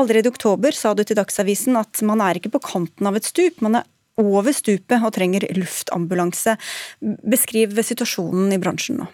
Allerede 0.00 0.30
i 0.30 0.34
oktober 0.34 0.76
sa 0.76 0.94
du 0.94 1.04
til 1.04 1.18
Dagsavisen 1.18 1.76
at 1.80 2.02
man 2.06 2.22
er 2.24 2.40
ikke 2.40 2.54
på 2.54 2.62
kanten 2.64 3.10
av 3.10 3.18
et 3.18 3.28
stup, 3.28 3.60
man 3.64 3.80
er 3.80 3.90
over 4.20 4.54
stupet 4.54 5.02
og 5.02 5.12
trenger 5.16 5.46
luftambulanse. 5.58 6.56
Beskriv 7.02 7.74
situasjonen 7.82 8.54
i 8.54 8.60
bransjen 8.62 9.02
nå. 9.02 9.10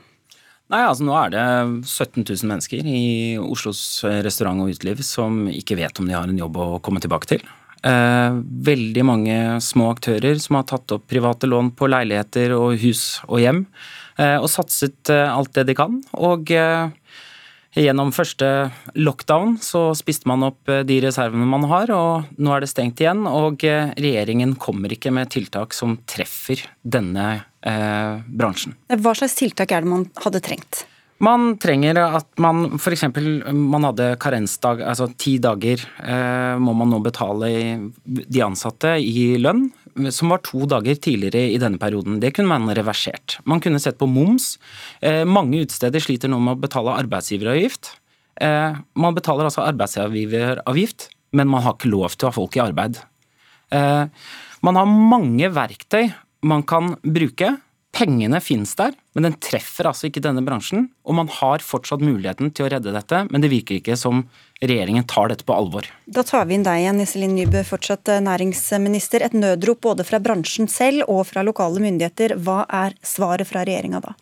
Nei, 0.70 0.84
altså 0.86 1.02
Nå 1.02 1.14
er 1.18 1.32
det 1.34 1.46
17 1.82 2.22
000 2.22 2.46
mennesker 2.46 2.86
i 2.86 3.38
Oslos 3.42 4.04
restaurant 4.22 4.62
og 4.62 4.70
uteliv 4.70 5.02
som 5.06 5.48
ikke 5.50 5.78
vet 5.80 5.98
om 5.98 6.06
de 6.06 6.14
har 6.14 6.30
en 6.30 6.38
jobb 6.38 6.60
å 6.62 6.68
komme 6.84 7.02
tilbake 7.02 7.32
til. 7.32 7.42
Eh, 7.80 8.36
veldig 8.70 9.02
mange 9.08 9.36
små 9.64 9.88
aktører 9.94 10.36
som 10.42 10.58
har 10.58 10.68
tatt 10.68 10.92
opp 10.92 11.06
private 11.08 11.48
lån 11.48 11.72
på 11.78 11.88
leiligheter 11.88 12.52
og 12.52 12.76
hus 12.82 13.22
og 13.26 13.40
hjem, 13.40 13.64
eh, 14.20 14.36
og 14.36 14.50
satset 14.52 15.10
eh, 15.12 15.26
alt 15.26 15.54
det 15.56 15.64
de 15.70 15.76
kan. 15.78 15.96
Og 16.20 16.52
eh, 16.52 16.92
gjennom 17.80 18.12
første 18.12 18.70
lockdown 19.00 19.56
så 19.64 19.88
spiste 19.96 20.28
man 20.28 20.44
opp 20.50 20.68
eh, 20.68 20.84
de 20.84 21.00
reservene 21.06 21.48
man 21.48 21.64
har, 21.72 21.92
og 21.96 22.28
nå 22.36 22.52
er 22.52 22.62
det 22.62 22.70
stengt 22.72 23.00
igjen. 23.00 23.24
Og 23.26 23.64
eh, 23.64 23.94
regjeringen 23.96 24.58
kommer 24.60 24.92
ikke 24.92 25.14
med 25.16 25.32
tiltak 25.32 25.74
som 25.76 25.96
treffer 26.10 26.66
denne 26.84 27.40
bransjen. 27.60 28.72
Hva 28.88 29.12
slags 29.12 29.34
tiltak 29.36 29.74
er 29.76 29.84
det 29.84 29.90
man 29.90 30.06
hadde 30.24 30.40
trengt? 30.40 30.84
Man 31.20 31.58
trenger 31.60 31.98
at 32.00 32.28
man 32.40 32.78
f.eks. 32.78 33.02
man 33.52 33.84
hadde 33.84 34.14
karensdag, 34.22 34.80
altså 34.88 35.10
ti 35.20 35.34
dager 35.42 35.82
eh, 36.00 36.56
må 36.56 36.72
man 36.78 36.88
nå 36.88 37.00
betale 37.04 37.50
de 38.00 38.40
ansatte 38.40 38.94
i 39.04 39.36
lønn, 39.36 39.66
som 40.08 40.32
var 40.32 40.40
to 40.46 40.64
dager 40.70 40.96
tidligere 40.96 41.50
i 41.52 41.58
denne 41.60 41.80
perioden. 41.82 42.16
Det 42.22 42.32
kunne 42.36 42.48
man 42.48 42.72
reversert. 42.76 43.36
Man 43.44 43.60
kunne 43.60 43.82
sett 43.84 44.00
på 44.00 44.08
moms. 44.08 44.54
Eh, 45.04 45.26
mange 45.28 45.60
utesteder 45.60 46.00
sliter 46.00 46.32
nå 46.32 46.40
med 46.40 46.56
å 46.56 46.62
betale 46.62 46.96
arbeidsgiveravgift. 47.02 47.92
Eh, 48.40 48.80
man 49.04 49.18
betaler 49.18 49.50
altså 49.50 49.66
arbeidsgiveravgift, 49.66 51.10
men 51.36 51.52
man 51.52 51.66
har 51.66 51.76
ikke 51.76 51.92
lov 51.92 52.16
til 52.16 52.30
å 52.30 52.32
ha 52.32 52.38
folk 52.38 52.56
i 52.56 52.64
arbeid. 52.64 52.96
Eh, 53.76 54.06
man 54.64 54.80
har 54.80 54.88
mange 54.88 55.52
verktøy 55.52 56.08
man 56.46 56.62
kan 56.66 56.94
bruke 57.02 57.56
Pengene 57.90 58.38
finnes 58.40 58.70
der, 58.78 58.92
men 59.18 59.26
den 59.26 59.34
treffer 59.42 59.88
altså 59.90 60.06
ikke 60.06 60.22
denne 60.22 60.44
bransjen. 60.46 60.86
Og 61.02 61.16
man 61.18 61.30
har 61.40 61.62
fortsatt 61.64 62.02
muligheten 62.04 62.52
til 62.54 62.68
å 62.68 62.70
redde 62.70 62.92
dette, 62.94 63.24
men 63.32 63.42
det 63.42 63.50
virker 63.50 63.80
ikke 63.80 63.96
som 63.98 64.22
regjeringen 64.62 65.08
tar 65.10 65.32
dette 65.32 65.46
på 65.46 65.56
alvor. 65.56 65.88
Da 66.06 66.22
tar 66.26 66.46
vi 66.46 66.54
inn 66.54 66.66
deg 66.66 66.84
igjen, 66.84 67.02
Iselin 67.02 67.34
Nybø, 67.34 67.64
fortsatt 67.66 68.12
eh, 68.14 68.22
næringsminister. 68.22 69.26
Et 69.26 69.34
nødrop 69.34 69.82
både 69.88 70.06
fra 70.06 70.22
bransjen 70.22 70.70
selv 70.70 71.10
og 71.10 71.24
fra 71.32 71.42
lokale 71.46 71.82
myndigheter. 71.82 72.36
Hva 72.38 72.62
er 72.84 72.94
svaret 73.02 73.50
fra 73.50 73.66
regjeringa 73.66 74.04
da? 74.06 74.14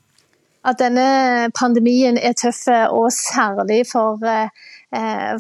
At 0.69 0.81
denne 0.81 1.53
pandemien 1.57 2.17
er 2.19 2.35
tøff, 2.41 2.65
og 2.89 3.13
særlig 3.15 3.85
for 3.93 4.25
eh, 4.25 4.49
Eh, 4.49 4.78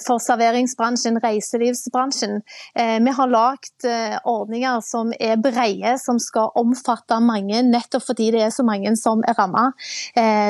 for 0.04 0.20
serveringsbransjen, 0.20 1.18
reiselivsbransjen. 1.22 2.42
Eh, 2.74 2.98
vi 3.04 3.10
har 3.16 3.30
lagd 3.32 3.86
eh, 3.88 4.18
ordninger 4.28 4.80
som 4.84 5.12
er 5.20 5.38
brede, 5.40 5.94
som 6.02 6.18
skal 6.20 6.52
omfatte 6.58 7.16
mange, 7.24 7.62
nettopp 7.64 8.04
fordi 8.10 8.30
det 8.34 8.42
er 8.44 8.52
så 8.54 8.64
mange 8.66 8.92
som 9.00 9.22
er 9.26 9.36
rammet. 9.38 9.76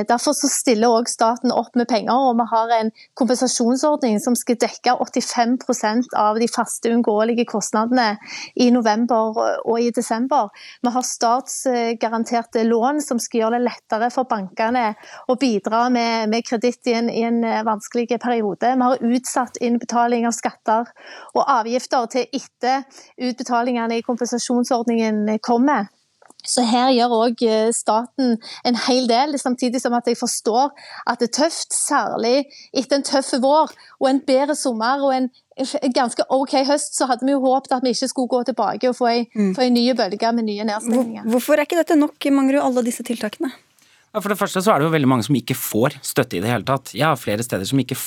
Derfor 0.08 0.34
stiller 0.34 0.90
også 0.90 1.14
staten 1.14 1.52
opp 1.54 1.76
med 1.78 1.88
penger, 1.90 2.14
og 2.14 2.36
vi 2.38 2.46
har 2.50 2.72
en 2.78 2.90
kompensasjonsordning 3.18 4.18
som 4.22 4.36
skal 4.38 4.58
dekke 4.60 4.94
85% 4.98 6.14
av 6.18 6.38
de 6.40 6.48
faste 6.50 6.90
uunngåelige 6.90 7.46
kostnadene 7.48 8.16
i 8.58 8.68
november 8.74 9.38
og 9.64 9.80
i 9.80 9.90
desember. 9.94 10.50
Vi 10.82 10.92
har 10.94 11.06
statsgaranterte 11.06 12.64
lån 12.66 13.02
som 13.04 13.20
skal 13.22 13.44
gjøre 13.44 13.58
det 13.58 13.66
lettere 13.68 14.10
for 14.14 14.28
bankene 14.30 14.92
å 15.28 15.36
bidra 15.40 15.86
med, 15.92 16.28
med 16.32 16.46
kreditt 16.46 16.88
i, 16.90 16.96
en 16.98 17.42
vanskelig 17.66 18.08
periode. 18.22 18.74
Vi 18.74 18.87
har 18.87 18.87
utsatt 18.96 19.60
innbetaling 19.60 20.26
av 20.28 20.36
skatter 20.36 20.88
og 21.34 21.44
avgifter 21.44 22.08
til 22.14 22.40
etter 22.40 22.84
utbetalingene 23.18 23.98
i 23.98 24.06
kompensasjonsordningen 24.06 25.38
kommer. 25.44 25.88
Så 26.46 26.62
her 26.64 26.92
gjør 26.94 27.12
òg 27.16 27.42
eh, 27.44 27.70
staten 27.74 28.36
en 28.66 28.78
hel 28.86 29.08
del, 29.10 29.34
samtidig 29.40 29.82
som 29.82 29.96
at 29.98 30.06
jeg 30.08 30.16
forstår 30.20 30.70
at 31.10 31.20
det 31.20 31.28
er 31.28 31.34
tøft, 31.42 31.74
særlig 31.74 32.46
etter 32.72 33.00
en 33.00 33.04
tøff 33.04 33.32
vår 33.42 33.74
og 33.98 34.08
en 34.08 34.22
bedre 34.24 34.56
sommer 34.56 35.02
og 35.02 35.16
en 35.16 35.28
ganske 35.94 36.24
OK 36.30 36.54
høst, 36.68 36.94
så 36.94 37.08
hadde 37.10 37.26
vi 37.26 37.34
jo 37.34 37.42
håpet 37.42 37.74
at 37.74 37.84
vi 37.84 37.92
ikke 37.92 38.10
skulle 38.12 38.30
gå 38.30 38.42
tilbake 38.48 38.88
og 38.88 38.96
få 38.96 39.10
en, 39.10 39.26
mm. 39.34 39.54
få 39.56 39.66
ei 39.66 39.72
nye 39.74 39.96
bølge 39.98 40.32
med 40.32 40.46
nye 40.46 40.68
nedstengninger. 40.70 41.26
Hvorfor 41.28 41.58
er 41.58 41.66
ikke 41.66 41.80
dette 41.80 41.98
nok, 41.98 42.30
Mangerud, 42.30 42.62
alle 42.62 42.86
disse 42.86 43.04
tiltakene? 43.06 43.50
For 44.16 44.32
det 44.32 44.38
første 44.40 44.62
så 44.64 44.72
er 44.72 44.80
det 44.80 44.88
jo 44.88 44.92
veldig 44.94 45.08
mange 45.10 45.26
som 45.26 45.36
ikke 45.36 45.56
får 45.58 45.98
støtte 46.06 46.38
i 46.38 46.42
det 46.42 46.48
hele 46.48 46.64
tatt. 46.66 46.94
Jeg 46.96 47.04
har 47.04 47.18
flere 47.20 47.44
steder 47.44 47.68
som 47.68 47.80
ikke 47.82 47.98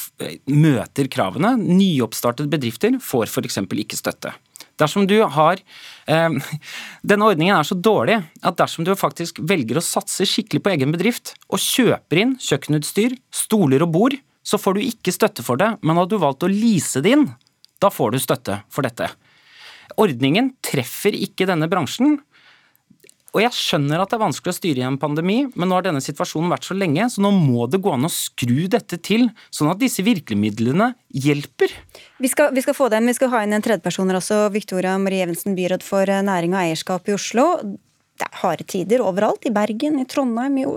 møter 0.50 1.10
kravene. 1.14 1.54
Nyoppstartede 1.62 2.50
bedrifter 2.50 2.98
får 3.04 3.30
f.eks. 3.30 3.60
ikke 3.62 4.00
støtte. 4.00 4.34
Dersom 4.82 5.06
du 5.06 5.20
har 5.22 5.62
eh, 6.10 6.58
Denne 7.10 7.28
ordningen 7.30 7.54
er 7.54 7.68
så 7.68 7.78
dårlig 7.78 8.18
at 8.42 8.58
dersom 8.58 8.88
du 8.88 8.96
faktisk 8.98 9.44
velger 9.46 9.78
å 9.78 9.86
satse 9.86 10.26
skikkelig 10.26 10.64
på 10.66 10.74
egen 10.74 10.96
bedrift, 10.96 11.36
og 11.54 11.62
kjøper 11.62 12.24
inn 12.24 12.36
kjøkkenutstyr, 12.42 13.18
stoler 13.44 13.86
og 13.86 13.94
bord, 13.94 14.18
så 14.42 14.58
får 14.58 14.78
du 14.78 14.88
ikke 14.88 15.14
støtte 15.14 15.46
for 15.46 15.62
det, 15.62 15.76
men 15.86 16.00
hadde 16.00 16.16
du 16.16 16.24
valgt 16.24 16.48
å 16.48 16.50
lease 16.50 17.04
det 17.06 17.14
inn, 17.14 17.28
da 17.82 17.92
får 17.94 18.16
du 18.16 18.22
støtte 18.22 18.62
for 18.74 18.86
dette. 18.86 19.12
Ordningen 20.02 20.54
treffer 20.66 21.14
ikke 21.14 21.46
denne 21.50 21.70
bransjen, 21.70 22.18
og 23.32 23.40
jeg 23.40 23.56
skjønner 23.56 24.02
at 24.04 24.12
det 24.12 24.18
er 24.18 24.24
vanskelig 24.26 24.52
å 24.52 24.58
styre 24.58 24.82
i 24.82 24.88
en 24.88 24.98
pandemi, 25.00 25.38
men 25.56 25.70
nå 25.72 25.78
har 25.78 25.86
denne 25.86 26.02
situasjonen 26.04 26.52
vært 26.52 26.66
så 26.68 26.76
lenge, 26.76 27.06
så 27.14 27.24
nå 27.24 27.30
må 27.32 27.64
det 27.72 27.80
gå 27.84 27.94
an 27.96 28.08
å 28.08 28.12
skru 28.12 28.66
dette 28.72 29.00
til, 29.00 29.30
sånn 29.56 29.72
at 29.72 29.80
disse 29.80 30.04
virkemidlene 30.04 30.90
hjelper. 31.16 31.72
Vi 32.20 32.32
skal, 32.32 32.52
vi 32.52 32.64
skal 32.66 32.76
få 32.76 32.90
dem, 32.92 33.08
vi 33.08 33.16
skal 33.16 33.32
ha 33.32 33.46
inn 33.46 33.56
en 33.56 33.64
tredjeperson 33.64 34.12
også. 34.20 34.42
Victoria 34.52 34.98
Marie 35.00 35.24
Evensen, 35.24 35.56
byråd 35.56 35.88
for 35.88 36.12
eh, 36.12 36.26
næring 36.28 36.58
og 36.58 36.66
eierskap 36.66 37.08
i 37.08 37.16
Oslo. 37.16 37.48
Det 38.20 38.28
er 38.28 38.38
harde 38.44 38.68
tider 38.68 39.06
overalt, 39.06 39.48
i 39.48 39.56
Bergen, 39.56 40.02
i 40.02 40.06
Trondheim, 40.12 40.60
i 40.60 40.68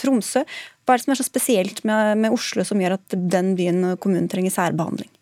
Tromsø. 0.00 0.42
Hva 0.82 0.96
er 0.96 0.98
det 0.98 1.06
som 1.06 1.14
er 1.14 1.22
så 1.22 1.28
spesielt 1.30 1.84
med, 1.86 2.18
med 2.26 2.34
Oslo 2.34 2.66
som 2.66 2.82
gjør 2.82 2.98
at 2.98 3.18
den 3.36 3.54
byen 3.58 3.92
og 3.92 4.02
kommunen 4.02 4.26
trenger 4.28 4.52
særbehandling? 4.58 5.12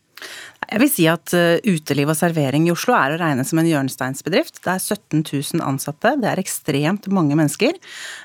Jeg 0.69 0.83
vil 0.83 0.91
si 0.93 1.05
at 1.09 1.33
eh, 1.33 1.63
uteliv 1.65 2.11
og 2.13 2.17
servering 2.19 2.67
i 2.69 2.73
Oslo 2.75 2.93
er 2.93 3.15
å 3.15 3.19
regne 3.21 3.45
som 3.49 3.57
en 3.61 3.69
hjørnesteinsbedrift. 3.71 4.59
Det 4.61 4.73
er 4.75 4.83
17 4.83 5.23
000 5.25 5.63
ansatte, 5.65 6.11
det 6.21 6.29
er 6.29 6.41
ekstremt 6.43 7.07
mange 7.09 7.39
mennesker. 7.39 7.79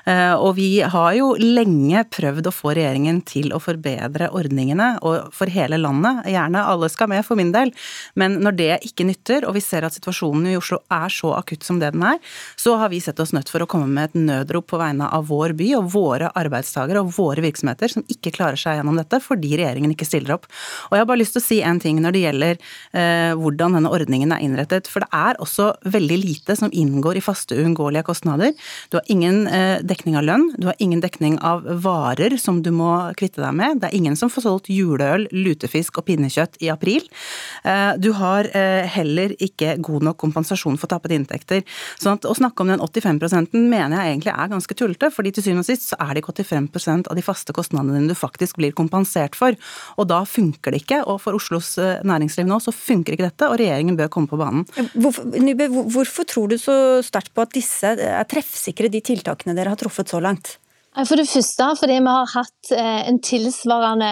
Eh, 0.04 0.34
og 0.36 0.58
vi 0.58 0.82
har 0.84 1.14
jo 1.16 1.30
lenge 1.40 2.02
prøvd 2.12 2.50
å 2.50 2.52
få 2.52 2.74
regjeringen 2.76 3.22
til 3.24 3.48
å 3.56 3.60
forbedre 3.64 4.28
ordningene 4.36 4.90
for 5.32 5.52
hele 5.54 5.78
landet. 5.80 6.20
Gjerne 6.34 6.66
alle 6.68 6.90
skal 6.92 7.08
med, 7.14 7.24
for 7.24 7.40
min 7.40 7.54
del. 7.54 7.72
Men 8.20 8.36
når 8.44 8.58
det 8.58 8.68
ikke 8.90 9.08
nytter, 9.08 9.48
og 9.48 9.56
vi 9.56 9.64
ser 9.64 9.88
at 9.88 9.96
situasjonen 9.96 10.50
i 10.52 10.58
Oslo 10.60 10.82
er 10.92 11.08
så 11.16 11.32
akutt 11.38 11.64
som 11.64 11.80
det 11.80 11.94
den 11.96 12.04
er, 12.04 12.20
så 12.60 12.76
har 12.82 12.92
vi 12.92 13.00
sett 13.00 13.24
oss 13.24 13.32
nødt 13.32 13.48
for 13.48 13.64
å 13.64 13.70
komme 13.70 13.88
med 13.88 14.10
et 14.10 14.20
nødrop 14.20 14.68
på 14.74 14.82
vegne 14.82 15.08
av 15.08 15.30
vår 15.32 15.56
by 15.56 15.70
og 15.80 15.88
våre 15.96 16.28
arbeidstakere 16.36 17.00
og 17.00 17.16
våre 17.16 17.46
virksomheter 17.46 17.96
som 17.96 18.04
ikke 18.12 18.36
klarer 18.36 18.60
seg 18.60 18.82
gjennom 18.82 19.00
dette 19.00 19.22
fordi 19.24 19.56
regjeringen 19.56 19.96
ikke 19.96 20.10
stiller 20.12 20.36
opp. 20.36 20.50
Og 20.90 20.98
jeg 20.98 21.06
har 21.06 21.08
bare 21.08 21.22
lyst 21.24 21.38
til 21.38 21.44
å 21.44 21.48
si 21.48 21.62
en 21.64 21.80
ting 21.80 22.04
når 22.04 22.12
det 22.12 22.20
gjelder 22.26 22.33
gjelder 22.34 22.58
eh, 22.92 23.32
hvordan 23.38 23.78
denne 23.78 23.92
ordningen 23.94 24.34
er 24.34 24.42
innrettet. 24.44 24.90
For 24.90 25.04
det 25.04 25.10
er 25.14 25.40
også 25.42 25.70
veldig 25.94 26.18
lite 26.20 26.56
som 26.58 26.72
inngår 26.72 27.18
i 27.18 27.24
faste 27.24 27.56
uunngåelige 27.56 28.04
kostnader. 28.06 28.54
Du 28.90 28.98
har 28.98 29.06
ingen 29.12 29.46
eh, 29.48 29.80
dekning 29.84 30.18
av 30.18 30.26
lønn, 30.28 30.50
du 30.58 30.68
har 30.70 30.78
ingen 30.82 31.02
dekning 31.04 31.38
av 31.44 31.64
varer 31.84 32.36
som 32.40 32.62
du 32.64 32.70
må 32.74 32.90
kvitte 33.18 33.42
deg 33.42 33.54
med. 33.56 33.82
Det 33.82 33.90
er 33.90 33.98
ingen 33.98 34.18
som 34.18 34.32
får 34.32 34.48
solgt 34.48 34.70
juleøl, 34.72 35.28
lutefisk 35.32 36.00
og 36.00 36.08
pinnekjøtt 36.08 36.60
i 36.64 36.70
april. 36.72 37.06
Eh, 37.64 37.94
du 37.98 38.12
har 38.18 38.46
heller 38.54 39.32
ikke 39.42 39.74
god 39.84 40.04
nok 40.08 40.18
kompensasjon 40.20 40.76
for 40.80 40.90
tappede 40.90 41.16
inntekter. 41.16 41.62
Sånn 42.00 42.20
å 42.24 42.34
snakke 42.36 42.62
om 42.62 42.70
den 42.70 42.82
85 42.82 43.54
mener 43.54 43.96
jeg 43.98 44.14
egentlig 44.14 44.34
er 44.34 44.50
ganske 44.52 44.76
tullete, 44.78 45.10
fordi 45.14 45.32
til 45.34 45.46
syvende 45.46 45.64
og 45.64 45.68
sist 45.68 45.88
så 45.90 45.98
er 46.02 46.14
det 46.14 46.22
ikke 46.22 46.34
85 46.44 47.08
av 47.10 47.16
de 47.16 47.24
faste 47.24 47.54
kostnadene 47.56 47.98
dine 47.98 48.12
du 48.12 48.18
faktisk 48.18 48.58
blir 48.60 48.74
kompensert 48.76 49.36
for. 49.38 49.56
Og 49.98 50.08
da 50.10 50.22
funker 50.28 50.74
det 50.74 50.84
ikke. 50.84 51.02
Og 51.10 51.20
for 51.22 51.36
Oslos 51.38 51.74
eh, 51.80 52.02
næringsliv 52.24 52.48
nå, 52.48 52.58
så 52.64 52.74
funker 52.74 53.14
ikke 53.14 53.28
dette, 53.28 53.48
og 53.48 53.60
regjeringen 53.60 54.00
bør 54.00 54.10
komme 54.12 54.30
på 54.30 54.40
banen. 54.40 54.66
Hvorfor, 54.96 55.28
Nybø, 55.44 55.68
hvorfor 55.92 56.26
tror 56.28 56.50
du 56.50 56.58
så 56.60 56.76
sterkt 57.04 57.34
på 57.36 57.44
at 57.44 57.54
disse 57.54 57.94
er 57.94 58.28
treffsikre, 58.28 58.90
de 58.92 59.04
tiltakene 59.04 59.56
dere 59.56 59.74
har 59.74 59.80
truffet 59.80 60.10
så 60.10 60.22
langt? 60.24 60.56
For 60.94 61.18
det 61.18 61.26
første 61.26 61.66
fordi 61.80 61.96
vi 61.98 62.06
har 62.06 62.28
hatt 62.30 62.70
eh, 62.74 63.00
en 63.08 63.16
tilsvarende 63.24 64.10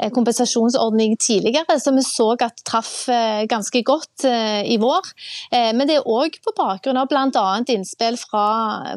eh, 0.00 0.08
kompensasjonsordning 0.14 1.18
tidligere, 1.20 1.76
som 1.82 1.98
vi 1.98 2.04
så 2.06 2.30
at 2.40 2.62
traff 2.64 3.08
eh, 3.12 3.44
ganske 3.50 3.82
godt 3.84 4.24
i 4.24 4.76
vår. 4.80 5.08
Men 5.52 5.88
det 5.88 5.96
er 5.98 6.06
òg 6.08 6.36
på 6.44 6.52
bakgrunn 6.56 6.98
av 7.00 7.08
bl.a. 7.10 7.44
innspill 7.72 8.14
fra, 8.20 8.44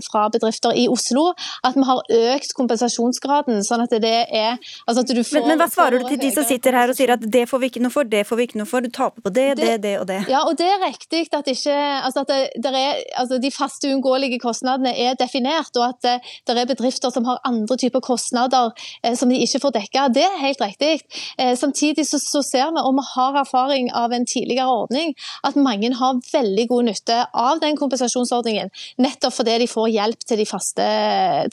fra, 0.06 0.26
bedrifter 0.32 0.76
i 0.78 0.86
Oslo 0.92 1.32
at 1.66 1.76
vi 1.78 1.86
har 1.88 2.02
økt 2.36 2.54
kompensasjonsgraden. 2.58 3.64
sånn 3.66 3.84
at 3.84 3.96
det 4.02 4.14
er 4.30 4.60
altså 4.86 5.02
at 5.02 5.14
får, 5.16 5.40
men, 5.40 5.48
men, 5.50 5.62
hva 5.62 5.68
svarer 5.72 6.04
du 6.04 6.08
til 6.12 6.22
de 6.22 6.30
som 6.36 6.46
sitter 6.48 6.78
her 6.78 6.94
og 6.94 6.98
sier 6.98 7.16
at 7.16 7.26
det 7.36 7.46
får 7.50 7.64
vi 7.64 7.72
ikke 7.72 7.84
noe 7.84 7.94
for, 7.94 8.08
det 8.08 8.22
får 8.28 8.40
vi 8.40 8.48
ikke 8.50 8.62
noe 8.62 8.70
for, 8.70 8.86
du 8.86 8.94
taper 8.94 9.26
på 9.26 9.34
det, 9.34 9.48
det, 9.60 9.66
det, 9.66 9.78
det 9.88 9.96
og 10.04 10.08
det? 10.12 10.20
Ja, 10.32 10.44
og 10.46 10.60
det 10.60 10.70
er 10.70 10.84
riktig 10.86 11.26
at, 11.32 11.50
ikke, 11.52 11.76
altså 12.06 12.26
at 12.26 12.34
det, 12.62 12.72
er, 12.72 13.02
altså 13.18 13.42
de 13.42 13.54
faste 13.56 13.90
uunngåelige 13.90 14.40
kostnadene 14.44 14.94
er 14.94 15.18
definert, 15.20 15.74
og 15.82 15.90
at 15.90 16.22
det 16.46 16.56
er 16.56 16.70
bedrifter 16.70 17.14
som 17.14 17.25
har 17.28 17.42
andre 17.48 17.78
typer 17.82 18.04
kostnader 18.06 18.72
eh, 19.04 19.16
som 19.18 19.32
de 19.32 19.40
ikke 19.44 19.62
får 19.64 19.76
dekka. 19.80 20.08
Det 20.16 20.26
er 20.26 20.42
helt 20.42 20.62
riktig. 20.64 20.94
Eh, 21.38 21.54
samtidig 21.60 22.08
så, 22.08 22.20
så, 22.22 22.44
ser 22.46 22.74
vi, 22.76 22.84
og 22.84 22.98
vi 23.00 23.06
har 23.12 23.40
erfaring 23.42 23.92
av 23.94 24.14
en 24.16 24.28
tidligere 24.30 24.72
ordning, 24.72 25.16
at 25.48 25.60
mange 25.60 25.94
har 25.96 26.20
veldig 26.32 26.68
god 26.72 26.90
nytte 26.92 27.22
av 27.34 27.62
den 27.64 27.80
kompensasjonsordningen. 27.80 28.74
Nettopp 29.04 29.40
fordi 29.40 29.60
de 29.64 29.72
får 29.72 29.90
hjelp 29.94 30.28
til, 30.28 30.42
de 30.42 30.50
faste, 30.50 30.92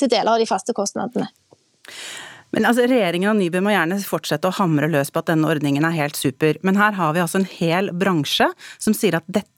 til 0.00 0.12
deler 0.12 0.34
av 0.34 0.42
de 0.42 0.50
faste 0.50 0.76
kostnadene. 0.76 1.30
Men 2.52 2.68
altså, 2.68 2.84
Regjeringen 2.88 3.30
og 3.30 3.38
Nybø 3.38 3.62
må 3.64 3.72
gjerne 3.72 3.96
fortsette 4.04 4.48
å 4.50 4.56
hamre 4.58 4.90
løs 4.92 5.10
på 5.12 5.22
at 5.22 5.30
denne 5.30 5.48
ordningen 5.48 5.86
er 5.88 5.96
helt 5.96 6.18
super, 6.20 6.58
men 6.66 6.76
her 6.76 6.92
har 6.98 7.14
vi 7.16 7.22
altså 7.22 7.40
en 7.40 7.48
hel 7.48 7.88
bransje 7.96 8.50
som 8.76 8.96
sier 8.96 9.16
at 9.16 9.24
dette 9.26 9.48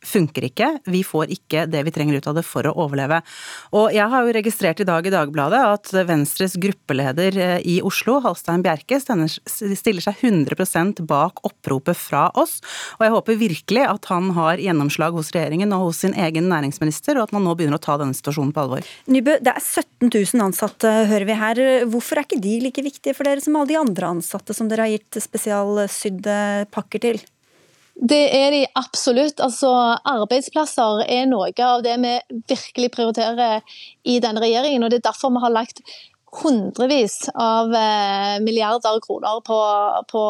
funker 0.00 0.46
ikke. 0.48 0.68
Vi 0.88 1.02
får 1.04 1.32
ikke 1.34 1.66
det 1.70 1.82
vi 1.84 1.92
trenger 1.92 2.18
ut 2.18 2.28
av 2.30 2.38
det 2.38 2.44
for 2.46 2.66
å 2.66 2.72
overleve. 2.84 3.20
Og 3.76 3.92
jeg 3.94 4.08
har 4.12 4.24
jo 4.24 4.34
registrert 4.34 4.80
i 4.80 4.86
dag 4.88 5.06
i 5.06 5.12
Dagbladet 5.12 5.60
at 5.60 5.92
Venstres 6.08 6.56
gruppeleder 6.60 7.36
eh, 7.36 7.56
i 7.68 7.78
Oslo, 7.84 8.18
Halstein 8.24 8.64
Bjerke, 8.64 9.00
stiller 9.00 10.04
seg 10.04 10.24
100% 10.24 11.02
bak 11.08 11.42
oppropet 11.46 11.98
fra 11.98 12.28
oss. 12.40 12.58
Og 12.98 13.06
jeg 13.06 13.14
håper 13.16 13.40
virkelig 13.40 13.86
at 13.86 14.08
han 14.12 14.32
har 14.36 14.62
gjennomslag 14.62 15.16
hos 15.16 15.32
regjeringen 15.36 15.74
og 15.76 15.90
hos 15.90 16.02
sin 16.04 16.16
egen 16.16 16.48
næringsminister, 16.50 17.18
og 17.18 17.28
at 17.28 17.36
man 17.36 17.44
nå 17.46 17.56
begynner 17.58 17.80
å 17.80 17.84
ta 17.84 17.98
denne 18.00 18.16
situasjonen 18.16 18.54
på 18.56 18.64
alvor. 18.64 18.88
Nybø, 19.10 19.36
det 19.44 19.52
er 19.52 19.60
17 19.60 20.08
000 20.08 20.46
ansatte, 20.48 20.94
hører 21.10 21.28
vi 21.28 21.40
her. 21.40 21.62
Hvorfor 21.90 22.20
er 22.20 22.28
ikke 22.28 22.40
de 22.40 22.56
like 22.64 22.84
viktige 22.86 23.16
for 23.16 23.28
dere 23.28 23.44
som 23.44 23.58
alle 23.58 23.74
de 23.74 23.80
andre 23.80 24.14
ansatte 24.16 24.56
som 24.56 24.70
dere 24.70 24.88
har 24.88 24.96
gitt 24.96 25.20
spesialsydde 25.20 26.38
pakker 26.72 27.04
til? 27.04 27.20
Det 28.00 28.20
er 28.32 28.50
de 28.54 28.60
absolutt. 28.80 29.42
Altså, 29.44 29.70
arbeidsplasser 30.08 31.02
er 31.04 31.26
noe 31.28 31.50
av 31.64 31.82
det 31.84 31.98
vi 32.00 32.14
virkelig 32.48 32.92
prioriterer 32.94 33.60
i 34.08 34.20
denne 34.24 34.40
regjeringen. 34.40 34.84
og 34.84 34.90
Det 34.90 35.02
er 35.02 35.10
derfor 35.10 35.34
vi 35.34 35.42
har 35.44 35.52
lagt 35.52 35.82
hundrevis 36.40 37.26
av 37.34 37.74
eh, 37.74 38.38
milliarder 38.40 39.00
kroner 39.04 39.42
på, 39.44 39.58
på 40.08 40.22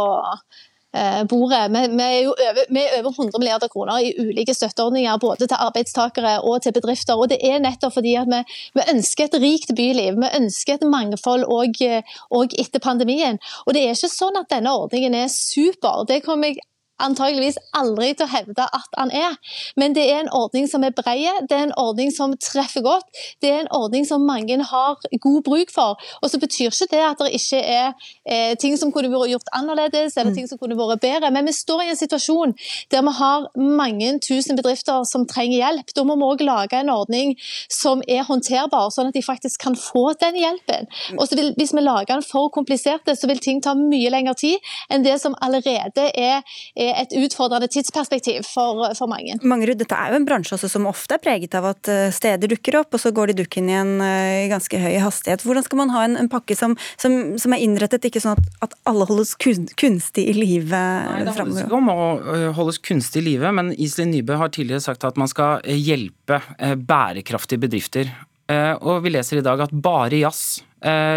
eh, 0.96 1.20
bordet. 1.30 1.68
Vi, 1.70 1.82
vi, 1.94 2.06
er 2.06 2.24
jo 2.24 2.32
over, 2.34 2.72
vi 2.74 2.82
er 2.82 2.96
over 2.98 3.12
100 3.12 3.38
milliarder 3.38 3.70
kroner 3.70 4.02
i 4.02 4.14
ulike 4.18 4.56
støtteordninger, 4.56 5.20
både 5.22 5.46
til 5.46 5.62
arbeidstakere 5.68 6.40
og 6.40 6.64
til 6.64 6.74
bedrifter. 6.74 7.14
og 7.14 7.30
Det 7.30 7.38
er 7.38 7.62
nettopp 7.62 7.94
fordi 8.00 8.16
at 8.18 8.32
vi, 8.32 8.42
vi 8.80 8.88
ønsker 8.96 9.28
et 9.28 9.38
rikt 9.44 9.76
byliv. 9.76 10.18
Vi 10.24 10.32
ønsker 10.40 10.80
et 10.80 10.88
mangfold 10.90 11.46
òg 11.46 12.58
etter 12.58 12.82
pandemien. 12.82 13.38
Og 13.66 13.76
Det 13.76 13.84
er 13.84 13.94
ikke 13.94 14.10
sånn 14.10 14.42
at 14.42 14.50
denne 14.50 14.74
ordningen 14.74 15.14
er 15.22 15.30
super. 15.30 16.02
Det 16.08 16.24
kommer 16.26 16.50
jeg 16.50 16.64
antageligvis 17.02 17.58
aldri 17.76 18.12
til 18.14 18.26
å 18.26 18.32
hevde 18.32 18.66
at 18.66 18.98
han 18.98 19.12
er. 19.14 19.36
Men 19.80 19.94
det 19.96 20.06
er 20.10 20.24
en 20.24 20.32
ordning 20.36 20.68
som 20.70 20.84
er 20.86 20.94
bred, 20.96 21.46
det 21.48 21.56
er 21.56 21.68
en 21.68 21.76
ordning 21.80 22.12
som 22.14 22.34
treffer 22.40 22.84
godt. 22.84 23.08
Det 23.42 23.50
er 23.50 23.64
en 23.64 23.72
ordning 23.76 24.06
som 24.08 24.24
mange 24.26 24.58
har 24.70 24.98
god 25.20 25.42
bruk 25.46 25.72
for. 25.74 26.00
Og 26.22 26.30
så 26.30 26.40
betyr 26.42 26.70
ikke 26.70 26.90
det 26.94 27.02
at 27.06 27.22
det 27.22 27.32
ikke 27.38 27.60
er 27.60 27.92
eh, 28.24 28.54
ting 28.60 28.76
som 28.78 28.92
kunne 28.92 29.10
vært 29.12 29.32
gjort 29.34 29.52
annerledes, 29.56 30.16
eller 30.16 30.32
mm. 30.32 30.38
ting 30.38 30.48
som 30.50 30.60
kunne 30.60 30.78
vært 30.78 31.02
bedre. 31.02 31.30
Men 31.34 31.48
vi 31.48 31.56
står 31.56 31.84
i 31.84 31.90
en 31.92 32.00
situasjon 32.00 32.54
der 32.92 33.04
vi 33.06 33.14
har 33.20 33.48
mange 33.56 34.12
tusen 34.24 34.58
bedrifter 34.58 35.04
som 35.08 35.26
trenger 35.28 35.58
hjelp. 35.60 35.94
Da 35.96 36.04
må 36.06 36.16
vi 36.20 36.28
òg 36.28 36.44
lage 36.46 36.80
en 36.80 36.92
ordning 36.92 37.36
som 37.72 38.04
er 38.08 38.26
håndterbar, 38.28 38.90
sånn 38.94 39.10
at 39.10 39.18
de 39.18 39.24
faktisk 39.24 39.62
kan 39.64 39.76
få 39.78 40.10
den 40.20 40.38
hjelpen. 40.40 40.90
Og 41.18 41.26
så 41.28 41.38
vil, 41.38 41.52
Hvis 41.58 41.74
vi 41.74 41.82
lager 41.84 42.14
den 42.14 42.26
for 42.26 42.50
komplisert, 42.52 43.08
så 43.08 43.28
vil 43.28 43.40
ting 43.42 43.60
ta 43.62 43.74
mye 43.78 44.10
lengre 44.12 44.34
tid 44.38 44.58
enn 44.90 45.04
det 45.04 45.16
som 45.22 45.34
allerede 45.42 46.10
er, 46.14 46.42
er 46.76 46.89
et 46.98 47.14
utfordrende 47.16 47.68
tidsperspektiv 47.70 48.46
for, 48.48 48.82
for 48.98 49.10
mange. 49.10 49.36
Mangerud, 49.46 49.78
dette 49.80 49.96
er 49.96 50.12
jo 50.12 50.20
en 50.20 50.26
bransje 50.28 50.58
som 50.60 50.88
ofte 50.90 51.16
er 51.16 51.22
preget 51.22 51.56
av 51.58 51.70
at 51.72 51.90
eh, 51.90 52.08
steder 52.14 52.50
dukker 52.52 52.80
opp, 52.80 52.94
og 52.96 53.02
så 53.02 53.12
går 53.14 53.32
de 53.32 53.40
dukken 53.42 53.70
igjen 53.70 53.92
eh, 54.04 54.44
i 54.44 54.50
ganske 54.52 54.80
høy 54.80 54.96
hastighet. 55.02 55.44
Hvordan 55.46 55.66
skal 55.66 55.82
man 55.82 55.92
ha 55.94 56.04
en, 56.06 56.16
en 56.20 56.30
pakke 56.32 56.56
som, 56.58 56.76
som, 57.00 57.18
som, 57.40 57.56
er 57.56 57.64
innrettet 57.64 58.08
ikke 58.08 58.22
sånn 58.22 58.38
at, 58.38 58.48
at 58.68 58.78
alle 58.90 59.08
holdes 59.08 59.34
kun, 59.40 59.68
kunstig 59.80 60.26
i 60.32 60.36
live 60.36 60.70
framover? 60.70 61.28
Det 61.30 61.36
handler 61.42 61.68
ikke 61.68 61.80
om 61.82 61.92
å 61.92 62.08
holdes 62.56 62.80
kunstig 62.84 63.24
i 63.24 63.28
live, 63.32 63.52
men 63.56 63.74
Iselin 63.76 64.14
Nybø 64.14 64.40
har 64.40 64.54
tidligere 64.54 64.84
sagt 64.84 65.06
at 65.06 65.20
man 65.20 65.30
skal 65.30 65.62
hjelpe 65.64 66.40
bærekraftige 66.58 67.62
bedrifter. 67.62 68.10
Og 68.50 69.04
vi 69.04 69.12
leser 69.14 69.38
i 69.38 69.46
dag 69.46 69.60
at 69.62 69.70
bare 69.70 70.18
jazz 70.18 70.60
Eh, 70.60 70.69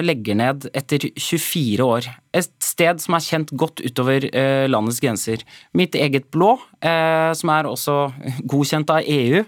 legger 0.03 0.35
ned 0.35 0.65
etter 0.75 1.05
24 1.15 1.85
år. 1.85 2.07
Et 2.35 2.49
sted 2.63 2.99
som 2.99 3.15
er 3.15 3.23
kjent 3.23 3.53
godt 3.55 3.83
utover 3.85 4.25
eh, 4.29 4.65
landets 4.67 4.99
grenser. 5.03 5.43
Mitt 5.77 5.95
eget 5.95 6.29
blå, 6.33 6.55
eh, 6.83 7.31
som 7.37 7.51
er 7.53 7.69
også 7.69 7.97
godkjent 8.51 8.91
av 8.93 9.07
EU 9.07 9.43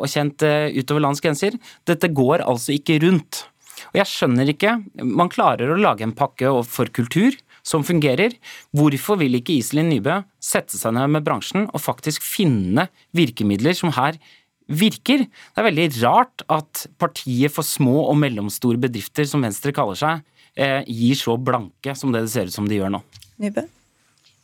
og 0.00 0.06
kjent 0.10 0.42
utover 0.42 1.02
landets 1.04 1.24
grenser. 1.24 1.58
Dette 1.88 2.10
går 2.14 2.44
altså 2.46 2.74
ikke 2.76 2.98
rundt. 3.04 3.44
Og 3.92 3.98
jeg 4.00 4.08
skjønner 4.08 4.48
ikke 4.50 4.70
Man 5.04 5.30
klarer 5.32 5.70
å 5.70 5.78
lage 5.78 6.04
en 6.06 6.14
pakke 6.16 6.50
for 6.68 6.90
kultur 6.94 7.36
som 7.66 7.84
fungerer. 7.86 8.36
Hvorfor 8.76 9.18
vil 9.20 9.38
ikke 9.38 9.56
Iselin 9.58 9.90
Nybø 9.90 10.20
sette 10.42 10.78
seg 10.78 10.94
ned 10.96 11.10
med 11.16 11.26
bransjen 11.26 11.66
og 11.72 11.82
faktisk 11.82 12.24
finne 12.24 12.88
virkemidler 13.16 13.76
som 13.76 13.94
her 13.96 14.20
virker. 14.66 15.26
Det 15.26 15.62
er 15.62 15.68
veldig 15.68 15.88
rart 16.02 16.44
at 16.52 16.86
partiet 17.00 17.54
for 17.54 17.66
små 17.66 18.06
og 18.06 18.18
mellomstore 18.20 18.80
bedrifter, 18.80 19.28
som 19.28 19.44
Venstre 19.46 19.74
kaller 19.76 19.98
seg, 19.98 20.26
eh, 20.56 20.82
gir 20.86 21.18
så 21.18 21.36
blanke 21.38 21.96
som 21.96 22.12
det 22.12 22.24
det 22.26 22.32
ser 22.32 22.50
ut 22.50 22.56
som 22.56 22.68
de 22.68 22.80
gjør 22.80 22.96
nå. 22.96 23.02
Nybø? 23.42 23.66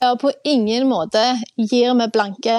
Ja, 0.03 0.17
på 0.21 0.33
ingen 0.45 0.89
måte 0.89 1.21
gir 1.55 1.93
vi 1.95 2.07
blanke. 2.11 2.55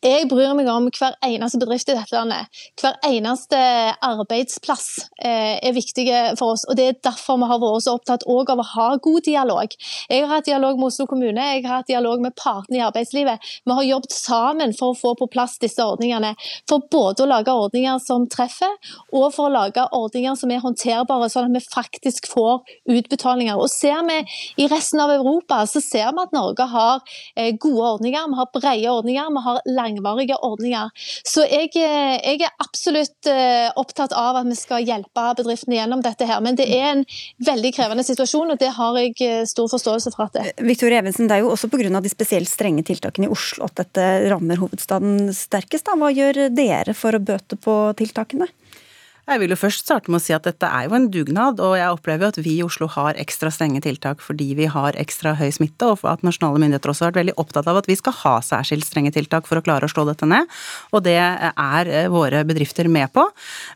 Jeg 0.00 0.28
bryr 0.30 0.54
meg 0.56 0.68
om 0.72 0.86
hver 0.88 1.18
eneste 1.26 1.58
bedrift 1.60 1.90
i 1.92 1.96
dette 1.98 2.14
landet. 2.16 2.48
Hver 2.80 2.94
eneste 3.04 3.58
arbeidsplass 4.06 4.86
eh, 5.20 5.58
er 5.60 5.74
viktig 5.76 6.06
for 6.40 6.54
oss. 6.54 6.64
og 6.64 6.78
Det 6.78 6.86
er 6.88 6.96
derfor 7.04 7.36
vi 7.42 7.48
har 7.50 7.60
vært 7.60 7.84
så 7.84 7.98
opptatt 7.98 8.24
av 8.24 8.62
å 8.62 8.64
ha 8.70 8.86
god 9.04 9.26
dialog. 9.26 9.76
Jeg 10.08 10.22
har 10.22 10.32
hatt 10.32 10.48
dialog 10.48 10.80
med 10.80 10.86
Oslo 10.88 11.04
kommune, 11.10 11.44
jeg 11.58 11.66
har 11.66 11.82
hatt 11.82 11.90
dialog 11.90 12.22
med 12.24 12.32
partene 12.40 12.80
i 12.80 12.86
arbeidslivet. 12.86 13.44
Vi 13.68 13.76
har 13.76 13.88
jobbet 13.90 14.16
sammen 14.16 14.72
for 14.80 14.94
å 14.94 14.96
få 14.96 15.12
på 15.20 15.28
plass 15.36 15.58
disse 15.60 15.84
ordningene. 15.84 16.32
For 16.64 16.88
både 16.96 17.26
å 17.26 17.28
lage 17.28 17.58
ordninger 17.66 18.00
som 18.06 18.24
treffer, 18.24 18.72
og 19.12 19.28
for 19.36 19.50
å 19.50 19.54
lage 19.58 19.84
ordninger 19.92 20.40
som 20.40 20.48
er 20.48 20.64
håndterbare, 20.64 21.28
sånn 21.28 21.52
at 21.52 21.60
vi 21.60 21.64
faktisk 21.76 22.32
får 22.32 22.64
utbetalinger. 22.88 23.60
Og 23.60 23.68
Ser 23.76 24.00
vi 24.08 24.22
i 24.64 24.72
resten 24.72 25.04
av 25.04 25.12
Europa, 25.12 25.60
så 25.68 25.84
ser 25.84 26.08
vi 26.16 26.24
at 26.24 26.32
Norge 26.32 26.64
har 26.72 26.85
har 26.86 27.16
eh, 27.36 27.52
gode 27.60 27.90
ordninger, 27.96 28.28
vi 28.30 28.38
har 28.40 28.50
brede 28.54 28.92
ordninger, 28.92 29.30
vi 29.36 29.44
har 29.46 29.60
langvarige 29.78 30.38
ordninger. 30.46 30.90
Så 31.26 31.44
jeg, 31.46 31.72
eh, 31.80 32.16
jeg, 32.20 32.42
er 32.46 32.54
absolutt 32.62 33.30
eh, 33.30 33.68
opptatt 33.76 34.14
av 34.16 34.40
at 34.40 34.48
vi 34.48 34.58
skal 34.58 34.86
hjelpe 34.86 35.26
bedriftene 35.40 35.80
gjennom 35.80 36.04
dette 36.04 36.28
her. 36.28 36.42
Men 36.44 36.58
det 36.58 36.68
er 36.72 36.90
en 36.92 37.04
veldig 37.46 37.72
krevende 37.76 38.06
situasjon, 38.06 38.54
og 38.54 38.60
det 38.62 38.72
har 38.76 39.00
jeg 39.00 39.46
stor 39.50 39.70
forståelse 39.72 40.14
for 40.14 40.28
at 40.28 40.36
det 40.36 40.44
er. 40.44 40.66
Victoria 40.66 41.02
Evensen, 41.02 41.30
det 41.30 41.38
er 41.38 41.46
jo 41.46 41.52
også 41.54 41.70
pga. 41.72 42.00
de 42.02 42.12
spesielt 42.12 42.50
strenge 42.50 42.84
tiltakene 42.86 43.28
i 43.28 43.32
Oslo 43.32 43.66
at 43.66 43.76
dette 43.82 44.06
rammer 44.30 44.60
hovedstaden 44.60 45.32
sterkest. 45.34 45.86
Da. 45.86 45.96
Hva 45.98 46.12
gjør 46.14 46.46
dere 46.54 46.94
for 46.96 47.16
å 47.16 47.22
bøte 47.22 47.58
på 47.60 47.76
tiltakene? 47.98 48.48
Jeg 49.26 49.40
vil 49.42 49.50
jo 49.50 49.56
først 49.58 49.82
starte 49.82 50.12
med 50.12 50.20
å 50.20 50.22
si 50.22 50.30
at 50.36 50.44
dette 50.46 50.68
er 50.70 50.84
jo 50.86 50.94
en 50.94 51.08
dugnad, 51.10 51.58
og 51.58 51.72
jeg 51.74 51.90
opplever 51.90 52.22
jo 52.22 52.30
at 52.30 52.36
vi 52.44 52.52
i 52.60 52.62
Oslo 52.62 52.86
har 52.94 53.16
ekstra 53.18 53.50
strenge 53.50 53.80
tiltak 53.82 54.20
fordi 54.22 54.52
vi 54.54 54.68
har 54.70 54.94
ekstra 55.02 55.32
høy 55.34 55.48
smitte, 55.50 55.88
og 55.90 56.04
at 56.06 56.22
nasjonale 56.22 56.60
myndigheter 56.62 56.92
også 56.92 57.04
har 57.04 57.10
vært 57.10 57.24
veldig 57.24 57.34
opptatt 57.42 57.66
av 57.66 57.80
at 57.80 57.88
vi 57.90 57.96
skal 57.98 58.14
ha 58.20 58.36
særskilt 58.46 58.86
strenge 58.86 59.10
tiltak 59.16 59.48
for 59.50 59.58
å 59.58 59.64
klare 59.66 59.88
å 59.88 59.90
slå 59.90 60.04
dette 60.06 60.28
ned. 60.30 60.46
Og 60.94 61.02
det 61.02 61.16
er 61.18 61.90
eh, 61.90 62.06
våre 62.12 62.44
bedrifter 62.46 62.86
med 62.86 63.10
på. 63.16 63.24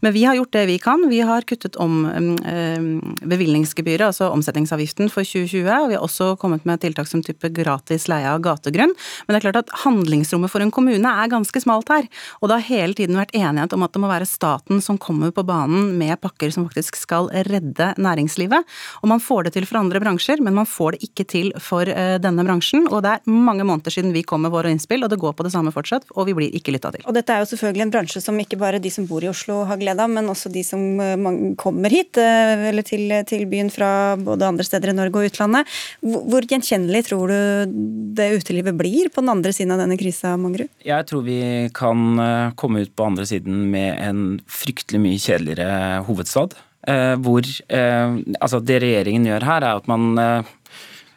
Men 0.06 0.14
vi 0.14 0.22
har 0.28 0.38
gjort 0.38 0.52
det 0.54 0.62
vi 0.70 0.76
kan. 0.82 1.02
Vi 1.10 1.18
har 1.26 1.48
kuttet 1.50 1.80
om 1.82 1.98
eh, 2.06 2.86
bevilgningsgebyret, 3.18 4.06
altså 4.12 4.30
omsetningsavgiften 4.30 5.10
for 5.10 5.26
2020, 5.26 5.66
og 5.66 5.90
vi 5.90 5.98
har 5.98 6.06
også 6.06 6.36
kommet 6.38 6.62
med 6.68 6.78
tiltak 6.86 7.10
som 7.10 7.26
type 7.26 7.50
gratis 7.58 8.06
leie 8.12 8.30
av 8.30 8.38
gategrunn. 8.46 8.94
Men 9.26 9.34
det 9.34 9.42
er 9.42 9.48
klart 9.48 9.64
at 9.64 9.74
handlingsrommet 9.82 10.54
for 10.54 10.62
en 10.62 10.70
kommune 10.78 11.18
er 11.24 11.34
ganske 11.34 11.66
smalt 11.66 11.90
her, 11.90 12.06
og 12.38 12.52
det 12.52 12.60
har 12.60 12.68
hele 12.70 12.94
tiden 13.02 13.18
vært 13.18 13.34
enighet 13.34 13.74
om 13.74 13.82
at 13.82 13.98
det 13.98 14.06
må 14.06 14.14
være 14.14 14.30
staten 14.30 14.78
som 14.84 14.94
kommer 15.00 15.34
på 15.34 15.39
på 15.40 15.46
banen 15.48 15.94
med 15.98 16.20
pakker 16.20 16.52
som 16.52 16.66
faktisk 16.68 16.98
skal 17.00 17.30
redde 17.48 17.92
næringslivet. 18.00 18.66
Og 19.00 19.10
man 19.10 19.22
får 19.22 19.48
det 19.48 19.54
til 19.56 19.66
for 19.68 19.80
andre 19.80 20.02
bransjer, 20.02 20.42
men 20.44 20.56
man 20.56 20.68
får 20.68 20.96
det 20.96 21.10
ikke 21.10 21.26
til 21.30 21.50
for 21.62 21.88
eh, 21.88 22.16
denne 22.22 22.44
bransjen. 22.46 22.86
Og 22.90 23.02
det 23.04 23.16
er 23.16 23.30
mange 23.30 23.64
måneder 23.66 23.94
siden 23.94 24.14
vi 24.16 24.24
kom 24.26 24.44
med 24.44 24.52
våre 24.54 24.72
innspill, 24.72 25.04
og 25.04 25.12
det 25.12 25.20
går 25.20 25.36
på 25.36 25.46
det 25.46 25.52
samme 25.54 25.72
fortsatt, 25.74 26.08
og 26.16 26.28
vi 26.28 26.36
blir 26.36 26.56
ikke 26.56 26.74
lytta 26.74 26.92
til. 26.94 27.06
Og 27.08 27.16
dette 27.16 27.34
er 27.34 27.44
jo 27.44 27.50
selvfølgelig 27.52 27.86
en 27.86 27.94
bransje 27.94 28.22
som 28.24 28.38
ikke 28.42 28.58
bare 28.60 28.82
de 28.82 28.92
som 28.92 29.06
bor 29.08 29.24
i 29.24 29.30
Oslo 29.30 29.62
har 29.68 29.80
glede 29.80 30.04
av, 30.04 30.12
men 30.12 30.28
også 30.32 30.52
de 30.52 30.64
som 30.66 30.84
eh, 31.00 31.28
kommer 31.60 31.94
hit, 31.94 32.20
eh, 32.20 32.66
eller 32.70 32.86
til, 32.86 33.06
til 33.30 33.46
byen 33.50 33.72
fra 33.72 33.90
både 34.20 34.50
andre 34.50 34.66
steder 34.66 34.92
i 34.92 34.96
Norge 34.98 35.22
og 35.22 35.30
utlandet. 35.30 35.80
Hvor 36.04 36.46
gjenkjennelig 36.50 37.06
tror 37.08 37.32
du 37.32 37.76
det 38.18 38.30
utelivet 38.40 38.76
blir 38.76 39.10
på 39.12 39.24
den 39.24 39.32
andre 39.32 39.54
siden 39.56 39.74
av 39.74 39.82
denne 39.82 39.98
krisa, 40.00 40.34
Mangerud? 40.40 40.70
Jeg 40.84 41.08
tror 41.08 41.24
vi 41.24 41.40
kan 41.76 42.52
komme 42.58 42.84
ut 42.84 42.92
på 42.96 43.06
andre 43.06 43.26
siden 43.28 43.66
med 43.72 43.96
en 44.02 44.22
fryktelig 44.50 45.00
mye 45.02 45.20
kjedeligere 45.30 46.02
hovedstad. 46.08 46.58
Eh, 46.88 47.16
hvor 47.20 47.44
eh, 47.44 48.16
Altså, 48.40 48.60
det 48.60 48.80
regjeringen 48.82 49.28
gjør 49.28 49.46
her, 49.52 49.66
er 49.66 49.82
at 49.82 49.90
man 49.90 50.46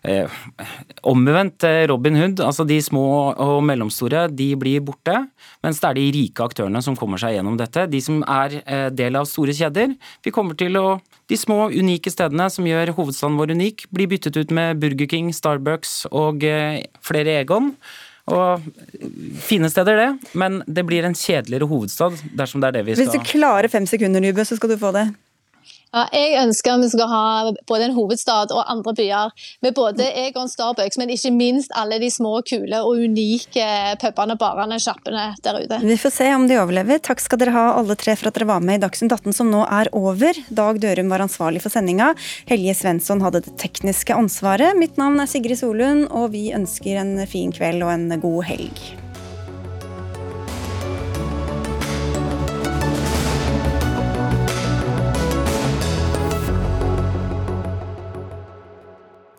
Eh, 0.03 0.27
omvendt 1.07 1.63
Robin 1.87 2.17
Hood, 2.19 2.41
altså 2.43 2.65
de 2.67 2.75
små 2.83 3.31
og 3.39 3.61
mellomstore, 3.63 4.25
de 4.27 4.49
blir 4.59 4.81
borte. 4.83 5.13
Mens 5.63 5.79
det 5.79 5.87
er 5.87 5.95
de 5.95 6.03
rike 6.11 6.43
aktørene 6.43 6.81
som 6.83 6.97
kommer 6.99 7.21
seg 7.21 7.37
gjennom 7.37 7.55
dette. 7.55 7.85
De 7.87 8.01
som 8.03 8.17
er 8.27 8.57
del 8.91 9.15
av 9.15 9.29
store 9.31 9.55
kjeder. 9.55 9.93
Vi 10.19 10.35
kommer 10.35 10.59
til 10.59 10.75
å 10.75 10.99
De 11.31 11.37
små, 11.39 11.69
unike 11.71 12.11
stedene 12.11 12.49
som 12.51 12.65
gjør 12.67 12.91
hovedstaden 12.97 13.37
vår 13.39 13.53
unik, 13.55 13.85
blir 13.95 14.09
byttet 14.11 14.35
ut 14.35 14.51
med 14.51 14.81
Burger 14.81 15.07
King, 15.07 15.31
Starbucks 15.31 16.11
og 16.11 16.43
flere 16.99 17.37
Egon. 17.39 17.71
Og 18.31 18.63
Fine 19.43 19.67
steder, 19.67 19.97
det, 19.99 20.31
men 20.39 20.61
det 20.67 20.85
blir 20.87 21.03
en 21.03 21.15
kjedeligere 21.17 21.67
hovedstad 21.67 22.15
dersom 22.37 22.63
det 22.63 22.69
er 22.69 22.77
det 22.77 22.83
vi 22.87 22.95
skal 22.95 23.09
Hvis 23.09 23.17
du 23.17 23.31
klarer 23.33 23.67
fem 23.71 23.87
sekunder, 23.89 24.23
Nybø, 24.23 24.45
så 24.47 24.55
skal 24.55 24.71
du 24.71 24.77
få 24.79 24.93
det. 24.95 25.09
Ja, 25.93 26.07
jeg 26.09 26.39
ønsker 26.41 26.79
vi 26.81 26.87
skal 26.89 27.09
ha 27.11 27.25
både 27.69 27.85
en 27.85 27.93
hovedstad 27.93 28.53
og 28.55 28.63
andre 28.65 28.95
byer 28.97 29.33
med 29.61 29.75
både 29.77 30.07
Egon 30.23 30.49
Starbucks, 30.49 30.97
men 30.97 31.11
ikke 31.13 31.29
minst 31.35 31.73
alle 31.77 31.99
de 32.01 32.09
små, 32.09 32.39
kule 32.49 32.79
og 32.81 33.03
unike 33.05 33.67
pubene, 34.01 34.37
barene, 34.41 34.79
sjappene 34.81 35.27
der 35.45 35.61
ute. 35.61 35.79
Vi 35.85 35.99
får 36.01 36.15
se 36.17 36.31
om 36.33 36.47
de 36.49 36.57
overlever. 36.57 36.97
Takk 37.05 37.21
skal 37.21 37.43
dere 37.43 37.53
ha 37.53 37.67
alle 37.77 37.97
tre 37.99 38.17
for 38.17 38.31
at 38.31 38.39
dere 38.39 38.49
var 38.49 38.65
med 38.65 38.81
i 38.81 38.83
Dagsnytt 38.87 39.13
18 39.19 39.37
som 39.37 39.53
nå 39.53 39.61
er 39.69 39.91
over. 39.93 40.41
Dag 40.49 40.81
Dørum 40.81 41.13
var 41.13 41.27
ansvarlig 41.27 41.61
for 41.61 41.73
sendinga. 41.73 42.15
Helje 42.49 42.73
Svensson 42.81 43.21
hadde 43.21 43.43
det 43.45 43.53
tekniske 43.61 44.17
ansvaret. 44.17 44.73
Mitt 44.79 44.97
navn 44.97 45.21
er 45.21 45.29
Sigrid 45.29 45.61
Solund, 45.61 46.07
og 46.09 46.31
vi 46.33 46.47
ønsker 46.57 47.03
en 47.05 47.19
fin 47.29 47.53
kveld 47.53 47.85
og 47.85 47.93
en 47.93 48.09
god 48.17 48.45
helg. 48.49 49.12